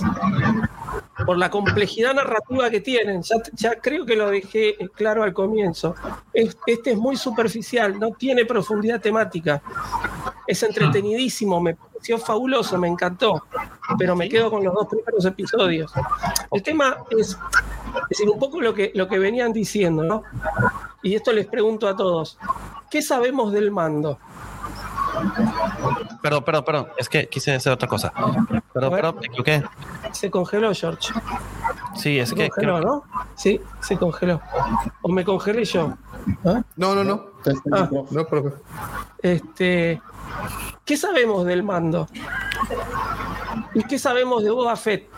[1.26, 3.22] Por la complejidad narrativa que tienen.
[3.54, 5.94] Ya, creo que lo dejé claro al comienzo.
[6.32, 9.62] este es muy superficial, no tiene profundidad temática.
[10.46, 11.62] Es entretenidísimo,
[11.98, 13.44] pareció fabuloso, me encantó.
[13.98, 15.92] Pero me quedo con los dos primeros episodios.
[16.50, 17.36] El tema es
[18.02, 20.22] es decir, un poco lo que, lo que venían diciendo, ¿no?
[21.02, 22.38] Y esto les pregunto a todos.
[22.90, 24.18] ¿Qué sabemos del mando?
[26.22, 26.88] Perdón, perdón, perdón.
[26.96, 28.12] Es que quise hacer otra cosa.
[28.72, 29.64] Perdón, perdón, me equivoqué.
[30.12, 31.12] Se congeló, George.
[31.96, 32.48] Sí, es se que.
[32.48, 33.04] Congeló, ¿no?
[33.34, 34.40] Sí, se congeló.
[35.02, 35.94] O me congelé yo.
[36.44, 36.62] ¿Ah?
[36.76, 37.37] No, no, no.
[37.72, 37.88] Ah.
[37.90, 38.26] No,
[39.22, 40.00] Este.
[40.84, 42.08] ¿Qué sabemos del mando?
[43.74, 45.08] ¿Y qué sabemos de Boba Fett?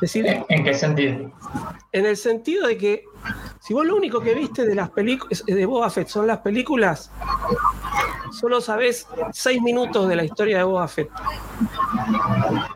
[0.00, 1.30] decir, ¿En qué sentido?
[1.92, 3.04] En el sentido de que
[3.60, 7.10] si vos lo único que viste de las películas de Boba Fett son las películas,
[8.32, 11.10] solo sabés seis minutos de la historia de Boba Fett.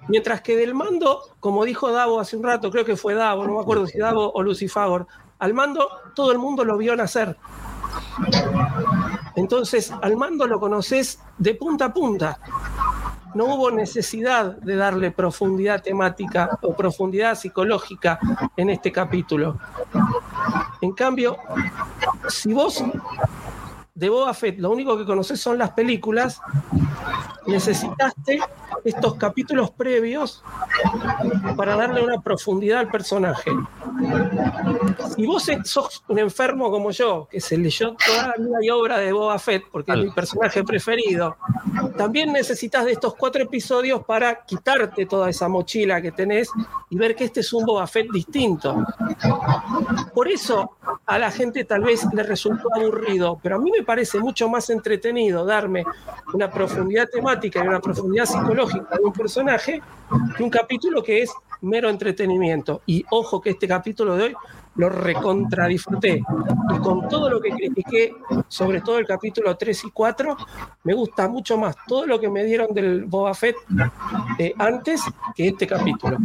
[0.08, 3.54] Mientras que del mando, como dijo Davo hace un rato, creo que fue Davo, no
[3.54, 5.06] me acuerdo si Davo o Lucifagor,
[5.44, 7.36] al mando todo el mundo lo vio nacer.
[9.36, 12.38] Entonces, al mando lo conoces de punta a punta.
[13.34, 18.18] No hubo necesidad de darle profundidad temática o profundidad psicológica
[18.56, 19.58] en este capítulo.
[20.80, 21.36] En cambio,
[22.26, 22.82] si vos
[23.94, 26.40] de Boba Fett lo único que conoces son las películas,
[27.46, 28.40] necesitaste
[28.84, 30.42] estos capítulos previos
[31.56, 33.50] para darle una profundidad al personaje.
[35.14, 38.98] Si vos sos un enfermo como yo, que se leyó toda la vida y obra
[38.98, 41.36] de Boba Fett, porque es mi personaje preferido,
[41.96, 46.50] también necesitas de estos cuatro episodios para quitarte toda esa mochila que tenés
[46.90, 48.84] y ver que este es un Boba Fett distinto.
[50.14, 50.76] Por eso
[51.06, 54.70] a la gente tal vez le resultó aburrido, pero a mí me parece mucho más
[54.70, 55.84] entretenido darme
[56.32, 59.82] una profundidad temática y una profundidad psicológica de un personaje
[60.36, 62.82] que un capítulo que es mero entretenimiento.
[62.86, 64.34] Y ojo que este capítulo de hoy
[64.76, 66.22] lo recontra disfruté.
[66.74, 68.14] Y con todo lo que critiqué,
[68.48, 70.36] sobre todo el capítulo 3 y 4,
[70.84, 73.56] me gusta mucho más todo lo que me dieron del Boba Fett
[74.38, 75.00] eh, antes
[75.34, 76.16] que este capítulo.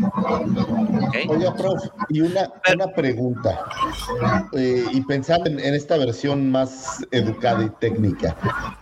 [1.28, 3.66] Oye, prof, y una, una pregunta.
[4.54, 8.36] Eh, y pensando en, en esta versión más educada y técnica,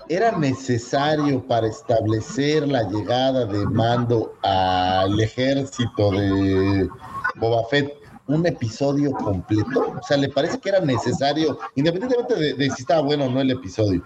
[0.10, 6.89] ¿era necesario para establecer la llegada de mando al ejército de
[7.35, 8.06] Boba Fett?
[8.28, 9.94] Un episodio completo?
[9.99, 13.40] O sea, ¿le parece que era necesario, independientemente de, de, si estaba bueno o no
[13.41, 14.02] el episodio,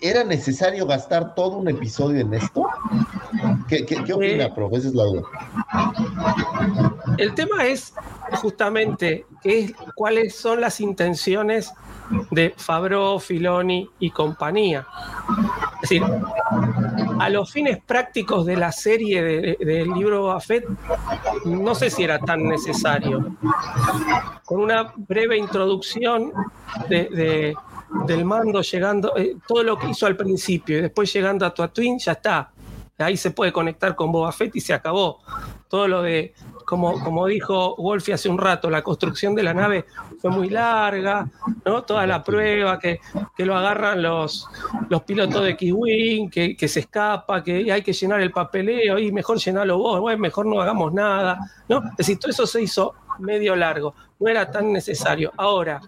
[0.00, 2.66] ¿era necesario gastar todo un episodio en esto?
[3.68, 4.76] ¿Qué, qué, qué opina, Eh, profe?
[4.76, 5.22] Esa es la duda.
[7.18, 7.92] El tema es
[8.40, 11.72] justamente qué es- cuáles son las intenciones
[12.30, 14.86] de Fabro, Filoni y compañía.
[15.82, 16.02] Es decir,
[17.20, 20.64] a los fines prácticos de la serie de- del libro Boba Fett,
[21.44, 23.33] no sé si era tan necesario.
[24.44, 26.32] Con una breve introducción
[26.88, 27.54] de, de-
[28.06, 31.98] del mando llegando, eh, todo lo que hizo al principio y después llegando a Tatooine,
[31.98, 32.50] ya está.
[32.98, 35.20] Ahí se puede conectar con Boba Fett y se acabó.
[35.68, 36.32] Todo lo de,
[36.64, 39.84] como, como dijo Wolfie hace un rato, la construcción de la nave
[40.20, 41.28] fue muy larga,
[41.64, 41.82] ¿no?
[41.82, 43.00] Toda la prueba, que,
[43.36, 44.48] que lo agarran los,
[44.88, 49.10] los pilotos de Kiwin, que, que se escapa, que hay que llenar el papeleo, y
[49.12, 51.38] mejor llenarlo vos, bueno, mejor no hagamos nada,
[51.68, 51.78] ¿no?
[51.90, 55.32] Es decir, todo eso se hizo medio largo, no era tan necesario.
[55.36, 55.80] Ahora,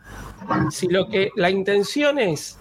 [0.71, 2.59] si lo que la intención es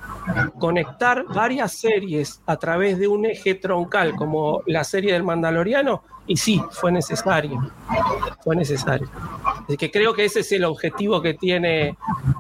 [0.60, 6.38] conectar varias series a través de un eje troncal como la serie del Mandaloriano, y
[6.38, 7.72] sí, fue necesario.
[8.44, 9.08] Fue necesario.
[9.64, 11.98] Así que creo que ese es el objetivo que tiene,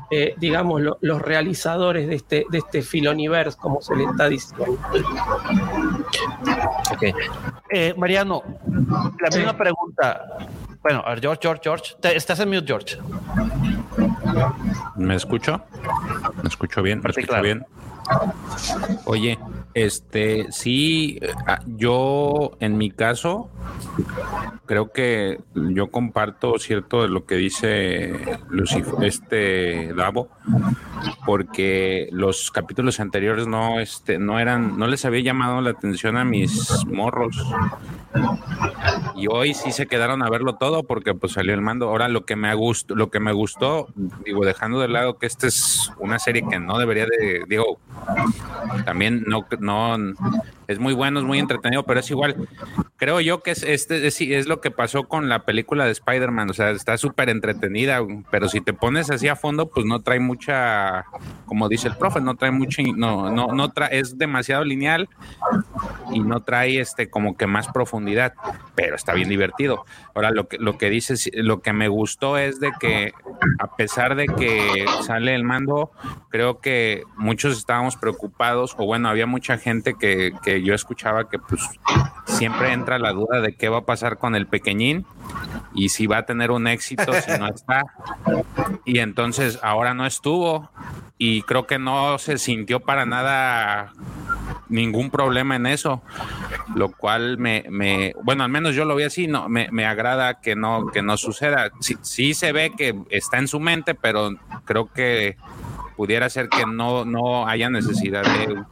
[0.10, 4.76] eh, digamos, lo- los realizadores de este, de este filoniverse, como se le está diciendo.
[6.92, 7.04] Ok.
[7.70, 8.42] Eh, Mariano,
[9.20, 10.22] la misma pregunta.
[10.86, 11.96] Bueno, a ver, George, George, George.
[12.00, 12.98] Te- estás en mute, George.
[14.96, 15.60] ¿Me escucho?
[16.44, 17.02] ¿Me escucho bien?
[17.04, 17.66] ¿Me escucho bien?
[19.06, 19.40] Oye,
[19.74, 23.50] este, sí, ah, yo en mi caso
[24.66, 30.30] creo que yo comparto cierto de lo que dice Lucifer, este Davo,
[31.26, 36.26] porque los capítulos anteriores no, este, no eran, no les había llamado la atención a
[36.26, 37.44] mis morros.
[39.16, 41.90] Y hoy sí se quedaron a verlo todo porque pues salió el mando.
[41.90, 43.88] Ahora lo que me gustó, lo que me gustó,
[44.26, 47.80] digo, dejando de lado que esta es una serie que no debería de, digo,
[48.86, 49.98] también no, no
[50.68, 52.48] es muy bueno, es muy entretenido, pero es igual.
[52.98, 56.50] Creo yo que es, este, es, es lo que pasó con la película de Spider-Man,
[56.50, 58.00] o sea, está súper entretenida,
[58.32, 61.06] pero si te pones así a fondo, pues no trae mucha,
[61.46, 65.10] como dice el profe, no trae mucha, no, no, no trae, es demasiado lineal
[66.12, 68.34] y no trae este como que más profundidad,
[68.76, 69.86] pero está bien divertido.
[70.14, 73.14] Ahora lo que lo que dices, lo que me gustó es de que
[73.60, 75.92] a pesar de que sale el mando,
[76.30, 81.62] creo que muchos estábamos preocupados o bueno, había mucha gente que yo escuchaba que pues
[82.26, 85.06] siempre entra la duda de qué va a pasar con el pequeñín
[85.74, 87.84] y si va a tener un éxito, si no está.
[88.86, 90.70] Y entonces ahora no estuvo
[91.18, 93.94] y creo que no se sintió para nada
[94.68, 96.02] ningún problema en eso,
[96.76, 100.56] lo cual me, bueno, al menos yo lo vi así, no, me, me agrada que
[100.56, 101.72] no, que no suceda.
[101.80, 104.32] Sí, sí se ve que está en su mente, pero
[104.66, 105.38] creo que
[105.96, 108.64] pudiera ser que no, no haya necesidad de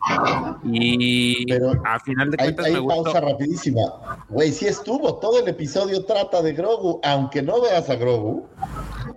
[0.63, 3.03] y Pero a final de Hay, cuentas hay me gustó.
[3.03, 3.81] pausa rapidísima.
[4.29, 5.15] Güey, sí estuvo.
[5.15, 6.99] Todo el episodio trata de Grogu.
[7.03, 8.45] Aunque no veas a Grogu,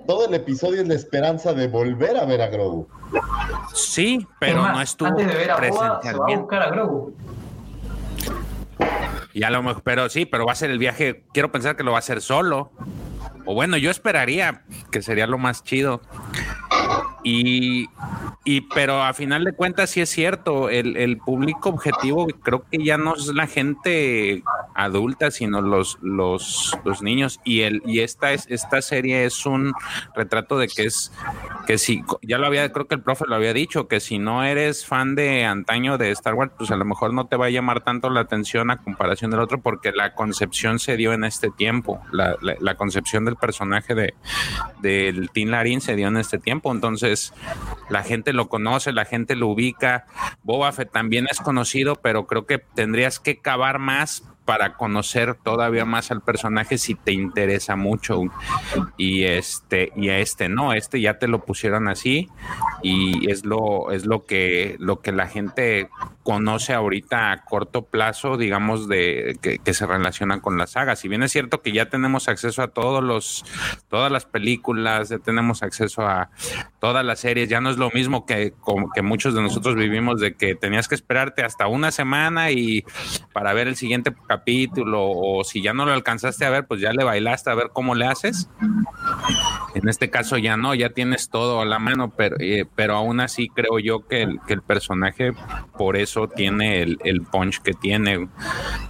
[0.07, 2.89] todo el episodio es la esperanza de volver a ver a Grogu.
[3.75, 7.15] Sí, pero no estuvo Antes de ver a Boba, se va a buscar a Grogu.
[9.33, 11.83] Y a lo mejor, pero sí, pero va a ser el viaje, quiero pensar que
[11.83, 12.71] lo va a hacer solo.
[13.45, 16.01] O bueno, yo esperaría que sería lo más chido.
[17.23, 17.89] Y,
[18.45, 22.85] y, pero a final de cuentas sí es cierto, el, el, público objetivo creo que
[22.85, 24.45] ya no es la gente
[24.77, 27.41] adulta, sino los, los, los niños.
[27.43, 29.73] Y el, y esta es, esta serie es un
[30.15, 31.11] retrato de que es
[31.67, 34.45] que si, ya lo había, creo que el profe lo había dicho, que si no
[34.45, 37.51] eres fan de antaño de Star Wars, pues a lo mejor no te va a
[37.51, 41.51] llamar tanto la atención a comparación del otro, porque la concepción se dio en este
[41.51, 44.15] tiempo, la, la, concepción del personaje de
[44.81, 46.66] del Tim Larín se dio en este tiempo.
[46.73, 47.33] Entonces,
[47.91, 50.07] la gente lo conoce, la gente lo ubica.
[50.43, 55.85] Boba Fett también es conocido, pero creo que tendrías que cavar más para conocer todavía
[55.85, 58.23] más al personaje si te interesa mucho
[58.97, 62.31] y este y a este no este ya te lo pusieron así
[62.81, 65.91] y es lo es lo que lo que la gente
[66.27, 71.23] conoce ahorita a corto plazo digamos de que, se relaciona con la saga si bien
[71.23, 73.45] es cierto que ya tenemos acceso a todos los
[73.89, 76.31] todas las películas ya tenemos acceso a
[76.81, 80.21] todas las series ya no es lo mismo que como que muchos de nosotros vivimos
[80.21, 82.85] de que tenías que esperarte hasta una semana y
[83.33, 86.93] para ver el siguiente capítulo o si ya no lo alcanzaste a ver, pues ya
[86.93, 88.49] le bailaste a ver cómo le haces.
[89.75, 93.21] En este caso ya no, ya tienes todo a la mano, pero, eh, pero aún
[93.21, 95.33] así creo yo que el, que el personaje
[95.77, 98.29] por eso tiene el, el, punch que tiene.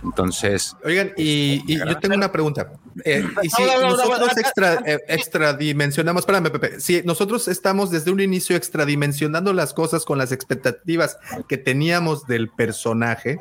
[0.04, 0.76] Entonces...
[0.84, 2.70] Oigan, y, y yo tengo una pregunta.
[3.04, 8.56] Eh, y si nosotros extra, eh, extradimensionamos, espérame Pepe, si nosotros estamos desde un inicio
[8.56, 13.38] extradimensionando las cosas con las expectativas que teníamos del personaje,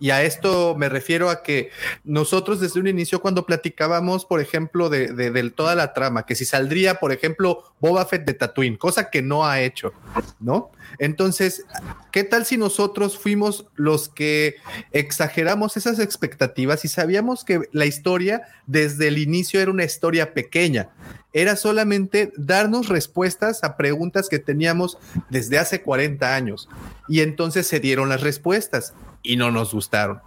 [0.00, 1.70] y a esto me refiero a que
[2.02, 6.34] nosotros desde un inicio cuando platicábamos, por ejemplo, de, de, de, toda la trama, que
[6.34, 9.92] si saldría, por ejemplo, Boba Fett de Tatooine, cosa que no ha hecho,
[10.40, 10.72] ¿no?
[11.02, 11.66] Entonces,
[12.12, 14.54] ¿qué tal si nosotros fuimos los que
[14.92, 20.90] exageramos esas expectativas y sabíamos que la historia desde el inicio era una historia pequeña?
[21.32, 24.96] Era solamente darnos respuestas a preguntas que teníamos
[25.28, 26.68] desde hace 40 años.
[27.08, 30.20] Y entonces se dieron las respuestas y no nos gustaron.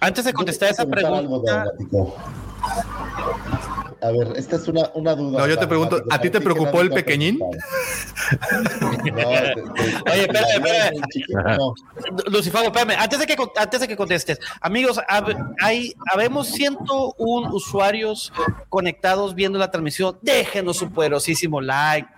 [0.00, 1.66] Antes de contestar esa pregunta.
[4.02, 5.40] A ver, esta es una, una duda.
[5.40, 7.38] No, yo te pregunto, ¿a ti te preocupó el pequeñín?
[7.40, 7.48] no,
[8.88, 11.58] Oye, espérame, espérame.
[11.58, 11.74] No.
[12.26, 14.38] Lucifago, espérame, antes de que, antes de que contestes.
[14.60, 15.00] Amigos,
[15.60, 18.32] hay, habemos 101 usuarios
[18.68, 20.18] conectados viendo la transmisión.
[20.22, 22.08] Déjenos su poderosísimo like,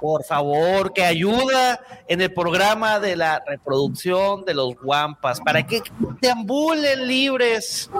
[0.00, 5.82] por favor, que ayuda en el programa de la reproducción de los guampas, para que
[6.20, 7.90] deambulen libres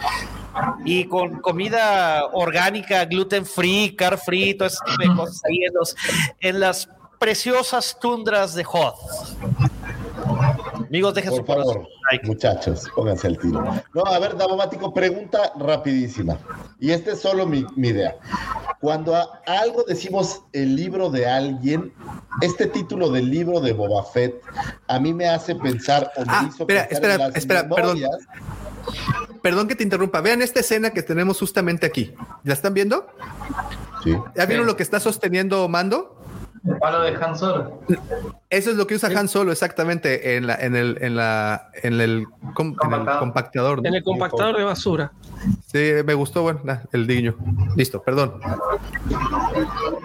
[0.84, 5.74] y con comida orgánica, gluten free, car free, todo ese tipo de cosas ahí en,
[5.74, 5.96] los,
[6.40, 8.96] en las preciosas tundras de Hoth.
[10.88, 12.26] Amigos, dejen Por su favor, like.
[12.26, 13.64] muchachos, pónganse el tiro.
[13.94, 16.38] No, a ver, Davomático, pregunta rapidísima.
[16.78, 18.16] Y esta es solo mi, mi idea.
[18.80, 21.92] Cuando a algo decimos el libro de alguien,
[22.42, 24.40] este título del libro de Boba Fett
[24.86, 27.62] a mí me hace pensar o me ah, hizo espera, pensar espera, en las espera,
[27.62, 28.10] memorias.
[28.84, 29.33] perdón.
[29.44, 30.22] Perdón que te interrumpa.
[30.22, 32.14] Vean esta escena que tenemos justamente aquí.
[32.44, 33.06] ¿La están viendo?
[34.02, 34.16] Sí.
[34.34, 36.23] ¿Ya vieron lo que está sosteniendo Mando?
[36.66, 37.80] El palo de Han Solo.
[38.48, 42.00] Eso es lo que usa Han Solo exactamente en la, en el, en la, en
[42.00, 43.82] el, com, en el compactador.
[43.82, 43.88] ¿no?
[43.88, 45.12] En el compactador de basura.
[45.66, 47.36] Sí, me gustó, bueno, nah, el niño.
[47.76, 48.40] Listo, perdón.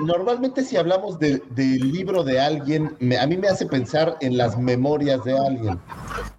[0.02, 4.38] Normalmente si hablamos del de libro de alguien, me, a mí me hace pensar en
[4.38, 5.80] las memorias de alguien.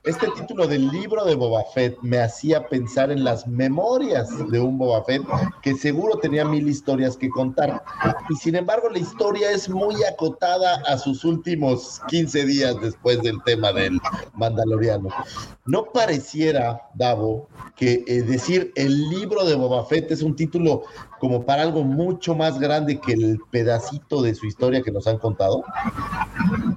[0.04, 4.78] Este título del libro de Boba Fett me hacía pensar en las memorias de un
[4.78, 5.22] Boba Fett
[5.62, 7.82] que seguro tenía mil historias que contar.
[8.28, 13.42] Y sin embargo la historia es muy acotada a sus últimos 15 días después del
[13.44, 14.00] tema del
[14.34, 15.08] Mandaloriano.
[15.66, 20.82] No pareciera, Davo, que eh, decir el libro de Boba Fett es un título
[21.20, 25.18] como para algo mucho más grande que el pedacito de su historia que nos han
[25.18, 25.62] contado.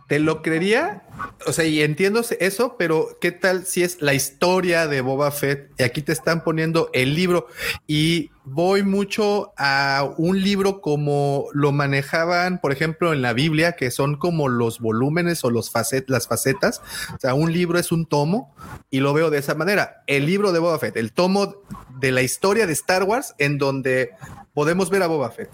[0.07, 1.03] ¿Te lo creería?
[1.47, 5.71] O sea, y entiendo eso, pero ¿qué tal si es la historia de Boba Fett?
[5.79, 7.47] Y aquí te están poniendo el libro
[7.87, 13.91] y voy mucho a un libro como lo manejaban, por ejemplo, en la Biblia, que
[13.91, 16.81] son como los volúmenes o los facet, las facetas.
[17.15, 18.53] O sea, un libro es un tomo
[18.89, 20.03] y lo veo de esa manera.
[20.07, 21.55] El libro de Boba Fett, el tomo
[21.99, 24.11] de la historia de Star Wars, en donde
[24.53, 25.49] podemos ver a Boba Fett.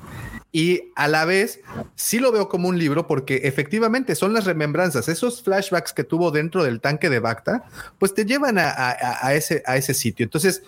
[0.52, 1.62] Y a la vez,
[1.96, 6.32] sí lo veo como un libro porque efectivamente son las remembranzas, esos flashbacks que tuvo
[6.32, 7.66] dentro del tanque de Bacta,
[8.00, 10.24] pues te llevan a, ese, a ese sitio.
[10.24, 10.64] Entonces,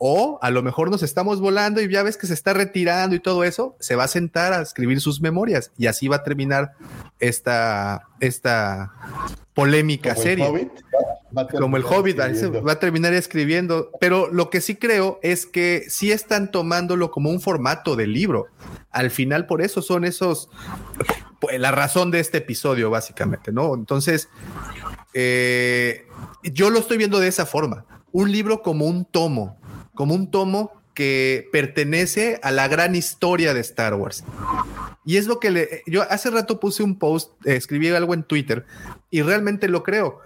[0.00, 3.20] o a lo mejor nos estamos volando y ya ves que se está retirando y
[3.20, 6.72] todo eso, se va a sentar a escribir sus memorias y así va a terminar
[7.20, 8.92] esta, esta
[9.60, 10.70] polémica serie.
[11.36, 12.62] Va a como el Hobbit, escribiendo.
[12.62, 13.90] va a terminar escribiendo.
[14.00, 18.46] Pero lo que sí creo es que sí están tomándolo como un formato de libro.
[18.90, 20.48] Al final, por eso son esos,
[21.40, 23.74] pues, la razón de este episodio, básicamente, ¿no?
[23.74, 24.28] Entonces,
[25.14, 26.06] eh,
[26.42, 27.84] yo lo estoy viendo de esa forma.
[28.12, 29.60] Un libro como un tomo,
[29.94, 34.22] como un tomo que pertenece a la gran historia de Star Wars.
[35.02, 38.22] Y es lo que le, yo hace rato puse un post, eh, escribí algo en
[38.22, 38.66] Twitter
[39.10, 40.20] y realmente lo creo.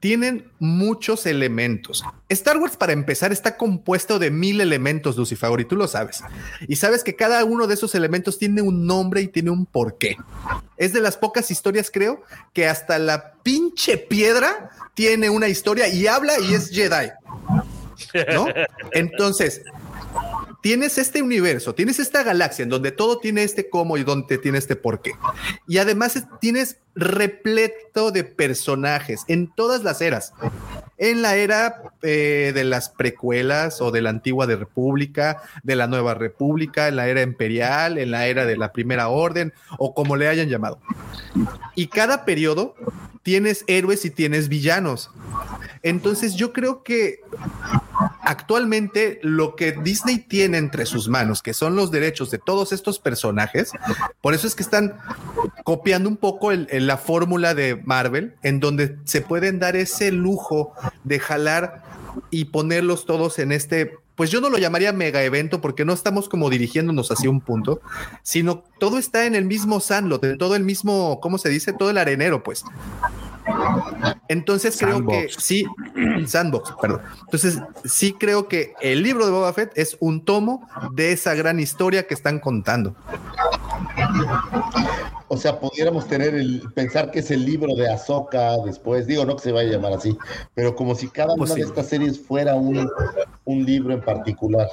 [0.00, 2.04] Tienen muchos elementos.
[2.28, 6.22] Star Wars, para empezar, está compuesto de mil elementos, Lucifer, y tú lo sabes.
[6.68, 10.18] Y sabes que cada uno de esos elementos tiene un nombre y tiene un porqué.
[10.76, 12.22] Es de las pocas historias, creo,
[12.52, 17.08] que hasta la pinche piedra tiene una historia y habla y es Jedi.
[18.34, 18.48] ¿No?
[18.92, 19.62] Entonces,
[20.64, 24.56] tienes este universo, tienes esta galaxia en donde todo tiene este cómo y donde tiene
[24.56, 25.12] este por qué.
[25.68, 30.32] Y además es- tienes repleto de personajes en todas las eras.
[30.96, 35.86] En la era eh, de las precuelas o de la antigua de República, de la
[35.86, 40.16] nueva República, en la era imperial, en la era de la primera orden o como
[40.16, 40.78] le hayan llamado.
[41.74, 42.74] Y cada periodo
[43.24, 45.10] tienes héroes y tienes villanos.
[45.82, 47.20] Entonces yo creo que
[48.22, 52.98] actualmente lo que Disney tiene entre sus manos, que son los derechos de todos estos
[52.98, 53.72] personajes,
[54.20, 54.98] por eso es que están
[55.64, 60.72] copiando un poco la fórmula de Marvel, en donde se pueden dar ese lujo
[61.02, 61.82] de jalar
[62.30, 66.28] y ponerlos todos en este, pues yo no lo llamaría mega evento porque no estamos
[66.28, 67.80] como dirigiéndonos hacia un punto,
[68.22, 71.72] sino todo está en el mismo sandlot, en todo el mismo, ¿cómo se dice?
[71.72, 72.64] Todo el arenero, pues.
[74.28, 75.66] Entonces creo que sí,
[76.26, 77.02] Sandbox, perdón.
[77.20, 81.60] Entonces sí creo que el libro de Boba Fett es un tomo de esa gran
[81.60, 82.96] historia que están contando.
[85.34, 89.34] O sea, pudiéramos tener el pensar que es el libro de Ahsoka después, digo, no
[89.34, 90.16] que se vaya a llamar así,
[90.54, 91.60] pero como si cada Pues una sí.
[91.62, 92.88] de estas series fuera un,
[93.44, 94.68] un libro en particular.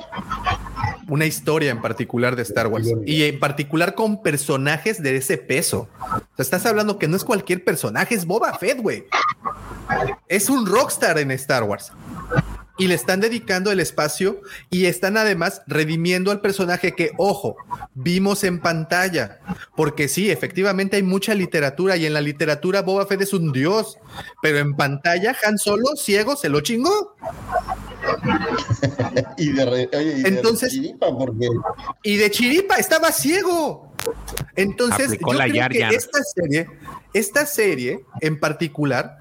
[1.09, 5.89] Una historia en particular de Star Wars y en particular con personajes de ese peso.
[5.99, 9.05] O sea, estás hablando que no es cualquier personaje, es Boba Fett, güey.
[10.27, 11.91] Es un rockstar en Star Wars.
[12.81, 14.41] Y le están dedicando el espacio
[14.71, 17.55] y están además redimiendo al personaje que, ojo,
[17.93, 19.39] vimos en pantalla.
[19.75, 23.99] Porque sí, efectivamente hay mucha literatura y en la literatura Boba Fett es un dios,
[24.41, 27.15] pero en pantalla Han Solo, ciego, se lo chingó.
[29.37, 31.49] Y de, re- oye, y de Entonces- chiripa, porque
[32.03, 33.90] Y de chiripa estaba ciego.
[34.55, 35.93] Entonces, Aplicó yo la creo Yar que Yar.
[35.93, 36.67] esta serie,
[37.13, 39.17] esta serie en particular,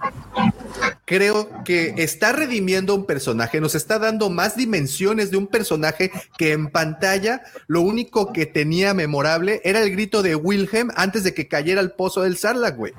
[1.04, 6.52] creo que está redimiendo un personaje, nos está dando más dimensiones de un personaje que
[6.52, 11.48] en pantalla lo único que tenía memorable era el grito de Wilhelm antes de que
[11.48, 12.92] cayera al pozo del Sarlacc, güey.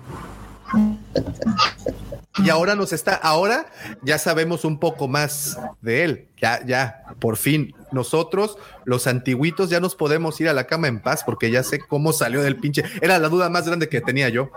[2.44, 3.66] Y ahora nos está, ahora
[4.02, 6.28] ya sabemos un poco más de él.
[6.42, 11.00] Ya, ya, por fin, nosotros, los antiguitos, ya nos podemos ir a la cama en
[11.00, 12.84] paz porque ya sé cómo salió del pinche.
[13.00, 14.50] Era la duda más grande que tenía yo.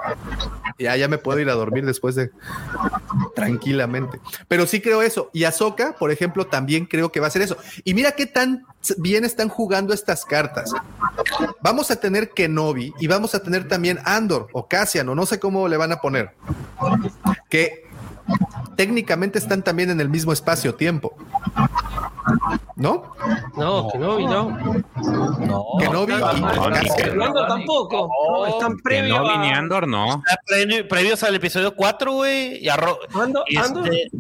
[0.78, 2.30] Ya, ya me puedo ir a dormir después de
[3.34, 4.18] tranquilamente.
[4.48, 5.28] Pero sí creo eso.
[5.34, 7.58] Y Ahsoka, por ejemplo, también creo que va a ser eso.
[7.84, 8.64] Y mira qué tan
[8.96, 10.72] bien están jugando estas cartas.
[11.60, 15.38] Vamos a tener Kenobi y vamos a tener también Andor o Cassian o no sé
[15.38, 16.30] cómo le van a poner.
[17.50, 17.84] Que
[18.76, 21.14] técnicamente están también en el mismo espacio-tiempo.
[22.76, 23.14] ¿No?
[23.56, 24.50] No, que no, y no.
[25.46, 26.96] No, Kenobi y no, Cassian.
[26.96, 28.08] Fernando tampoco.
[28.30, 30.22] No, están previos no a- Vini Andor, no.
[30.88, 32.64] Previos al episodio 4, güey.
[32.64, 34.10] Y este-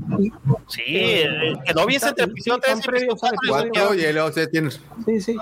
[0.68, 3.70] sí, que no viese entre episodio Sí, 3 y episodio al 4.
[3.72, 4.80] Cuatro y el- o sea, tienes.
[5.04, 5.36] Sí, sí.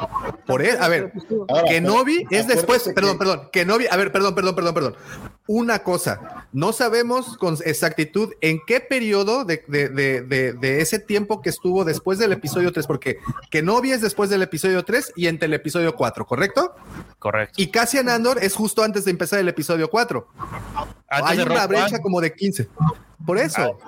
[0.47, 1.13] Por él, a ver,
[1.49, 4.97] Ahora, Kenobi pero es después, perdón, que- perdón, Kenobi, a ver, perdón, perdón, perdón, perdón.
[5.49, 10.99] Una cosa, no sabemos con exactitud en qué periodo de, de- de- de- de ese
[10.99, 13.19] tiempo que estuvo después del episodio 3, porque
[13.51, 16.75] Kenobi es después del episodio 3 y entre el episodio 4, ¿correcto?
[17.19, 17.55] Correcto.
[17.61, 20.27] Y Cassian Andor es justo antes de empezar el episodio 4.
[21.09, 22.01] Antes Hay una brecha One.
[22.01, 22.69] como de 15.
[23.25, 23.79] Por eso.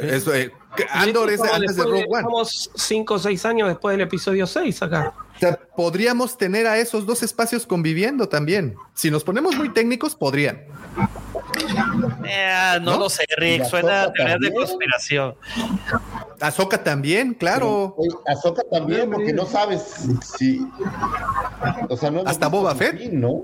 [0.00, 0.50] Eso, eh,
[0.90, 2.18] Andor es antes de Rogue One.
[2.20, 5.12] Estamos cinco o seis años después del episodio 6 acá.
[5.36, 8.74] O sea, podríamos tener a esos dos espacios conviviendo también.
[8.94, 10.62] Si nos ponemos muy técnicos, podrían.
[12.24, 12.98] Eh, no, ¿No?
[12.98, 13.64] lo sé, Rick.
[13.64, 15.34] Suena a teorías de conspiración.
[16.40, 17.96] Ahsoka también, claro.
[18.26, 20.06] Ahsoka también, porque no sabes
[20.36, 20.66] si.
[21.88, 22.98] O sea, no Hasta Boba Fett.
[22.98, 23.42] fin, ¿no?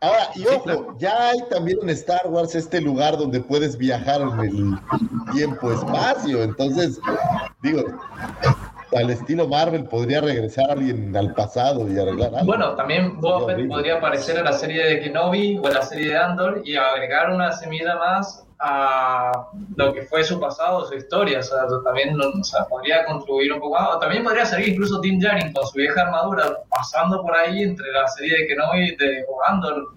[0.00, 4.40] Ahora, y ojo, ya hay también en Star Wars este lugar donde puedes viajar en
[4.40, 4.78] el
[5.32, 6.42] tiempo-espacio.
[6.42, 7.00] Entonces,
[7.62, 7.82] digo,
[8.94, 12.46] al estilo Marvel podría regresar alguien al pasado y arreglar algo.
[12.46, 16.10] Bueno, también Boba Fett podría aparecer en la serie de Kenobi o en la serie
[16.10, 21.40] de Andor y agregar una semilla más a lo que fue su pasado, su historia.
[21.40, 23.96] O sea, también o sea, podría contribuir un poco más.
[23.96, 27.90] O también podría salir incluso Tim Jaring con su vieja armadura pasando por ahí entre
[27.92, 29.94] la serie de Kenobi de o Andor.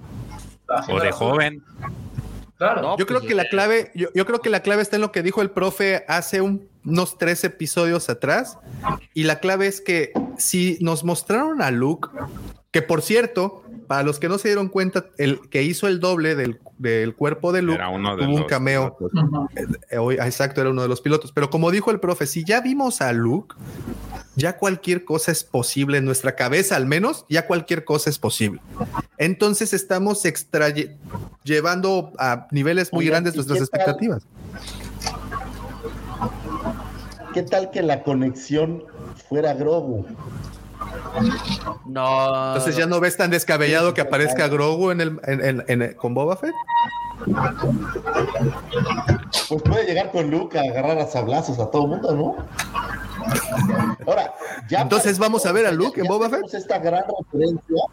[0.89, 1.63] O de joven.
[2.57, 2.97] Claro.
[2.97, 5.21] yo creo que la clave, yo, yo, creo que la clave está en lo que
[5.21, 8.57] dijo el profe hace un, unos tres episodios atrás.
[9.13, 12.09] Y la clave es que si nos mostraron a Luke,
[12.71, 16.35] que por cierto, para los que no se dieron cuenta, el que hizo el doble
[16.35, 17.79] del, del cuerpo de Luke
[18.19, 18.97] tuvo un cameo.
[19.55, 21.31] Eh, eh, exacto, era uno de los pilotos.
[21.31, 23.55] Pero como dijo el profe, si ya vimos a Luke,
[24.35, 28.61] ya cualquier cosa es posible en nuestra cabeza, al menos, ya cualquier cosa es posible.
[29.17, 30.67] Entonces estamos extra
[31.43, 34.23] llevando a niveles muy grandes nuestras expectativas.
[37.37, 38.83] ¿Qué tal que la conexión
[39.29, 40.07] fuera Grogu?
[41.85, 42.47] No.
[42.47, 46.35] Entonces ya no ves tan descabellado que aparezca Grogu en el, en, en, con Boba
[46.35, 46.55] Fett.
[49.49, 52.35] Pues puede llegar con Luke a agarrar a sablazos a todo el mundo, ¿no?
[54.07, 54.33] Ahora,
[54.67, 56.51] ya Entonces vamos a ver a Luke en Boba Fett.
[56.51, 57.83] Esta gran referencia.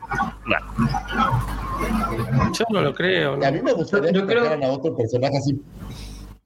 [2.51, 3.35] Yo no lo creo.
[3.45, 4.65] A mí me gustaría yo que creo...
[4.65, 5.61] a otro personaje así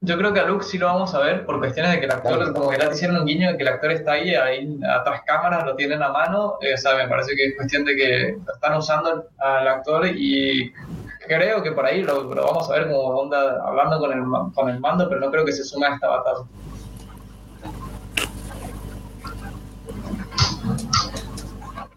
[0.00, 2.12] yo creo que a Luke sí lo vamos a ver por cuestiones de que el
[2.12, 5.22] actor, como que le hicieron un guiño de que el actor está ahí, ahí atrás
[5.26, 6.54] cámaras, lo tienen a mano.
[6.60, 10.72] Eh, o sea, me parece que es cuestión de que están usando al actor y
[11.26, 14.78] creo que por ahí lo, vamos a ver como onda hablando con el, con el
[14.78, 16.44] mando, pero no creo que se sume a esta batalla.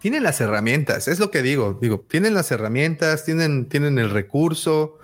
[0.00, 4.98] Tienen las herramientas, es lo que digo, digo, tienen las herramientas, tienen, tienen el recurso,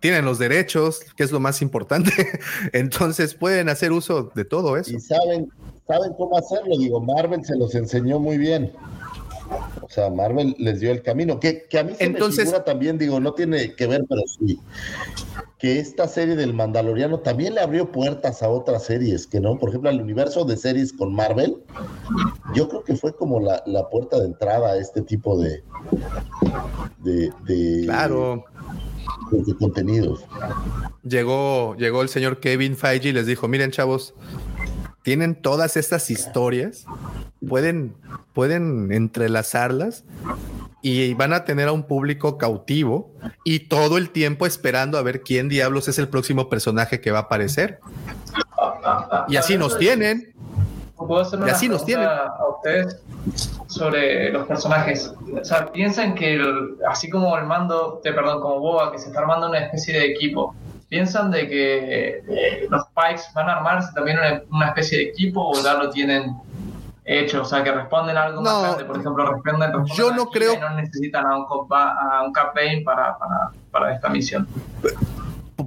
[0.00, 2.10] tienen los derechos, que es lo más importante.
[2.72, 4.90] Entonces pueden hacer uso de todo eso.
[4.90, 5.50] Y saben,
[5.86, 6.76] saben cómo hacerlo.
[6.78, 8.72] Digo, Marvel se los enseñó muy bien.
[9.82, 11.38] O sea, Marvel les dio el camino.
[11.40, 14.58] Que, a mí se Entonces, me figura también, digo, no tiene que ver, pero sí.
[15.58, 19.68] Que esta serie del Mandaloriano también le abrió puertas a otras series, que no, por
[19.68, 21.56] ejemplo, al universo de series con Marvel,
[22.54, 25.62] yo creo que fue como la, puerta de entrada a este tipo de,
[27.02, 28.89] de, de claro de
[29.58, 30.24] contenidos.
[31.02, 34.14] Llegó, llegó el señor Kevin Feige y les dijo, miren chavos,
[35.02, 36.84] tienen todas estas historias,
[37.48, 37.94] pueden,
[38.34, 40.04] pueden entrelazarlas
[40.82, 43.12] y van a tener a un público cautivo
[43.44, 47.18] y todo el tiempo esperando a ver quién diablos es el próximo personaje que va
[47.18, 47.80] a aparecer.
[49.28, 50.34] Y así nos tienen.
[51.46, 52.06] Y así nos tienen.
[52.06, 53.00] A ustedes
[53.66, 55.14] sobre los personajes.
[55.40, 56.42] O sea, piensan que
[56.88, 60.06] así como el mando, te perdón, como Boba, que se está armando una especie de
[60.06, 60.54] equipo,
[60.88, 64.18] piensan de que eh, los Pikes van a armarse también
[64.50, 66.36] una, especie de equipo o ya lo tienen
[67.04, 70.60] hecho, o sea, que responden a algo más grande, por ejemplo, responden, yo no creo
[70.60, 74.46] no necesitan a un, a un campaign para, para, para esta misión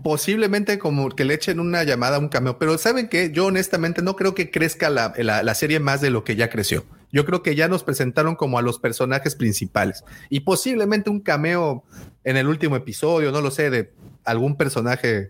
[0.02, 4.02] posiblemente como que le echen una llamada a un cameo, pero saben que yo honestamente
[4.02, 6.86] no creo que crezca la, la, serie más de lo que ya creció.
[7.11, 11.84] Yo creo que ya nos presentaron como a los personajes principales y posiblemente un cameo
[12.24, 13.94] en el último episodio, no lo sé, de
[14.24, 15.30] algún personaje.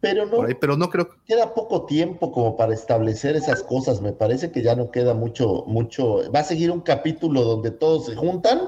[0.00, 1.08] Pero no, pero no creo.
[1.26, 4.00] Queda poco tiempo como para establecer esas cosas.
[4.00, 6.30] Me parece que ya no queda mucho, mucho.
[6.30, 8.60] Va a seguir un capítulo donde todos se juntan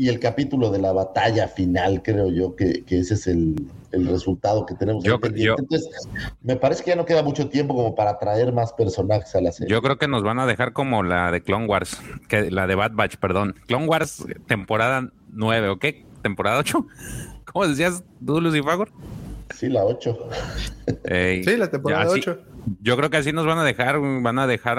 [0.00, 3.54] y el capítulo de la batalla final, creo yo que, ese es el,
[3.92, 5.04] resultado que tenemos.
[5.04, 5.90] Yo, Entonces,
[6.42, 9.52] me parece que ya no queda mucho tiempo como para traer más personajes a la
[9.52, 9.70] serie.
[9.70, 12.76] Yo creo que nos van a dejar como la de Clone Wars, que la de
[12.76, 13.56] Bad Batch, perdón.
[13.66, 16.06] Clone Wars, temporada 9, ¿o qué?
[16.22, 16.86] ¿Temporada 8?
[17.52, 18.90] ¿Cómo decías tú, Lucifagor?
[19.54, 20.18] Sí, la 8.
[21.44, 22.49] sí, la temporada 8
[22.80, 24.78] yo creo que así nos van a dejar, van a dejar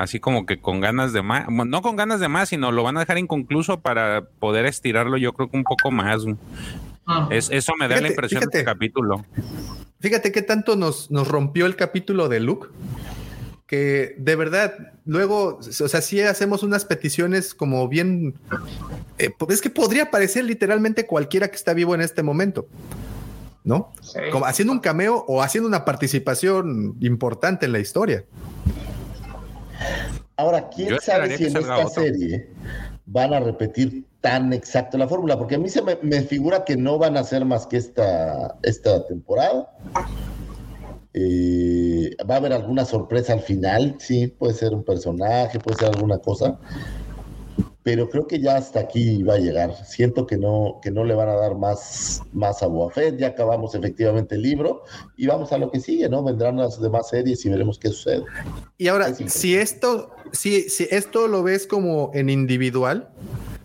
[0.00, 2.96] así como que con ganas de más, no con ganas de más, sino lo van
[2.96, 6.24] a dejar inconcluso para poder estirarlo yo creo que un poco más.
[7.06, 7.28] Ah.
[7.30, 9.24] Es, eso me da la impresión de este capítulo.
[10.00, 12.68] Fíjate qué tanto nos, nos rompió el capítulo de Luke,
[13.66, 14.74] que de verdad,
[15.06, 18.34] luego, o sea, sí hacemos unas peticiones como bien,
[19.18, 22.68] eh, es que podría parecer literalmente cualquiera que está vivo en este momento.
[23.64, 23.92] ¿No?
[24.30, 28.24] Como haciendo un cameo o haciendo una participación importante en la historia.
[30.36, 32.48] Ahora, ¿quién sabe si en esta serie
[33.06, 35.38] van a repetir tan exacto la fórmula?
[35.38, 39.06] Porque a mí se me, figura que no van a ser más que esta, esta
[39.06, 39.70] temporada.
[41.14, 45.88] Eh, va a haber alguna sorpresa al final, sí, puede ser un personaje, puede ser
[45.88, 46.58] alguna cosa.
[47.82, 49.74] Pero creo que ya hasta aquí va a llegar.
[49.84, 53.18] Siento que no, que no le van a dar más, más a Boba Fett.
[53.18, 54.84] Ya acabamos efectivamente el libro
[55.16, 56.22] y vamos a lo que sigue, ¿no?
[56.22, 58.24] Vendrán las demás series y veremos qué sucede.
[58.78, 63.10] Y ahora, Es si esto, si, si esto lo ves como en individual,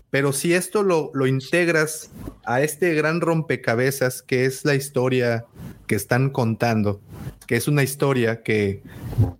[0.09, 2.09] pero si esto lo, lo integras
[2.43, 5.45] a este gran rompecabezas que es la historia
[5.85, 7.01] que están contando,
[7.47, 8.83] que es una historia que,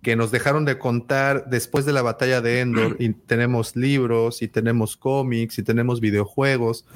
[0.02, 4.48] que nos dejaron de contar después de la batalla de Endor, y tenemos libros, y
[4.48, 6.86] tenemos cómics, y tenemos videojuegos.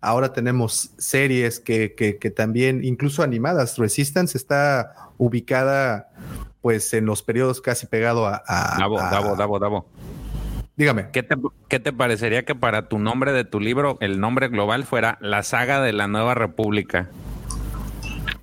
[0.00, 3.78] Ahora tenemos series que, que, que también, incluso animadas.
[3.78, 6.10] Resistance está ubicada
[6.60, 8.42] pues en los periodos casi pegado a...
[8.46, 9.86] a- Davo, a- Davo, Davo, Davo.
[10.76, 11.08] Dígame.
[11.12, 11.36] ¿Qué te,
[11.68, 15.42] ¿Qué te parecería que para tu nombre de tu libro, el nombre global fuera La
[15.42, 17.08] Saga de la Nueva República?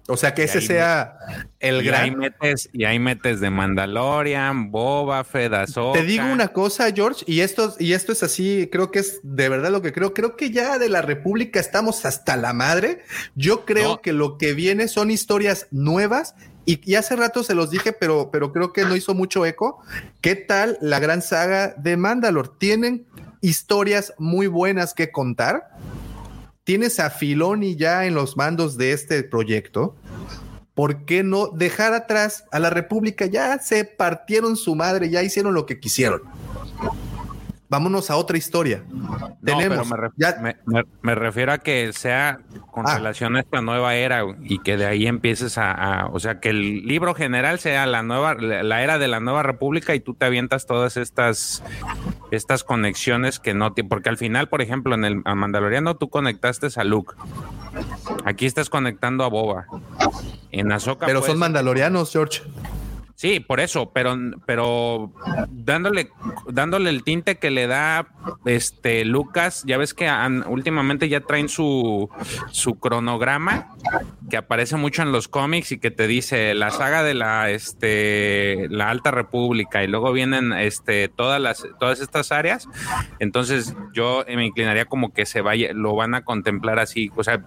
[0.07, 1.17] O sea, que ese sea
[1.59, 2.19] el y ahí gran...
[2.19, 5.99] metes, y ahí metes de Mandalorian, Boba Ahsoka.
[5.99, 9.49] Te digo una cosa, George, y esto, y esto es así, creo que es de
[9.49, 10.13] verdad lo que creo.
[10.13, 12.99] Creo que ya de la República estamos hasta la madre.
[13.33, 14.01] Yo creo No.
[14.01, 16.35] que lo que viene son historias nuevas.
[16.67, 19.81] Y, y hace rato se los dije, pero, pero creo que no hizo mucho eco.
[20.21, 22.49] ¿Qué tal la gran saga de Mandalore?
[22.59, 23.05] Tienen
[23.41, 25.69] historias muy buenas que contar.
[26.65, 29.95] Tienes a Filoni ya en los mandos de este proyecto.
[30.73, 33.27] ¿Por qué no dejar atrás a la República?
[33.27, 36.23] Ya se partieron su madre, ya hicieron lo que quisieron.
[37.67, 38.83] Vámonos a otra historia.
[38.91, 39.69] No, Tenemos.
[39.69, 42.39] pero me, ref- ya- me- me- me refiero a que sea
[42.71, 42.95] con Ah.
[42.97, 46.49] relación a esta nueva era y que de ahí empieces a, a- o sea, que
[46.49, 50.25] el libro general sea la nueva, la era de la nueva república y tú te
[50.27, 51.63] avientas todas estas,
[52.29, 56.09] estas conexiones que no, ti- porque al final, por ejemplo, en el a Mandaloriano tú
[56.09, 57.15] conectaste a Luke.
[58.25, 59.65] Aquí estás conectando a Boba.
[60.51, 62.41] En Ahsoka pero son mandalorianos, George.
[63.15, 65.13] Sí, por eso, pero, pero
[65.49, 66.09] dándole,
[66.49, 68.07] dándole el tinte que le da
[68.43, 70.11] este Lucas, ya ves que
[70.47, 72.09] últimamente ya traen su,
[72.51, 73.69] su cronograma
[74.29, 78.67] que aparece mucho en los cómics y que te dice la saga de la este
[78.69, 82.67] la Alta República y luego vienen este todas las todas estas áreas.
[83.19, 87.43] Entonces yo me inclinaría como que se vaya, lo van a contemplar así, o sea,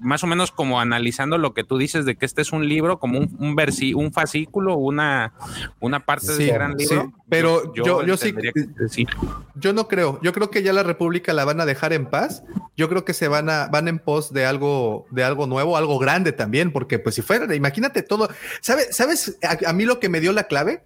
[0.00, 2.98] más o menos como analizando lo que tú dices de que este es un libro,
[2.98, 5.32] como un, un versi, un fascículo, una,
[5.80, 7.12] una parte Sí, del gran sí, libro.
[7.28, 9.06] pero yo- yo sí- entendería que sí.
[9.54, 10.18] Yo no creo.
[10.22, 12.42] Yo creo que ya la República la van a dejar en paz.
[12.76, 15.98] Yo creo que se van a van en pos de algo de algo nuevo, algo
[15.98, 18.28] grande también, porque pues si fuera, imagínate todo.
[18.60, 18.96] ¿Sabes?
[18.96, 19.36] ¿Sabes?
[19.42, 20.82] A, a mí lo que me dio la clave.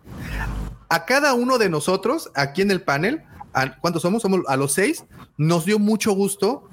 [0.89, 3.23] A cada uno de nosotros aquí en el panel,
[3.55, 4.23] a- ¿cuántos somos?
[4.23, 5.05] Somos a los seis.
[5.37, 6.69] Nos dio mucho gusto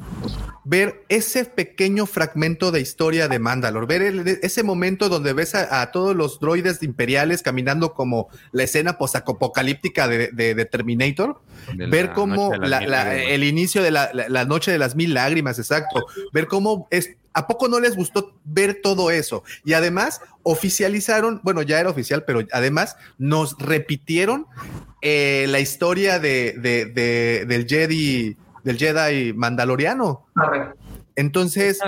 [0.66, 5.82] ver ese pequeño fragmento de historia de Mandalore, ver el- ese momento donde ves a,
[5.82, 11.42] a todos los droides imperiales caminando como la escena postapocalíptica de, de, de Terminator,
[11.76, 16.06] De ver cómo la- la- el inicio de la noche de las mil lágrimas, exacto,
[16.34, 19.44] ver cómo es, ¿a poco no les gustó ver todo eso?
[19.66, 24.46] Y además oficializaron, bueno, ya era oficial, pero además nos repitieron
[25.02, 30.26] eh, la historia de, de- de- del Jedi, del Jedi mandaloriano.
[31.16, 31.80] Entonces,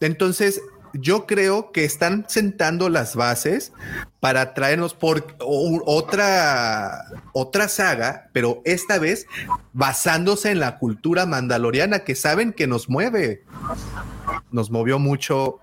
[0.00, 0.60] entonces,
[1.00, 3.72] yo creo que están sentando las bases
[4.20, 9.26] para traernos por otra, otra saga, pero esta vez
[9.72, 13.44] basándose en la cultura mandaloriana que saben que nos mueve.
[14.50, 15.60] Nos movió mucho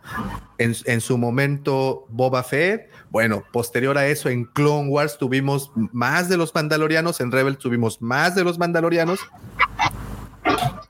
[0.57, 2.89] en, en su momento Boba Fett.
[3.09, 8.01] Bueno, posterior a eso en Clone Wars tuvimos más de los mandalorianos, en Rebel tuvimos
[8.01, 9.19] más de los mandalorianos.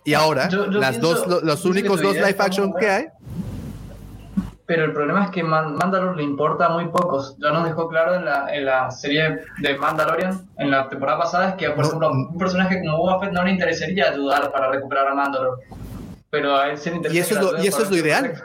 [0.06, 3.06] Y ahora, Yo- yo las pienso- dos, lo- los únicos dos live action que hay
[4.66, 7.36] Pero el problema es que Man- Mandalore le importa a muy pocos.
[7.38, 11.50] Ya nos dejó claro en la, en la serie de Mandalorian, en la temporada pasada,
[11.50, 15.08] es que, por ejemplo, un personaje como Boba Fett no le interesaría ayudar para recuperar
[15.10, 15.64] a Mandalore.
[16.30, 17.16] Pero a él sí le interesa.
[17.18, 18.34] Y eso es lo- y eso es lo ideal.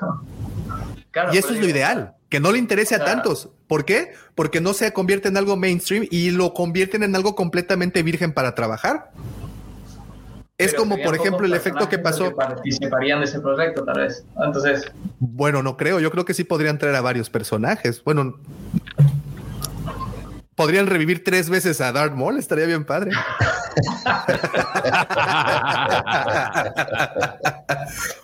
[1.11, 3.12] Claro, Y eso es lo ideal, que no le interese a Claro.
[3.23, 3.49] tantos.
[3.66, 4.12] ¿Por qué?
[4.35, 8.55] Porque no se convierte en algo mainstream y lo convierten en algo completamente virgen para
[8.55, 9.11] trabajar.
[10.59, 12.25] Es pero como, por ejemplo, el efecto que pasó.
[12.25, 14.25] los participarían de ese proyecto, tal vez.
[14.45, 14.91] Entonces,
[15.21, 16.01] Bueno, no creo.
[16.01, 18.03] Yo creo que sí podrían traer a varios personajes.
[18.03, 18.35] Bueno,
[20.57, 22.39] podrían revivir tres veces a Darth Maul.
[22.39, 23.13] Estaría bien padre.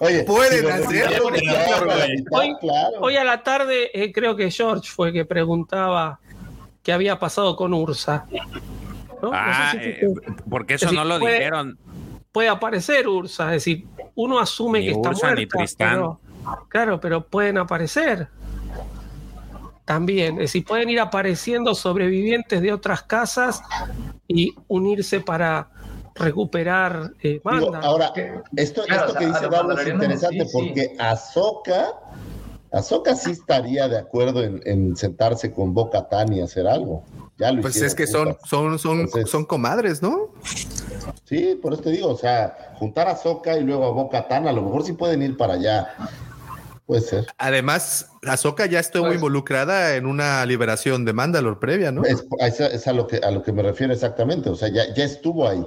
[0.00, 2.16] Oye, Pueden si lo hacer, metieron por ya ejemplo, para güey.
[2.16, 2.96] quitar, Hoy- claro.
[3.00, 6.20] Hoy a la tarde eh, creo que George fue el que preguntaba
[6.82, 8.26] qué había pasado con Ursa.
[9.22, 9.30] ¿No?
[9.30, 10.14] No Ah, sé si eh,
[10.50, 11.78] porque eso Es decir, no lo puede- dijeron.
[12.34, 13.86] Puede aparecer Ursa, es decir,
[14.16, 15.88] uno asume Ni que está Ursa, ni muerta, Tristán.
[15.94, 16.20] pero-
[16.68, 18.28] claro, pero pueden aparecer
[19.84, 23.62] también, es decir, pueden ir apareciendo sobrevivientes de otras casas
[24.26, 25.68] y unirse para
[26.16, 27.80] recuperar eh, Digo, Manda.
[27.80, 28.12] ahora,
[28.56, 30.52] esto, Claro, esto o sea, que dice Davo es interesante sí, sí.
[30.52, 31.86] porque Ahsoka,
[32.72, 37.04] Ahsoka sí estaría de acuerdo en, en sentarse con Boca Tan y hacer algo.
[37.36, 40.30] Ya lo Pues es que son, son, son, Entonces- son comadres, ¿no?
[41.24, 44.46] Sí, por eso te digo, o sea, juntar a Ahsoka y luego a Boca Tan,
[44.46, 45.88] a lo mejor sí pueden ir para allá.
[46.86, 47.26] Puede ser.
[47.38, 52.04] Además, Ahsoka ya estuvo Pues- involucrada en una liberación de Mandalor previa, ¿no?
[52.04, 54.92] Es, es- es a, lo que, a lo que me refiero exactamente, o sea, ya,
[54.92, 55.64] ya estuvo ahí.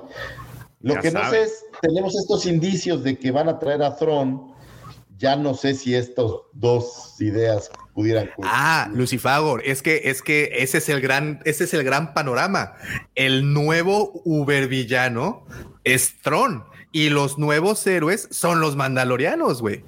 [0.81, 3.95] Lo Ya que no sé es, tenemos estos indicios de que van a traer a
[3.95, 4.53] Throne,
[5.17, 8.29] ya no sé si estas dos ideas pudieran...
[8.43, 12.73] Ah, Lucifagor, es que, es que ese es el gran, ese es el gran panorama.
[13.15, 15.47] El nuevo Uber villano
[15.83, 19.83] es Tron y los nuevos héroes son los Mandalorianos, güey.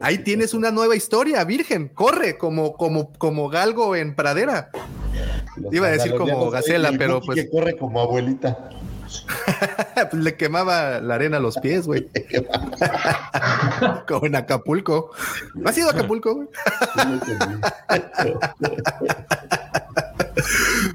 [0.00, 4.70] Ahí tienes una nueva historia, Virgen, corre como, como, como galgo en pradera.
[5.58, 8.70] Los iba a decir como Gacela, pero pues- que corre como abuelita.
[10.12, 12.08] Le quemaba la arena a los pies, güey.
[14.06, 15.10] como en Acapulco.
[15.54, 16.48] ¿No has ido a Acapulco, güey?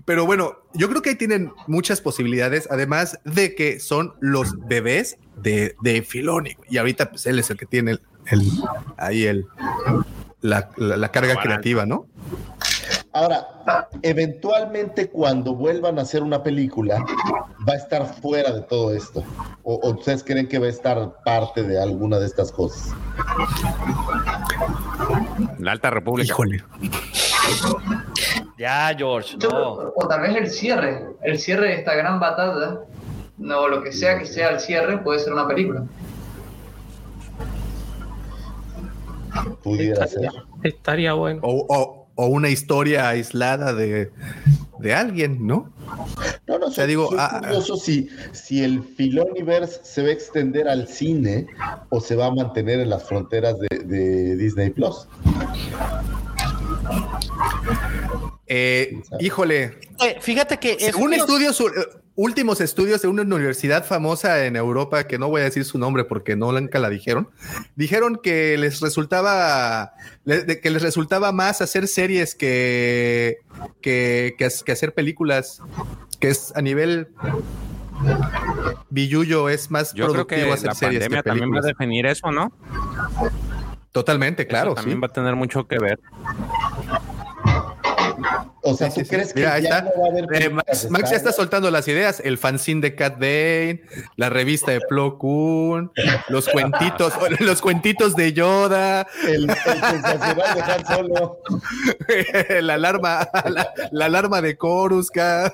[0.06, 5.18] Pero bueno, yo creo que ahí tienen muchas posibilidades, además de que son los bebés
[5.38, 6.57] de, de Filoni.
[6.69, 8.52] Y ahorita, pues él es el que tiene el, el-
[8.98, 9.45] ahí el,
[10.41, 12.07] la, la- la carga creativa, ¿no?
[13.11, 17.03] Ahora, eventualmente cuando vuelvan a hacer una película,
[17.68, 19.23] va a estar fuera de todo esto.
[19.64, 22.93] ¿O, o ustedes creen que va a estar parte de alguna de estas cosas?
[25.60, 26.27] La Alta República.
[26.27, 26.64] Híjole.
[28.57, 29.38] Ya, George.
[29.38, 29.73] No.
[29.95, 32.80] O tal vez el cierre, el cierre de esta gran batalla,
[33.38, 35.84] no lo que sea que sea el cierre, puede ser una película.
[39.64, 40.26] Pudiera ser.
[40.26, 41.39] Estaría, estaría bueno.
[41.43, 41.82] O, o-
[42.15, 44.11] o una historia aislada de,
[44.80, 45.73] de alguien, ¿no?
[46.48, 50.11] No, no, sea, soy, digo, soy ah, curioso si, si el Filoniverse se va a
[50.11, 51.48] extender al cine
[51.90, 55.07] o se va a mantener en las fronteras de, de Disney Plus.
[58.48, 61.64] Eh, híjole, Eh, fíjate que es Según estudios, eh,
[62.15, 66.03] últimos estudios de una universidad famosa en Europa, que no voy a decir su nombre
[66.03, 67.30] porque no nunca la dijeron,
[67.76, 69.94] dijeron que les resultaba,
[70.26, 73.40] que les resultaba más hacer series que,
[73.81, 75.61] que, que, que hacer películas,
[76.19, 77.10] que es a nivel
[78.90, 81.68] billuyo, es más Yo creo que productivo hacer la series que pandemia también va a
[81.68, 82.52] definir eso, ¿no?
[83.91, 85.02] Totalmente, Eso claro, también sí.
[85.02, 85.99] va a tener mucho que ver.
[88.65, 89.10] O sea, ¿tú sí, sí.
[89.10, 89.81] crees que Mira, ya está.
[89.81, 92.22] no va a haber Eh, Max, ya está soltando las ideas.
[92.23, 93.81] El fanzine de Cat Bane,
[94.15, 95.91] la revista de Plo Koon,
[96.30, 101.40] los cuentitos, los cuentitos de Yoda, El, el sensacional de Han Solo.
[102.61, 105.53] la alarma, la, la alarma de Coruscant.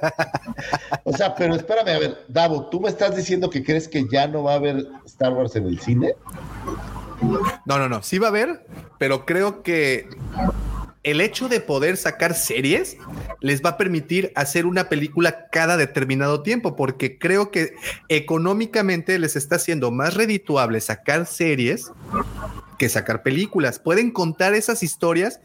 [1.04, 4.28] O sea, pero espérame, a ver, Davo, ¿tú me estás diciendo que crees que ya
[4.28, 6.14] no va a haber Star Wars en el cine?
[7.66, 8.02] No, no, no.
[8.04, 8.66] Sí va a haber,
[8.98, 10.08] pero creo que
[11.04, 12.98] el hecho de poder sacar series
[13.40, 17.74] les va a permitir hacer una película cada determinado tiempo, porque creo que
[18.10, 21.92] económicamente les está haciendo más redituable sacar series
[22.78, 23.80] que sacar películas.
[23.80, 25.40] Pueden contar esas historias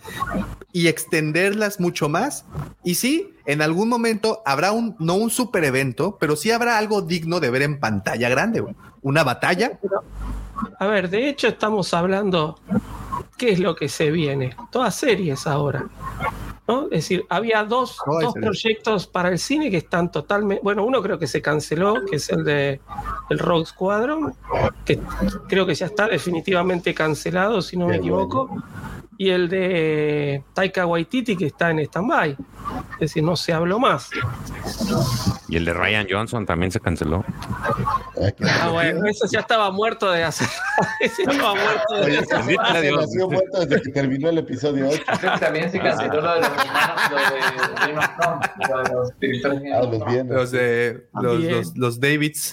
[0.72, 2.44] y extenderlas mucho más.
[2.82, 7.02] Y sí, en algún momento habrá un, no un super evento, pero sí habrá algo
[7.02, 8.64] digno de ver en pantalla grande.
[9.02, 9.78] Una batalla.
[10.78, 12.58] A ver, de hecho estamos hablando
[13.36, 14.56] qué es lo que se viene.
[14.70, 15.86] Todas series ahora.
[16.66, 16.84] ¿no?
[16.84, 20.62] Es decir, había dos, No, dos proyectos para el cine que están totalmente.
[20.62, 22.80] Bueno, uno creo que se canceló, que es el de
[23.28, 24.34] el Rogue Squadron,
[24.84, 24.98] que
[25.48, 28.62] creo que ya está definitivamente cancelado, si no me equivoco.
[29.16, 32.32] Y el de Taika Waititi, que está en stand-by.
[32.94, 34.10] Es decir, no se habló más.
[35.48, 37.24] Y el de Ryan Johnson también se canceló.
[38.36, 40.44] Qué- Ah, bueno, eso ya estaba muerto de hace.
[41.00, 43.00] ese estaba muerto de Oye, hace ese Bendito se Dios.
[43.00, 45.02] nació muerto desde que terminó el episodio 8.
[45.20, 47.30] Creo que también se canceló lo de los hermanos, los
[49.20, 49.30] de
[49.62, 49.82] Ah,
[50.34, 52.52] los de los, los, los Davids.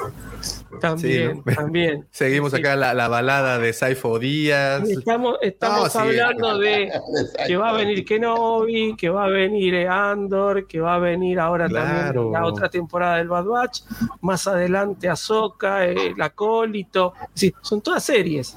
[0.79, 1.53] También, Sí, ¿no?
[1.55, 2.07] también.
[2.11, 4.87] Seguimos Sí, acá la, la balada de Saifo Díaz.
[4.89, 5.97] Estamos, estamos No, sí.
[5.97, 6.91] hablando de
[7.47, 11.67] que va a venir Kenobi, que va a venir Andor, que va a venir ahora
[11.67, 12.13] Claro.
[12.23, 13.81] también la otra temporada del Bad Batch,
[14.21, 18.55] más adelante Ahsoka, el acólito, sí, son todas series.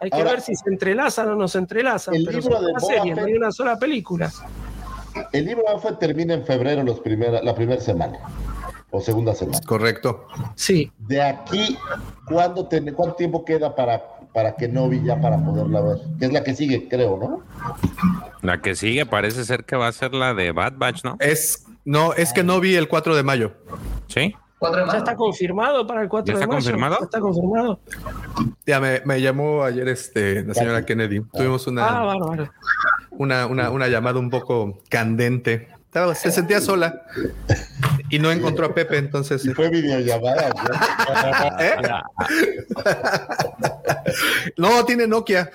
[0.00, 2.66] Hay que Ahora, ver si se entrelazan o no se entrelazan, el pero libro son
[2.66, 4.30] de Boba series, no hay una sola película.
[5.32, 8.18] El libro de Boba Fett termina en febrero los primera, la primera semana
[8.96, 9.58] o segunda semana.
[9.66, 10.26] Correcto.
[10.54, 11.76] Sí, De aquí,
[12.26, 14.02] ¿cuándo ten- ¿cuánto tiempo queda para,
[14.32, 15.98] para que no vi ya para poderla ver?
[16.18, 17.42] Que es la que sigue, creo, ¿no?
[18.42, 21.16] La que sigue parece ser que va a ser la de Bad Batch, ¿no?
[21.20, 23.52] Es no, es que no vi el 4 de mayo.
[24.08, 24.34] Sí.
[24.58, 26.56] 4 de ¿Ya está confirmado para el 4 ¿Ya de está mayo?
[26.64, 26.96] confirmado?
[26.98, 27.80] ¿Ya está confirmado?
[28.66, 31.20] Ya me, me llamó ayer este, la señora Kennedy.
[31.32, 32.50] Tuvimos Ah, una, bárbaro.
[33.12, 35.68] una, una, una llamada un poco candente.
[35.84, 37.02] Estaba, se sentía sola
[38.10, 39.44] y no encontró a Pepe, entonces.
[39.44, 40.50] Y fue videollamada.
[40.50, 41.60] ¿no?
[41.60, 41.76] ¿Eh?
[44.56, 45.50] No, tiene Nokia.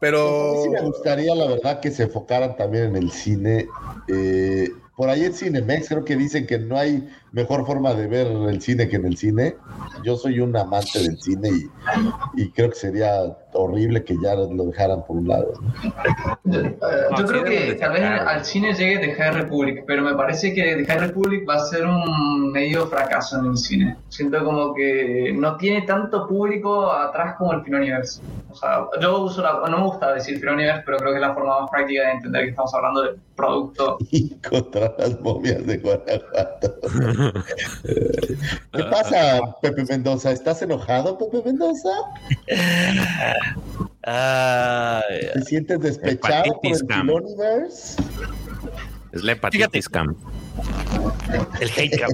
[0.00, 3.68] Pero Sí me gustaría, la verdad, que se enfocaran también en el cine.
[4.08, 7.06] Eh, por ahí en Cinemex creo que dicen que no hay
[7.36, 9.56] mejor forma de ver el cine que en el cine.
[10.02, 14.64] Yo soy un amante del cine y, y creo que sería horrible que ya lo
[14.64, 15.52] dejaran por un lado.
[16.44, 20.76] Yo, creo que tal vez al cine llegue The High Republic, pero me parece que
[20.76, 23.96] The High Republic va a ser un medio fracaso en el cine.
[24.08, 28.20] Siento como que no tiene tanto público atrás como el Filoniverse.
[28.50, 31.34] O sea, yo uso la, no me gusta decir Filoniverse, pero creo que es la
[31.34, 33.98] forma más práctica de entender que estamos hablando de producto.
[34.16, 36.74] Y contra las momias de Guanajuato.
[38.72, 40.32] ¿Qué pasa, Pepe Mendoza?
[40.32, 41.90] ¿Estás enojado, Pepe Mendoza?
[44.02, 47.06] Ay, ¿Te sientes despechado por Hepatitis el cam.
[47.06, 48.02] Filoniverse?
[49.12, 50.14] Es la hepatitis cam.
[51.60, 52.10] el hate cam.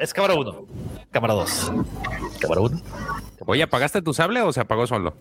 [0.00, 0.66] Es cámara 1.
[1.14, 1.72] Cámara 2.
[2.40, 2.80] Cámara 1.
[3.46, 5.14] Oye, ¿apagaste tu sable o se apagó solo?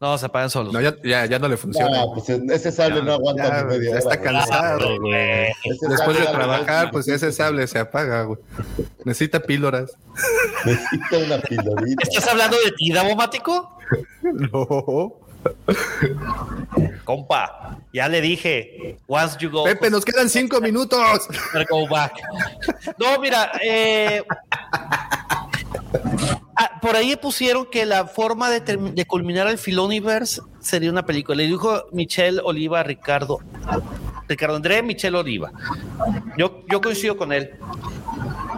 [0.00, 0.72] No, se apagan solos.
[0.72, 1.90] no, ya, ya, ya no le funciona.
[2.06, 3.98] No, pues ese sable no aguanta Ya, ni media ya hora.
[3.98, 5.48] está cansado, güey.
[5.88, 8.38] Después de trabajar, pues ese sable se apaga, güey.
[9.04, 9.92] Necesita píldoras.
[10.64, 12.02] Necesita una pilorita.
[12.02, 13.76] ¿Estás hablando de ti, Davomático?
[14.22, 15.12] No.
[17.04, 18.98] Compa, ya le dije.
[19.06, 19.64] Once you go.
[19.64, 21.28] Pepe, nos quedan cinco minutos.
[21.70, 22.20] Go back.
[22.98, 24.22] No, mira, eh,
[26.56, 31.36] ah, por ahí pusieron que la forma de, de culminar el Filoniverse sería una película.
[31.36, 33.40] Le dijo Michelle Oliva Ricardo.
[34.28, 35.50] Ricardo André Michelle Oliva.
[36.36, 37.50] Yo, yo coincido con él.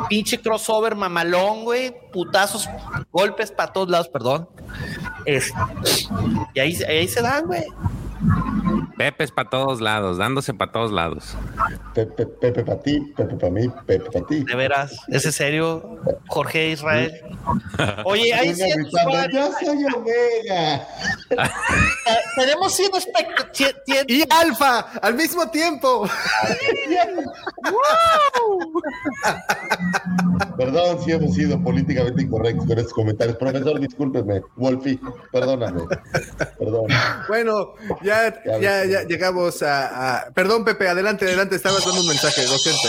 [0.09, 1.95] Pinche crossover mamalón, güey.
[2.13, 2.69] Putazos,
[3.11, 4.49] golpes para todos lados, perdón.
[5.25, 5.53] Es-
[6.55, 7.65] y ahí, ahí se dan, güey.
[8.97, 11.37] Pepes para todos lados, dándose para todos lados.
[11.95, 14.43] Pepe, Pepe para ti, Pepe para mí, Pepe para ti.
[14.45, 15.99] De veras, ¿es en serio?
[16.29, 17.13] Jorge Israel.
[18.05, 19.51] Oye, hay Venga, 100 gritando, usuarios.
[19.61, 20.87] Yo soy Omega.
[22.37, 26.09] Tenemos 100 espect- cien- cien- Y Alfa, al mismo tiempo.
[30.57, 33.37] Perdón si hemos sido políticamente incorrectos con estos comentarios.
[33.37, 34.41] Profesor, discúlpeme.
[34.57, 34.99] Wolfie,
[35.33, 35.83] perdóname.
[36.59, 36.87] Perdón.
[37.29, 41.57] Bueno, ya, ya, ya llegamos a, a- Perdón, Pepe, adelante, adelante.
[41.57, 42.89] Estabas dando un mensaje, lo siento.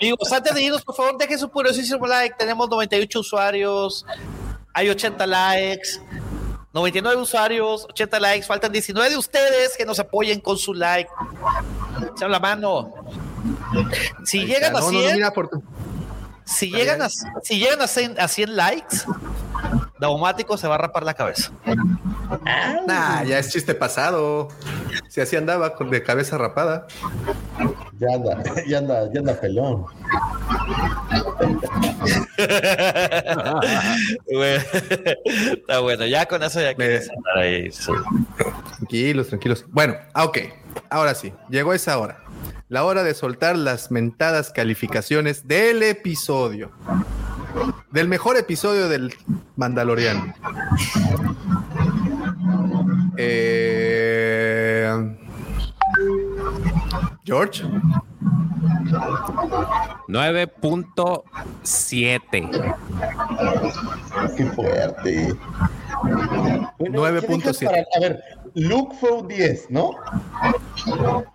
[0.00, 2.34] Amigos, antes de irnos, por favor, dejen su poderosísimo like.
[2.38, 4.04] Tenemos 98 usuarios,
[4.74, 6.00] hay 80 likes.
[6.72, 11.08] 99 usuarios, 80 likes, faltan 19 de ustedes que nos apoyen con su like.
[12.14, 12.92] Echen la mano.
[14.24, 15.62] Si llegan a No, no, no, 100, mira, por tu-
[16.44, 18.98] si llegan a, si llegan a 100, a 100 likes,
[19.98, 21.50] Daumático se va a rapar la cabeza.
[22.86, 24.48] Nah, ya es chiste pasado.
[25.08, 26.86] Si así andaba con de cabeza rapada.
[27.98, 29.86] Ya anda, ya anda, ya anda pelón.
[34.26, 34.58] Güey,
[35.52, 37.70] Está bueno, ya con eso ya quieres andar ahí.
[37.70, 37.92] sí.
[38.76, 39.64] Tranquilos, tranquilos.
[39.68, 40.38] Bueno, ah, ok.
[40.90, 42.18] Ahora sí, llegó esa hora.
[42.68, 46.70] La hora de soltar las mentadas calificaciones del episodio.
[47.90, 49.14] Del mejor episodio del
[49.56, 50.32] Mandaloriano.
[53.16, 55.16] Eh,
[57.24, 57.64] George.
[60.08, 62.50] 9.7.
[64.36, 65.34] Qué fuerte.
[66.78, 67.26] Bueno, 9.7.
[67.26, 68.20] ¿qué dejas para- A ver,
[68.56, 69.90] Luke fue un 10, ¿no?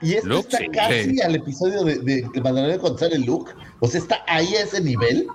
[0.02, 1.22] Y esto Luke, está sí, casi sí.
[1.22, 3.52] al episodio de, de, de Mandalorian cuando sale Luke.
[3.80, 5.28] O sea, está ahí a ese nivel.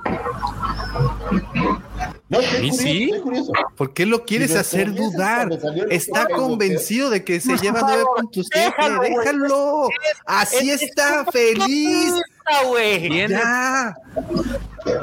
[2.28, 3.04] No, estoy ¿Y curioso, sí?
[3.04, 3.52] estoy curioso.
[3.76, 5.48] ¿Por qué lo quieres hacer dudar?
[5.90, 8.48] Está convencido de que se lleva 9.7.
[8.52, 9.02] déjalo.
[9.02, 9.88] Déjalo.
[10.26, 12.14] Así Es- está feliz.
[12.48, 13.09] Ah, güey.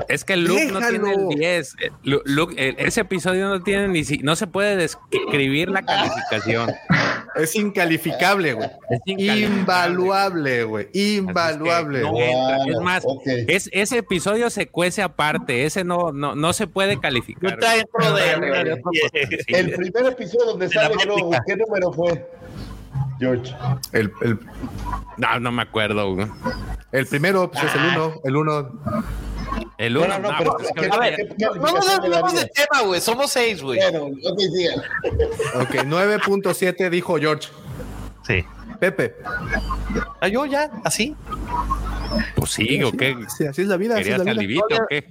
[0.07, 1.03] Es que Luke no Déjalo.
[1.03, 1.75] tiene el 10.
[1.81, 5.81] Eh, Lu- Luke, eh, ese episodio no tiene ni si, no se puede describir la
[5.83, 6.71] calificación.
[7.35, 8.69] Es incalificable, güey.
[8.89, 9.41] Es incalificable.
[9.59, 10.87] Invaluable, güey.
[10.93, 11.99] Invaluable.
[12.01, 12.31] No güey.
[12.31, 12.57] entra.
[12.57, 13.21] Wow, es más, ok.
[13.25, 15.65] es, ese episodio se cuece aparte.
[15.65, 17.53] Ese no, no, no se puede No calificar.
[17.53, 18.81] está dentro de.
[19.47, 20.95] El primer episodio donde sale.
[21.03, 22.25] Grogu, ¿qué número fue?
[23.23, 23.55] George.
[23.91, 24.39] El, el-
[25.17, 26.13] No, no me acuerdo.
[26.13, 26.27] güey.
[26.91, 28.13] el primero pues, es el uno.
[28.23, 28.71] El uno.
[29.77, 31.55] El uno, No, no, no, pero- pues es que ¿qué- A ahorita ver, ¿Qué no
[31.55, 33.01] no nos de tema, güey.
[33.01, 33.79] Somos seis, güey.
[33.79, 34.79] Bueno, ok, sigan.
[35.61, 37.49] Ok, 9.7 dijo George.
[38.25, 38.43] Sí.
[38.79, 39.15] Pepe.
[40.19, 41.15] Ah, yo ya, así.
[42.35, 43.15] Pues sí, ¿o qué?
[43.37, 43.95] Sí, así es la vida.
[43.95, 45.01] ¿Querías salivito o qué?
[45.03, 45.07] Porque-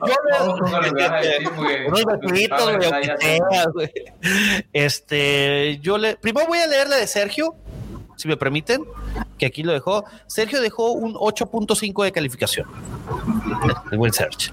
[1.88, 2.02] Unos
[3.20, 3.90] sea, güey.
[4.72, 6.16] Este, yo le.
[6.16, 7.54] Primero voy a leer la de Sergio,
[8.22, 8.84] si me permiten,
[9.36, 10.04] que aquí lo dejó.
[10.28, 12.68] Sergio dejó un 8.5 de calificación.
[13.90, 14.52] El buen Sergio.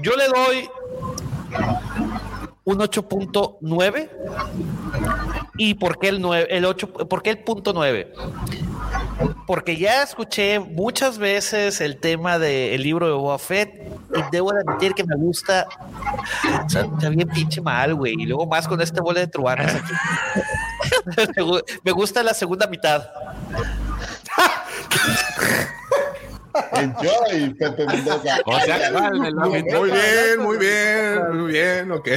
[0.00, 0.70] Yo le doy
[2.62, 4.10] un 8.9.
[5.56, 6.46] ¿Y por qué el 9?
[6.50, 8.12] El 8, ¿Por qué el punto 9?
[9.48, 14.94] Porque ya escuché muchas veces el tema del libro de Boba y debo de admitir
[14.94, 15.66] que me gusta.
[16.64, 18.14] Está bien pinche mal, güey.
[18.16, 19.92] Y luego más con este bola de truanas aquí.
[21.36, 23.08] Me gu- me gusta la segunda mitad.
[26.72, 28.38] Enjoy, Pepe Mendoza.
[28.44, 29.82] O sea, ¿cuál de la Muy mitad?
[29.82, 32.08] bien, muy bien, muy bien, ok.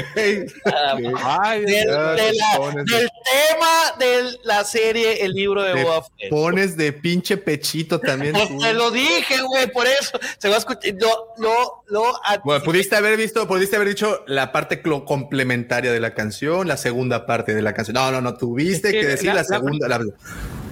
[1.24, 6.04] Ay, Del, ya de la- pones- del tema de la serie El libro de Boba
[6.04, 6.30] Fett.
[6.30, 8.60] pones de pinche pechito también Pues tú.
[8.60, 10.20] te lo dije, güey, por eso.
[10.38, 10.94] Se va a escuchar.
[11.00, 16.14] Lo, lo, lo Bueno, pudiste haber visto, pudiste haber dicho la parte complementaria de la
[16.14, 17.96] canción, la segunda parte de la canción.
[17.96, 20.00] No, no, no, tuviste Es que que decir la- la, la- segunda, la-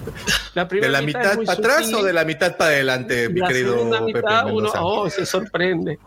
[0.54, 3.30] La de primera la mitad muy para atrás sutil, o de la mitad para adelante,
[3.30, 4.84] mi la querido segunda Pepe mitad uno Mendoza.
[4.84, 5.98] oh, se sorprende.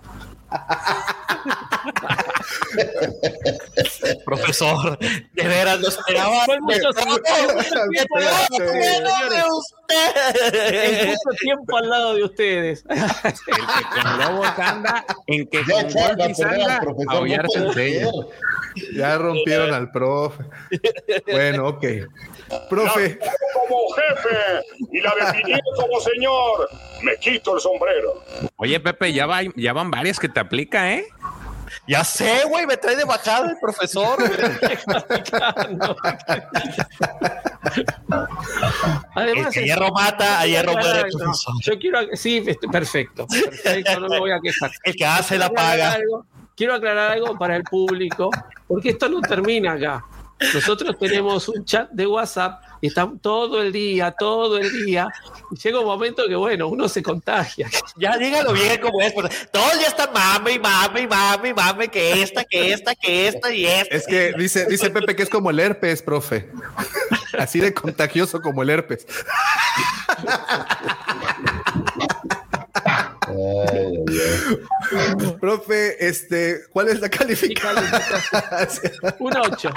[4.24, 6.44] Profesor, de veras lo esperaba.
[6.44, 7.46] Fue mucho tiempo, de el
[9.50, 11.08] usted.
[11.08, 12.84] mucho tiempo al lado de ustedes.
[12.88, 13.02] El que
[14.02, 18.06] con lobos anda, en que Ya con golpes anda, aullar no se enseña.
[18.94, 20.44] Ya rompieron al profe.
[21.30, 21.84] Bueno, ok.
[22.68, 23.18] Profe,
[23.54, 24.62] como jefe
[24.92, 26.68] y la definí como señor.
[27.02, 28.22] Me quito el sombrero.
[28.56, 31.06] Oye, Pepe, ya, va, ya van varias que te aplica, ¿eh?
[31.86, 34.16] Ya sé, güey, me trae de bajada el profesor.
[39.14, 41.54] Además, Es que es- hierro mata, a hierro muere, profesor.
[41.62, 44.70] Yo quiero, sí, este, perfecto, perfecto, no me voy a quejar.
[44.84, 45.92] El que hace la paga.
[45.92, 46.24] algo-
[46.56, 48.30] quiero aclarar algo para el público,
[48.68, 50.04] porque esto no termina acá.
[50.52, 55.08] Nosotros tenemos un chat de WhatsApp y estamos todo el día, todo el día,
[55.50, 57.68] y llega un momento que, bueno, uno se contagia.
[57.96, 59.12] Ya dígalo bien como es.
[59.12, 62.72] pues, todo el día está mame y mame y mame y mame que esta, que
[62.72, 63.94] esta, que esta y esta.
[63.94, 66.50] es que dice, dice Pepe que es como el herpes, profe.
[67.38, 69.06] Así de contagioso como el herpes.
[73.68, 74.04] Ay.
[75.40, 77.84] Profe, este, ¿cuál es la calificación?
[79.18, 79.70] Un 8,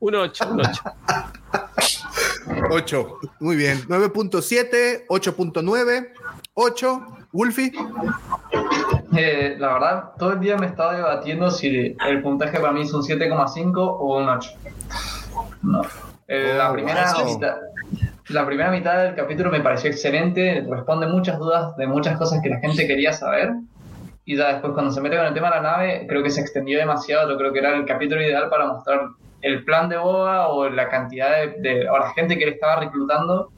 [0.00, 0.82] un 8, un 8.
[2.70, 3.18] 8.
[3.40, 3.82] Muy bien.
[3.88, 6.08] 9.7, 8.9,
[6.54, 7.06] 8.
[7.32, 7.72] Wolfie.
[9.16, 12.92] Eh, la verdad, todo el día me estaba debatiendo si el puntaje para mí es
[12.92, 14.50] un 7,5 o un 8.
[15.62, 15.82] No.
[16.28, 17.24] Eh, la, Oh, primera wow.
[17.34, 17.56] mitad,
[18.28, 22.48] la primera mitad del capítulo me pareció excelente, responde muchas dudas de muchas cosas que
[22.50, 23.50] la gente quería saber.
[24.24, 26.40] Y ya después, cuando se mete con el tema de la nave, creo que se
[26.40, 27.28] extendió demasiado.
[27.28, 29.00] Yo creo que era el capítulo ideal para mostrar
[29.40, 32.76] el plan de Boba o la cantidad de, de- o la gente que le estaba
[32.80, 33.50] reclutando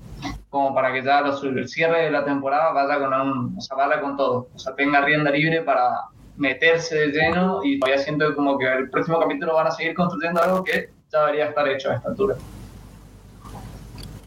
[0.48, 3.76] como para que ya los- el cierre de la temporada vaya con un, o sea,
[3.76, 5.90] vaya con todo, o sea, tenga rienda libre para
[6.38, 10.42] meterse de lleno y todavía siento como que el próximo capítulo van a seguir construyendo
[10.42, 12.36] algo que ya debería estar hecho a esta altura.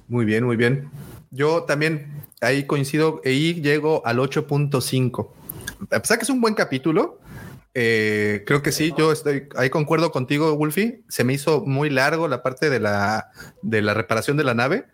[0.08, 0.90] Muy bien, muy bien.
[1.32, 5.30] Yo también ahí coincido y llego al 8.5.
[5.92, 7.20] A pesar que es un buen capítulo,
[7.74, 11.04] eh, creo que sí, yo estoy ahí concuerdo contigo, Wolfie.
[11.10, 13.32] Se me hizo muy largo la parte de la,
[13.62, 14.86] de la reparación de la nave.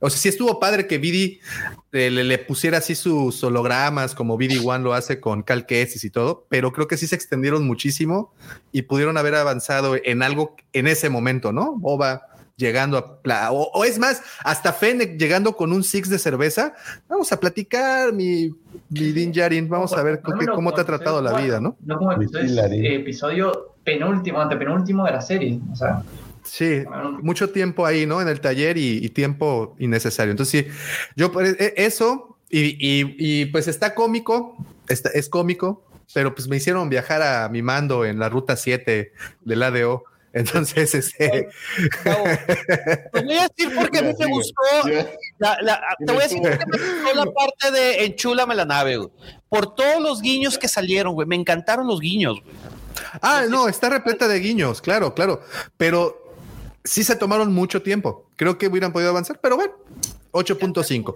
[0.00, 1.40] O sea, sí estuvo padre que Vidi
[1.92, 6.46] eh, le, pusiera así sus hologramas como Vidi One lo hace con Cal y todo,
[6.50, 8.34] pero creo que sí se extendieron muchísimo
[8.72, 11.76] y pudieron haber avanzado en algo en ese momento, ¿no?
[11.76, 16.18] Boba llegando a pla- o, o es más, hasta Fennec llegando con un six de
[16.18, 16.74] cerveza.
[17.08, 18.50] Vamos a platicar, mi,
[18.88, 21.76] mi Din Djarin, vamos a ver qué- lo cómo te ha tratado la vida, ¿no?
[21.84, 22.86] No como episodio, Hilarín.
[22.86, 25.60] episodio penúltimo, antepenúltimo de la serie.
[25.72, 26.02] O sea,
[26.42, 26.84] Sí,
[27.22, 28.22] mucho tiempo ahí, ¿no?
[28.22, 30.30] En el taller y, y tiempo innecesario.
[30.30, 30.70] Entonces, sí,
[31.16, 34.56] yo pues, e- eso, y, y- y, pues está cómico,
[34.88, 35.84] está, es cómico,
[36.14, 39.12] pero pues me hicieron viajar a mi mando en la ruta 7
[39.44, 40.04] del ADO.
[40.36, 41.48] Entonces, este,
[42.04, 44.62] Te voy a decir por qué a mí me gustó.
[45.38, 48.66] la- la- te voy a decir por qué me gustó la parte de Enchúlame la
[48.66, 49.08] nave, güey.
[49.48, 51.26] Por todos los guiños que salieron, güey.
[51.26, 52.54] Me encantaron los guiños, güey.
[53.22, 55.40] ah, no, está repleta de guiños, claro, claro,
[55.78, 56.34] pero
[56.84, 58.28] sí se tomaron mucho tiempo.
[58.36, 59.72] Creo que hubieran podido avanzar, pero bueno,
[60.32, 61.14] 8.5.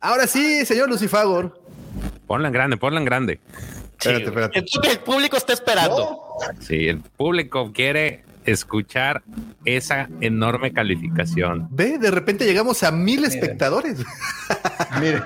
[0.00, 1.60] Ahora sí, señor Lucifagor.
[2.26, 3.40] Ponla en grande, ponla en grande.
[4.04, 4.58] Espérate, espérate.
[4.58, 6.20] Entonces, el público está esperando.
[6.60, 9.22] Sí, el público quiere escuchar
[9.64, 11.68] esa enorme calificación.
[11.70, 13.98] Ve, de repente llegamos a mil espectadores.
[15.00, 15.22] Mire,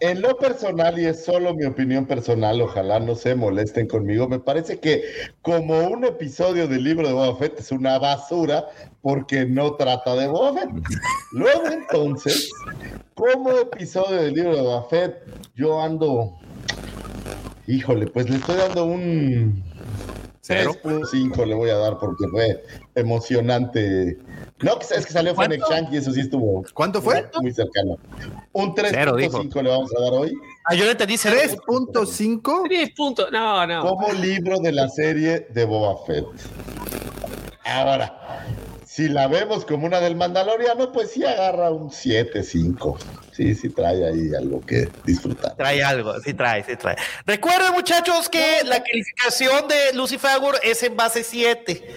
[0.00, 4.38] en lo personal, y es solo mi opinión personal, ojalá no se molesten conmigo, me
[4.38, 5.02] parece que
[5.42, 8.66] como un episodio del libro de Boba Fett es una basura
[9.02, 10.70] porque no trata de Boba Fett.
[11.32, 12.50] Luego entonces,
[13.14, 15.14] como episodio del libro de Boba Fett,
[15.54, 16.34] yo ando,
[17.66, 19.62] híjole, pues le estoy dando un
[20.40, 20.76] Cero.
[20.84, 22.62] 3.5 le voy a dar porque fue
[22.94, 24.16] emocionante.
[24.60, 27.28] No, que es que salió Fennec Shank y eso sí estuvo ¿Cuánto fue?
[27.40, 27.98] muy cercano.
[28.52, 29.42] Un Cero, dijo.
[29.42, 30.32] 3.5 le vamos a dar hoy
[30.64, 31.36] Ah, yo le entendí cero.
[31.66, 32.68] 3.5.
[32.68, 33.28] 10 puntos.
[33.32, 33.82] No, no.
[33.82, 36.26] como libro de la serie de Boba Fett.
[37.64, 38.46] Ahora,
[38.96, 42.96] si la vemos como una del Mandaloriano, pues sí agarra un 7.5.
[43.30, 45.54] Sí, sí trae ahí algo que disfrutar.
[45.54, 46.96] Trae algo, sí trae, sí trae.
[47.26, 51.94] Recuerden, muchachos, que la calificación de Lucy Fagur es en base 7.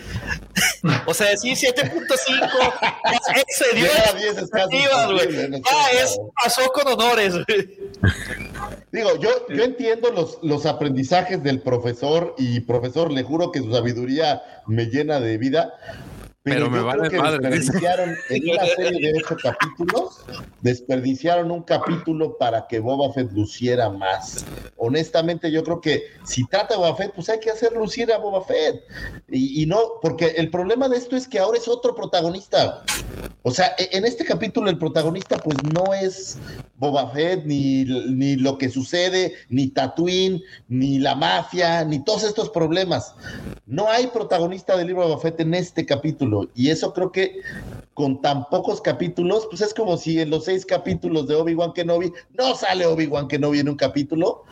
[1.05, 2.73] o sea, sí, 7.5.
[2.81, 5.51] Ya excedió Llega a las 10 es casi expectativas, güey.
[5.51, 7.33] Ya es, pasó con honores.
[7.33, 7.79] güey.
[8.91, 13.71] Digo, yo, yo entiendo los, los aprendizajes del profesor y profesor, le juro que su
[13.71, 15.73] sabiduría me llena de vida.
[16.49, 17.49] Pero, me vale madre.
[17.49, 20.25] desperdiciaron en una serie de ocho capítulos,
[20.61, 24.45] desperdiciaron un capítulo para que Boba Fett luciera más.
[24.77, 28.17] Honestamente, yo creo que si trata de Boba Fett, pues hay que hacer lucir a
[28.17, 28.83] Boba Fett.
[29.29, 32.83] Y, y no, porque el problema de esto es que ahora es otro protagonista.
[33.43, 36.37] O sea, e- en este capítulo el protagonista pues no es
[36.77, 42.49] Boba Fett, ni, ni lo que sucede, ni Tatooine, ni la mafia, ni todos estos
[42.49, 43.15] problemas.
[43.65, 46.38] No hay protagonista del libro de Boba Fett en este capítulo.
[46.55, 47.41] Y eso creo que
[47.93, 52.13] con tan pocos capítulos, pues es como si en los seis capítulos de Obi-Wan Kenobi
[52.37, 54.45] no sale Obi-Wan Kenobi en un capítulo.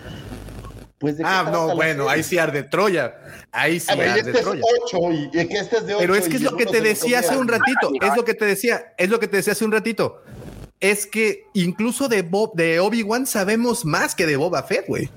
[1.00, 3.14] Pues de Ah, no, bueno, ahí sí arde Troya.
[3.52, 4.62] Ahí sí ver, y arde este es Troya.
[4.84, 5.96] ocho y, y que este es de.
[5.96, 7.92] Pero es que y es lo que te decía hace un ratito.
[8.02, 8.94] Es lo que te decía.
[8.98, 10.22] Es lo que te decía hace un ratito.
[10.80, 15.10] Es que incluso de Bob, de Obi-Wan sabemos más que de Boba Fett, güey.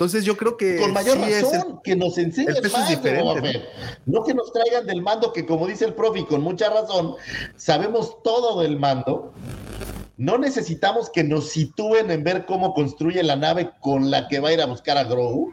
[0.00, 2.68] Entonces yo creo que Con mayor sí es el- razón, que nos enseñen el de
[2.88, 3.66] diferente.
[4.06, 4.24] ¿no?
[4.24, 7.16] que nos traigan del mando, que como dice el profe, y con mucha razón,
[7.56, 9.34] sabemos todo del mando.
[10.16, 14.48] No necesitamos que nos sitúen en ver cómo construye la nave con la que va
[14.48, 15.52] a ir a buscar a Grogu.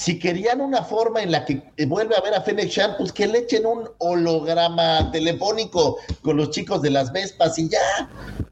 [0.00, 3.12] Si querían una forma en la que eh, vuelve a ver a Fennec Shand, pues
[3.12, 8.08] que le echen un holograma telefónico con los chicos de las Vespas y ya.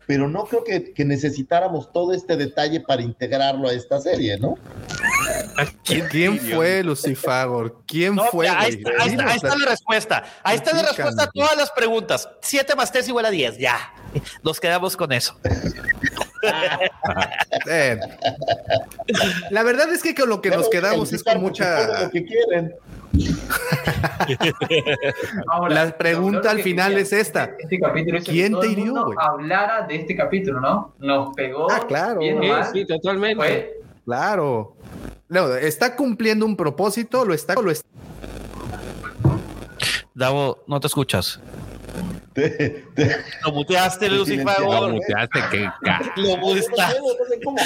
[0.07, 4.57] Pero no creo que, que necesitáramos todo este detalle para integrarlo a esta serie, ¿no?
[5.85, 7.83] ¿Quién, quién fue Lucifagor?
[7.87, 8.47] ¿Quién No, fue?
[8.47, 8.95] ahí, güey?
[8.95, 10.25] está, ahí está- ahí está la respuesta.
[10.43, 12.29] Ahí está la respuesta a todas las preguntas.
[12.43, 13.57] 7 más 3 igual a 10.
[13.57, 13.79] Ya.
[14.43, 15.35] Nos quedamos con eso.
[17.71, 17.99] Eh,
[19.51, 22.05] la verdad es que con lo que nos quedamos es con mucha.
[22.05, 22.75] Lo que quieren.
[25.51, 27.51] Ahora, La pregunta al final es esta.
[27.59, 30.95] Este capítulo hizo que ¿Quién todo te el hirió, hablara de este capítulo, ¿no?
[30.99, 31.71] Nos pegó.
[31.71, 32.21] Ah, claro.
[32.21, 33.37] bien Sí, sí, totalmente.
[33.37, 33.79] Fue
[34.09, 34.75] Claro.
[35.29, 37.87] No, está cumpliendo un propósito, lo está, lo está.
[40.15, 41.39] Davo, no te escuchas.
[42.33, 44.47] Te- te- Lo muteaste, Te Lucifer.
[44.49, 44.93] silenciaron.
[44.93, 45.69] Muteaste, que
[46.23, 46.73] Lo muteaste.
[47.01, 47.59] no sé cómo.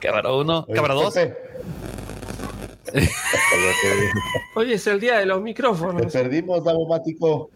[0.00, 1.14] Cámara 1, Oye, cámara 2.
[1.14, 1.36] Pepe,
[4.54, 6.12] Hoy es el día de los Te micrófonos.
[6.12, 7.50] perdimos, Davomático.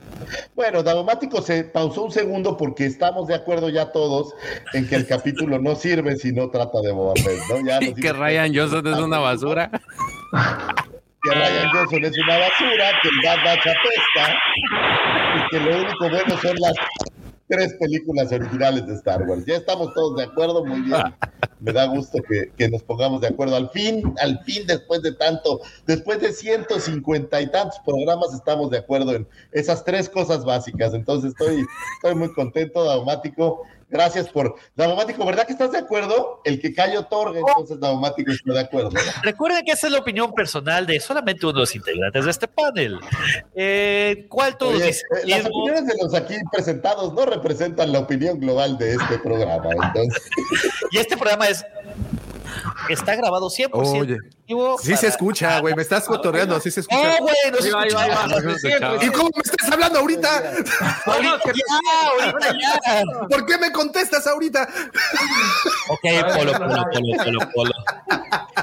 [0.54, 4.34] Bueno, Davomático se pausó un segundo porque estamos de acuerdo ya todos
[4.74, 7.64] en que el capítulo no sirve si no trata de Boba Fett, ¿no?
[7.66, 8.52] Ya y que Ryan.
[8.54, 9.70] Johnson es una basura.
[11.22, 14.34] Que Ryan Johnson es una basura, que el Bad Batch apesta
[15.36, 16.74] y que lo único bueno son las
[17.50, 19.44] tres películas originales de Star Wars.
[19.44, 21.02] Ya estamos todos de acuerdo, muy bien.
[21.58, 23.56] Me da gusto que, que nos pongamos de acuerdo.
[23.56, 28.78] Al fin, al fin, después de tanto, después de 150 y tantos programas, estamos de
[28.78, 30.94] acuerdo en esas tres cosas básicas.
[30.94, 31.66] Entonces estoy,
[31.96, 33.66] estoy muy contento, Daumático.
[33.90, 34.54] Gracias por.
[34.76, 36.40] Daumático, ¿verdad que estás de acuerdo?
[36.44, 38.90] El que cayó otorga, entonces Daumático está de acuerdo.
[39.22, 42.48] Recuerden que esa es la opinión personal de solamente uno de los integrantes de este
[42.48, 42.98] panel.
[43.54, 45.06] Eh, ¿Cuál todos Oye, dicen?
[45.24, 49.68] eh, las opiniones de los aquí presentados no representan la opinión global de este programa.
[49.72, 50.22] Entonces,
[50.90, 51.64] Y este programa es.
[52.88, 54.18] Está grabado 100% Oye,
[54.82, 55.74] sí se escucha, güey.
[55.74, 57.18] Me estás cotorreando, sí se escucha.
[57.18, 58.08] No, güey, no se va, ahí escucha.
[58.08, 58.58] va, ahí va.
[58.58, 59.06] Se.
[59.06, 60.52] ¿Y cómo me estás hablando ahorita?
[61.06, 63.02] Ahorita ya, ahorita ya.
[63.28, 64.68] ¿Por qué me contestas ahorita?
[65.88, 66.00] Ok,
[66.36, 67.72] polo, polo, polo, polo, polo.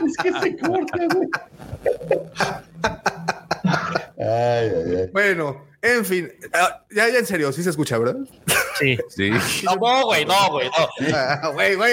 [0.05, 1.29] es que se corta, güey.
[4.19, 5.09] Ay, ay, ay.
[5.13, 8.17] Bueno, en fin, ah, ya, ya en serio, sí se escucha, ¿verdad?
[8.79, 8.97] Sí.
[9.09, 9.29] Sí.
[9.63, 11.15] No, no, güey, no, güey, no.
[11.15, 11.91] Ah, Güey, güey.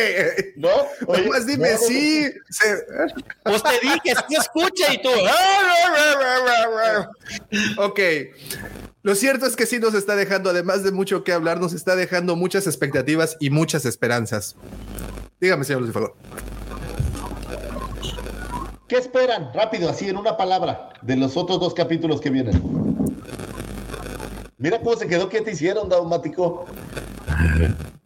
[0.56, 0.68] ¿No?
[1.06, 2.30] Oye, Nomás dime no, no, sí.
[2.50, 2.84] se-
[3.42, 5.08] Pues te dije, sí escucha y tú.
[5.28, 6.34] "Ah,
[6.82, 7.10] ah,
[7.78, 8.00] ok.
[9.02, 11.94] Lo cierto es que sí nos está dejando, además de mucho que hablar, nos está
[11.94, 14.56] dejando muchas expectativas y muchas esperanzas.
[15.40, 16.10] Dígame, señor Lucifer.
[18.94, 19.50] ¿Qué esperan?
[19.52, 22.62] Rápido, así en una palabra, de los otros dos capítulos que vienen.
[24.56, 26.64] Mira cómo se quedó, ¿qué te hicieron, Daumático?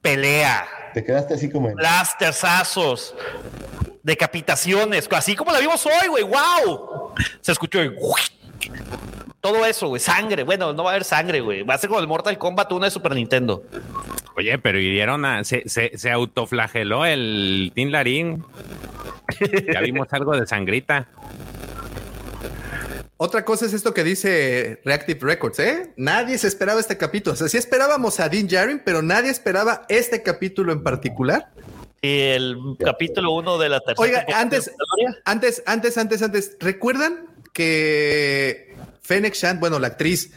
[0.01, 1.75] Pelea, Te quedaste así como en...
[1.75, 3.15] blastersazos,
[4.03, 6.25] decapitaciones, así como la vimos hoy, güey.
[6.25, 7.13] ¡Wow!
[7.43, 7.95] Se escuchó y
[9.43, 10.01] todo eso, güey.
[10.01, 10.43] Sangre.
[10.43, 11.65] Bueno, no va a haber sangre, güey.
[11.65, 13.63] Va a ser como el Mortal Kombat 1 de Super Nintendo.
[14.39, 15.45] Oye, pero hirieron a.
[15.45, 18.43] Se, se, se autoflageló el Tin Larín.
[19.73, 21.09] Ya vimos algo de sangrita.
[23.21, 25.93] Otra cosa es esto que dice Reactive Records, ¿eh?
[25.97, 27.35] Nadie se esperaba este capítulo.
[27.35, 31.51] O sea, sí esperábamos a Dean Jarin, pero nadie esperaba este capítulo en particular.
[32.01, 34.01] Y el capítulo 1 de la tercera.
[34.01, 34.71] Oiga, antes,
[35.25, 40.33] antes, antes, antes, antes, ¿recuerdan que Fennec Shand, bueno, la actriz,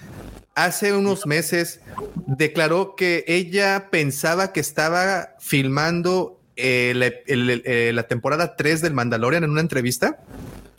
[0.56, 1.82] hace unos meses
[2.26, 9.44] declaró que ella pensaba que estaba filmando el- el- eh, la temporada 3 del Mandalorian
[9.44, 10.20] en una entrevista?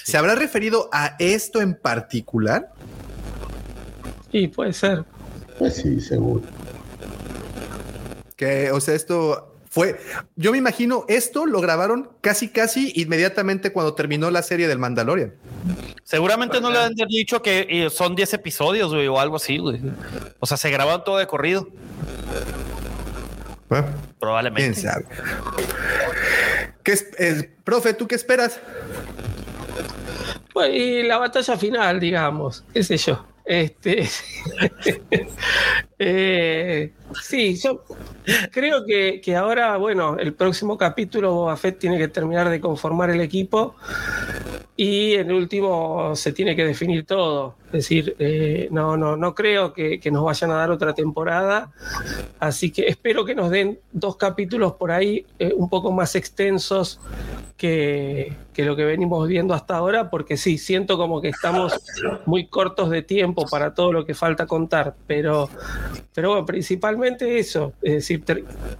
[0.02, 2.72] ¿Se habrá referido a esto en particular?
[4.30, 5.04] Sí, puede ser.
[5.58, 6.42] Pues sí, seguro.
[8.36, 9.98] Que, o sea, esto fue.
[10.36, 15.34] Yo me imagino esto lo grabaron casi, casi inmediatamente cuando terminó la serie del Mandalorian.
[16.02, 19.80] Seguramente no le han dicho que eh, son 10 episodios, güey, o algo así, güey.
[20.40, 21.68] O sea, se grabaron todo de corrido.
[23.76, 23.84] ¿Eh?
[24.18, 24.80] Probablemente.
[24.80, 25.06] ¿Quién sabe?
[26.82, 28.60] ¿Qué es, eh, profe, ¿tú qué esperas?
[30.52, 33.26] Pues, y la batalla final, digamos, qué sé yo.
[33.44, 34.08] Este,
[36.04, 36.92] eh,
[37.22, 37.84] sí, yo
[38.50, 43.20] creo que, ahora, bueno, el próximo capítulo Boba Fett tiene que terminar de conformar el
[43.20, 43.76] equipo
[44.76, 47.54] y en el último se tiene que definir todo.
[47.66, 51.70] Es decir, eh, no, no, no creo que, nos vayan a dar otra temporada,
[52.40, 57.00] así que espero que nos den dos capítulos por ahí eh, un poco más extensos
[57.56, 61.72] que lo que venimos viendo hasta ahora, porque sí, siento como que estamos
[62.26, 65.48] muy cortos de tiempo para todo lo que falta contar, pero,
[66.14, 68.24] pero bueno, principalmente eso, es decir,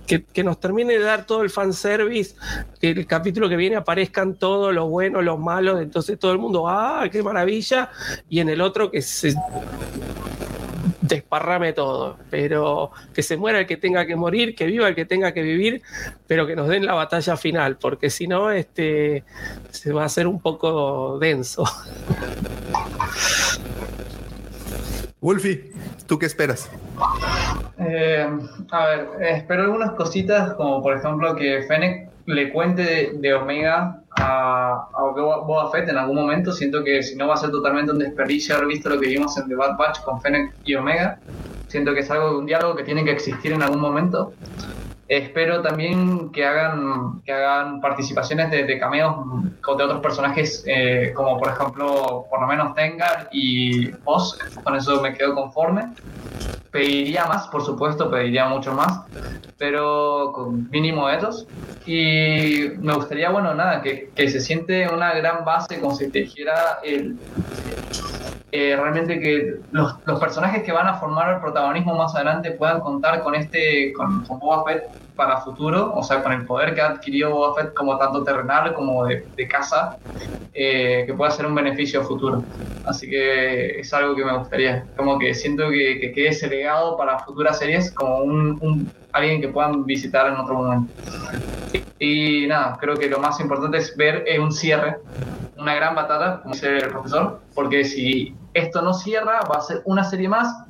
[0.07, 2.35] que nos termine de dar todo el fanservice,
[2.81, 6.69] que el capítulo que viene aparezcan todos los buenos, los malos, entonces todo el mundo,
[6.69, 7.91] ¡ah, qué maravilla!
[8.29, 9.35] Y en el otro que se
[11.03, 15.05] desparrame todo, pero que se muera el que tenga que morir, que viva el que
[15.05, 15.83] tenga que vivir,
[16.27, 19.25] pero que nos den la batalla final, porque si no, este
[19.71, 21.65] se va a hacer un poco denso.
[25.23, 25.73] Wolfie,
[26.09, 26.69] ¿tú qué esperas?
[27.79, 28.27] Eh,
[28.73, 34.03] a ver, espero algunas cositas, como por ejemplo que Fennec le cuente de, de Omega
[34.11, 36.53] a, a Boba Fett en algún momento.
[36.53, 39.37] Siento que si no va a ser totalmente un desperdicio haber visto lo que vimos
[39.39, 41.21] en The Bad Batch con Fennec y Omega.
[41.69, 44.33] Siento que es algo, un diálogo que tiene que existir en algún momento.
[45.13, 49.15] Espero también que hagan, que hagan participaciones de, de cameos
[49.45, 54.39] de otros personajes, eh, como por ejemplo, por lo menos Tengar y Oz.
[54.65, 55.93] Con eso me quedo conforme.
[56.71, 59.03] Pediría más, por supuesto, pediría mucho más,
[59.59, 61.47] pero con mínimo esos.
[61.85, 66.21] Y me gustaría, bueno, nada, que, que se siente una gran base, como si te
[66.21, 67.19] dijera el,
[68.51, 72.81] eh, realmente que los, los personajes que van a formar el protagonismo más adelante puedan
[72.81, 76.81] contar con este, con, con Boba Fett para futuro, o sea, con el poder que
[76.81, 79.97] ha adquirido Boba Fett como tanto terrenal como de, de casa,
[80.55, 82.43] eh, que pueda ser un beneficio futuro.
[82.85, 86.97] Así que es algo que me gustaría, como que siento que, que quede ese legado
[86.97, 90.93] para futuras series como un, un- alguien que puedan visitar en otro momento.
[91.99, 94.99] Y, y nada, creo que lo más importante es ver eh, un cierre,
[95.57, 99.83] una gran batalla, como dice el profesor, porque si esto no cierra, va a ser
[99.85, 100.65] una serie más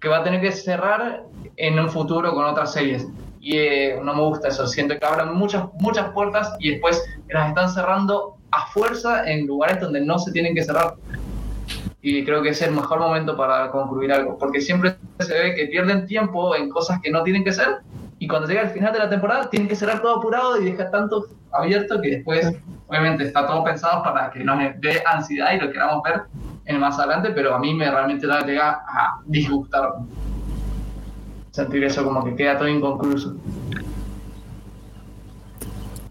[0.00, 1.22] que va a tener que cerrar
[1.56, 3.06] en un futuro con otras series.
[3.44, 7.50] Y eh, no me gusta eso, siento que abren muchas, muchas puertas y después las
[7.50, 10.94] están cerrando a fuerza en lugares donde no se tienen que cerrar.
[12.00, 15.66] Y creo que es el mejor momento para concluir algo, porque siempre se ve que
[15.66, 17.82] pierden tiempo en cosas que no tienen que ser
[18.18, 20.90] y cuando llega el final de la temporada tienen que cerrar todo apurado y dejar
[20.90, 22.50] tanto abierto que después,
[22.88, 26.22] obviamente, está todo pensado para que nos dé ansiedad y lo queramos ver
[26.64, 29.92] en más adelante, pero a mí me realmente la llega a disgustar.
[31.54, 33.36] Sentir eso como que queda todo inconcluso.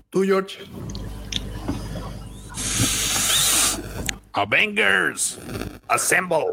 [0.10, 0.60] Tú, George.
[4.32, 5.38] Avengers,
[5.90, 6.46] assemble.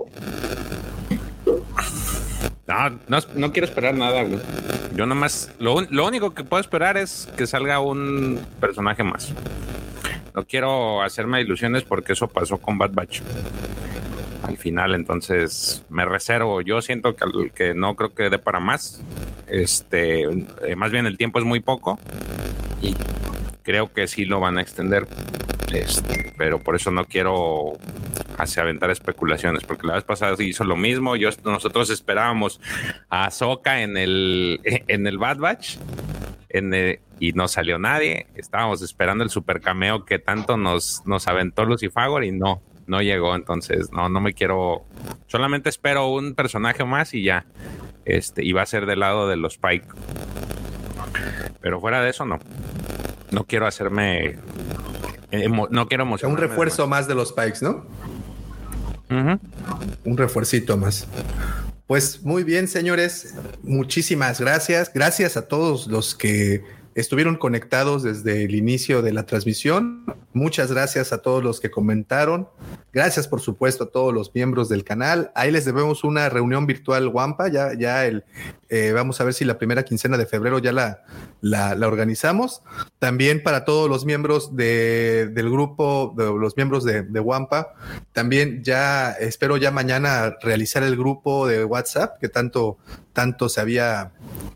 [2.67, 4.41] No, no, no quiero esperar nada, güey.
[4.97, 9.33] Yo nomás, lo, un- lo único que puedo esperar es que salga un personaje más.
[10.35, 13.21] No quiero hacerme ilusiones porque eso pasó con Bad Batch.
[14.43, 16.61] Al final, entonces me reservo.
[16.61, 19.03] Yo siento que, que no creo que dé para más.
[19.47, 21.99] Este, eh, más bien el tiempo es muy poco
[22.81, 22.95] y
[23.63, 25.07] creo que sí lo van a extender.
[25.73, 27.75] Este, pero por eso no quiero
[28.39, 31.17] hacer aventar especulaciones, porque la vez pasada hizo lo mismo.
[31.17, 32.61] Yo, nosotros esperábamos
[33.09, 35.77] a Soka en el, en el Bad Batch
[36.49, 38.27] en y no salió nadie.
[38.35, 43.35] Estábamos esperando el super cameo que tanto nos, nos aventó Lucifagor y no, no llegó.
[43.35, 44.85] Entonces, no, no me quiero.
[45.29, 47.47] Solamente espero un personaje más y ya.
[48.05, 49.87] Este, y va a ser del lado de los Pike.
[51.61, 52.39] Pero fuera de eso, no.
[53.31, 54.39] No quiero hacerme.
[55.71, 56.37] no quiero emocionar.
[56.37, 57.87] Un refuerzo más de los Pikes, ¿no?
[60.05, 61.07] Un refuercito más.
[61.87, 63.35] Pues muy bien, señores.
[63.63, 64.93] Muchísimas gracias.
[64.93, 66.65] Gracias a todos los que
[67.01, 70.05] estuvieron conectados desde el inicio de la transmisión.
[70.33, 72.49] Muchas gracias a todos los que comentaron.
[72.93, 75.33] Gracias, por supuesto, a todos los miembros del canal.
[75.35, 77.49] Ahí les debemos una reunión virtual Wampa.
[77.49, 78.25] Ya, ya el,
[78.71, 81.03] eh, vamos a ver si la primera quincena de febrero ya la,
[81.41, 82.63] la, organizamos.
[83.01, 87.75] También para todos los miembros de, del grupo, de los miembros de, Wampa.
[88.13, 92.79] También ya espero ya mañana realizar el grupo de WhatsApp que tanto,
[93.13, 94.13] tanto se había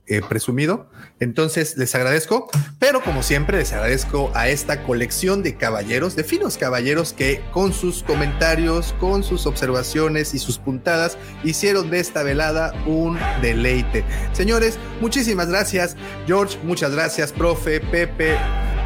[0.06, 0.88] eh, presumido.
[1.20, 6.58] Entonces les agradezco, pero como siempre les agradezco a esta colección de caballeros, de finos
[6.58, 12.74] caballeros que con sus comentarios, con sus observaciones y sus puntadas hicieron de esta velada
[12.86, 14.03] un deleite.
[14.32, 15.96] Señores, muchísimas gracias.
[16.26, 18.36] George, muchas gracias, profe, Pepe.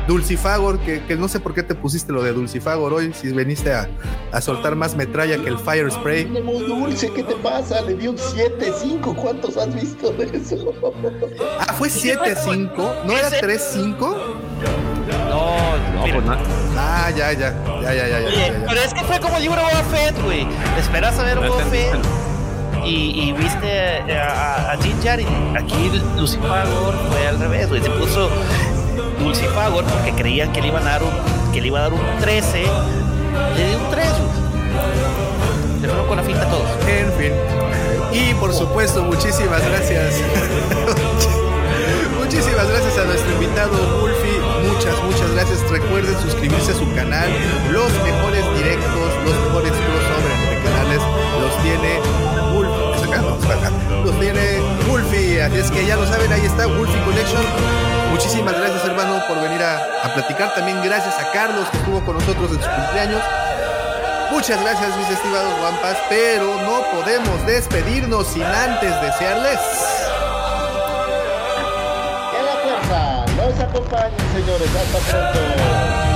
[0.09, 3.75] Dulcifagor, que, que, no sé por qué te pusiste lo de Dulcifagor hoy, si veniste
[3.75, 3.91] a,
[4.33, 6.25] a soltar más metralla que el Fire Spray.
[6.25, 7.83] Dulce, ¿qué te pasa?
[7.83, 10.73] Le dio un 7-5, ¿cuántos has visto de eso?
[11.61, 13.97] Ah, fue 7-5, ¿no era 3-5?
[15.29, 16.37] No, no, pues no.
[16.77, 20.23] Ah, ya, ya, ya, ya, ya, ya, Pero es que fue como libro Boba Fett,
[20.23, 20.47] güey.
[20.79, 21.99] Esperas a ver Boba Fett
[22.85, 27.83] y, y, viste a, a, y aquí Lucifagor fue al revés, güey.
[27.83, 28.31] Se puso
[29.19, 31.11] Dulcifagor porque creían que le iban a dar un,
[31.53, 32.65] que le iba a dar un 13,
[33.57, 34.07] le dio un 3.
[35.81, 36.69] Se fueron con la finta todos.
[36.87, 37.33] En fin.
[38.13, 40.15] Y por supuesto, muchísimas gracias.
[42.19, 44.41] muchísimas gracias a nuestro invitado Wolfie.
[44.73, 45.71] Muchas, muchas gracias.
[45.71, 47.31] Recuerden suscribirse a su canal.
[47.71, 51.01] Los mejores directos, los mejores crossover entre canales
[51.41, 52.38] los tiene.
[54.05, 55.43] Los tiene Wolfie.
[55.43, 57.43] Así es que ya lo saben, ahí está Wolfie Collection.
[58.11, 60.55] Muchísimas gracias, hermano, por venir a, a, platicar.
[60.55, 63.23] También gracias a Carlos, que estuvo con nosotros en su cumpleaños.
[64.31, 69.59] Muchas gracias, mis estimados guampas, pero no podemos despedirnos sin antes desearles.
[72.31, 74.69] Que la fuerza nos acompañe, señores.
[74.77, 76.08] Hasta pronto.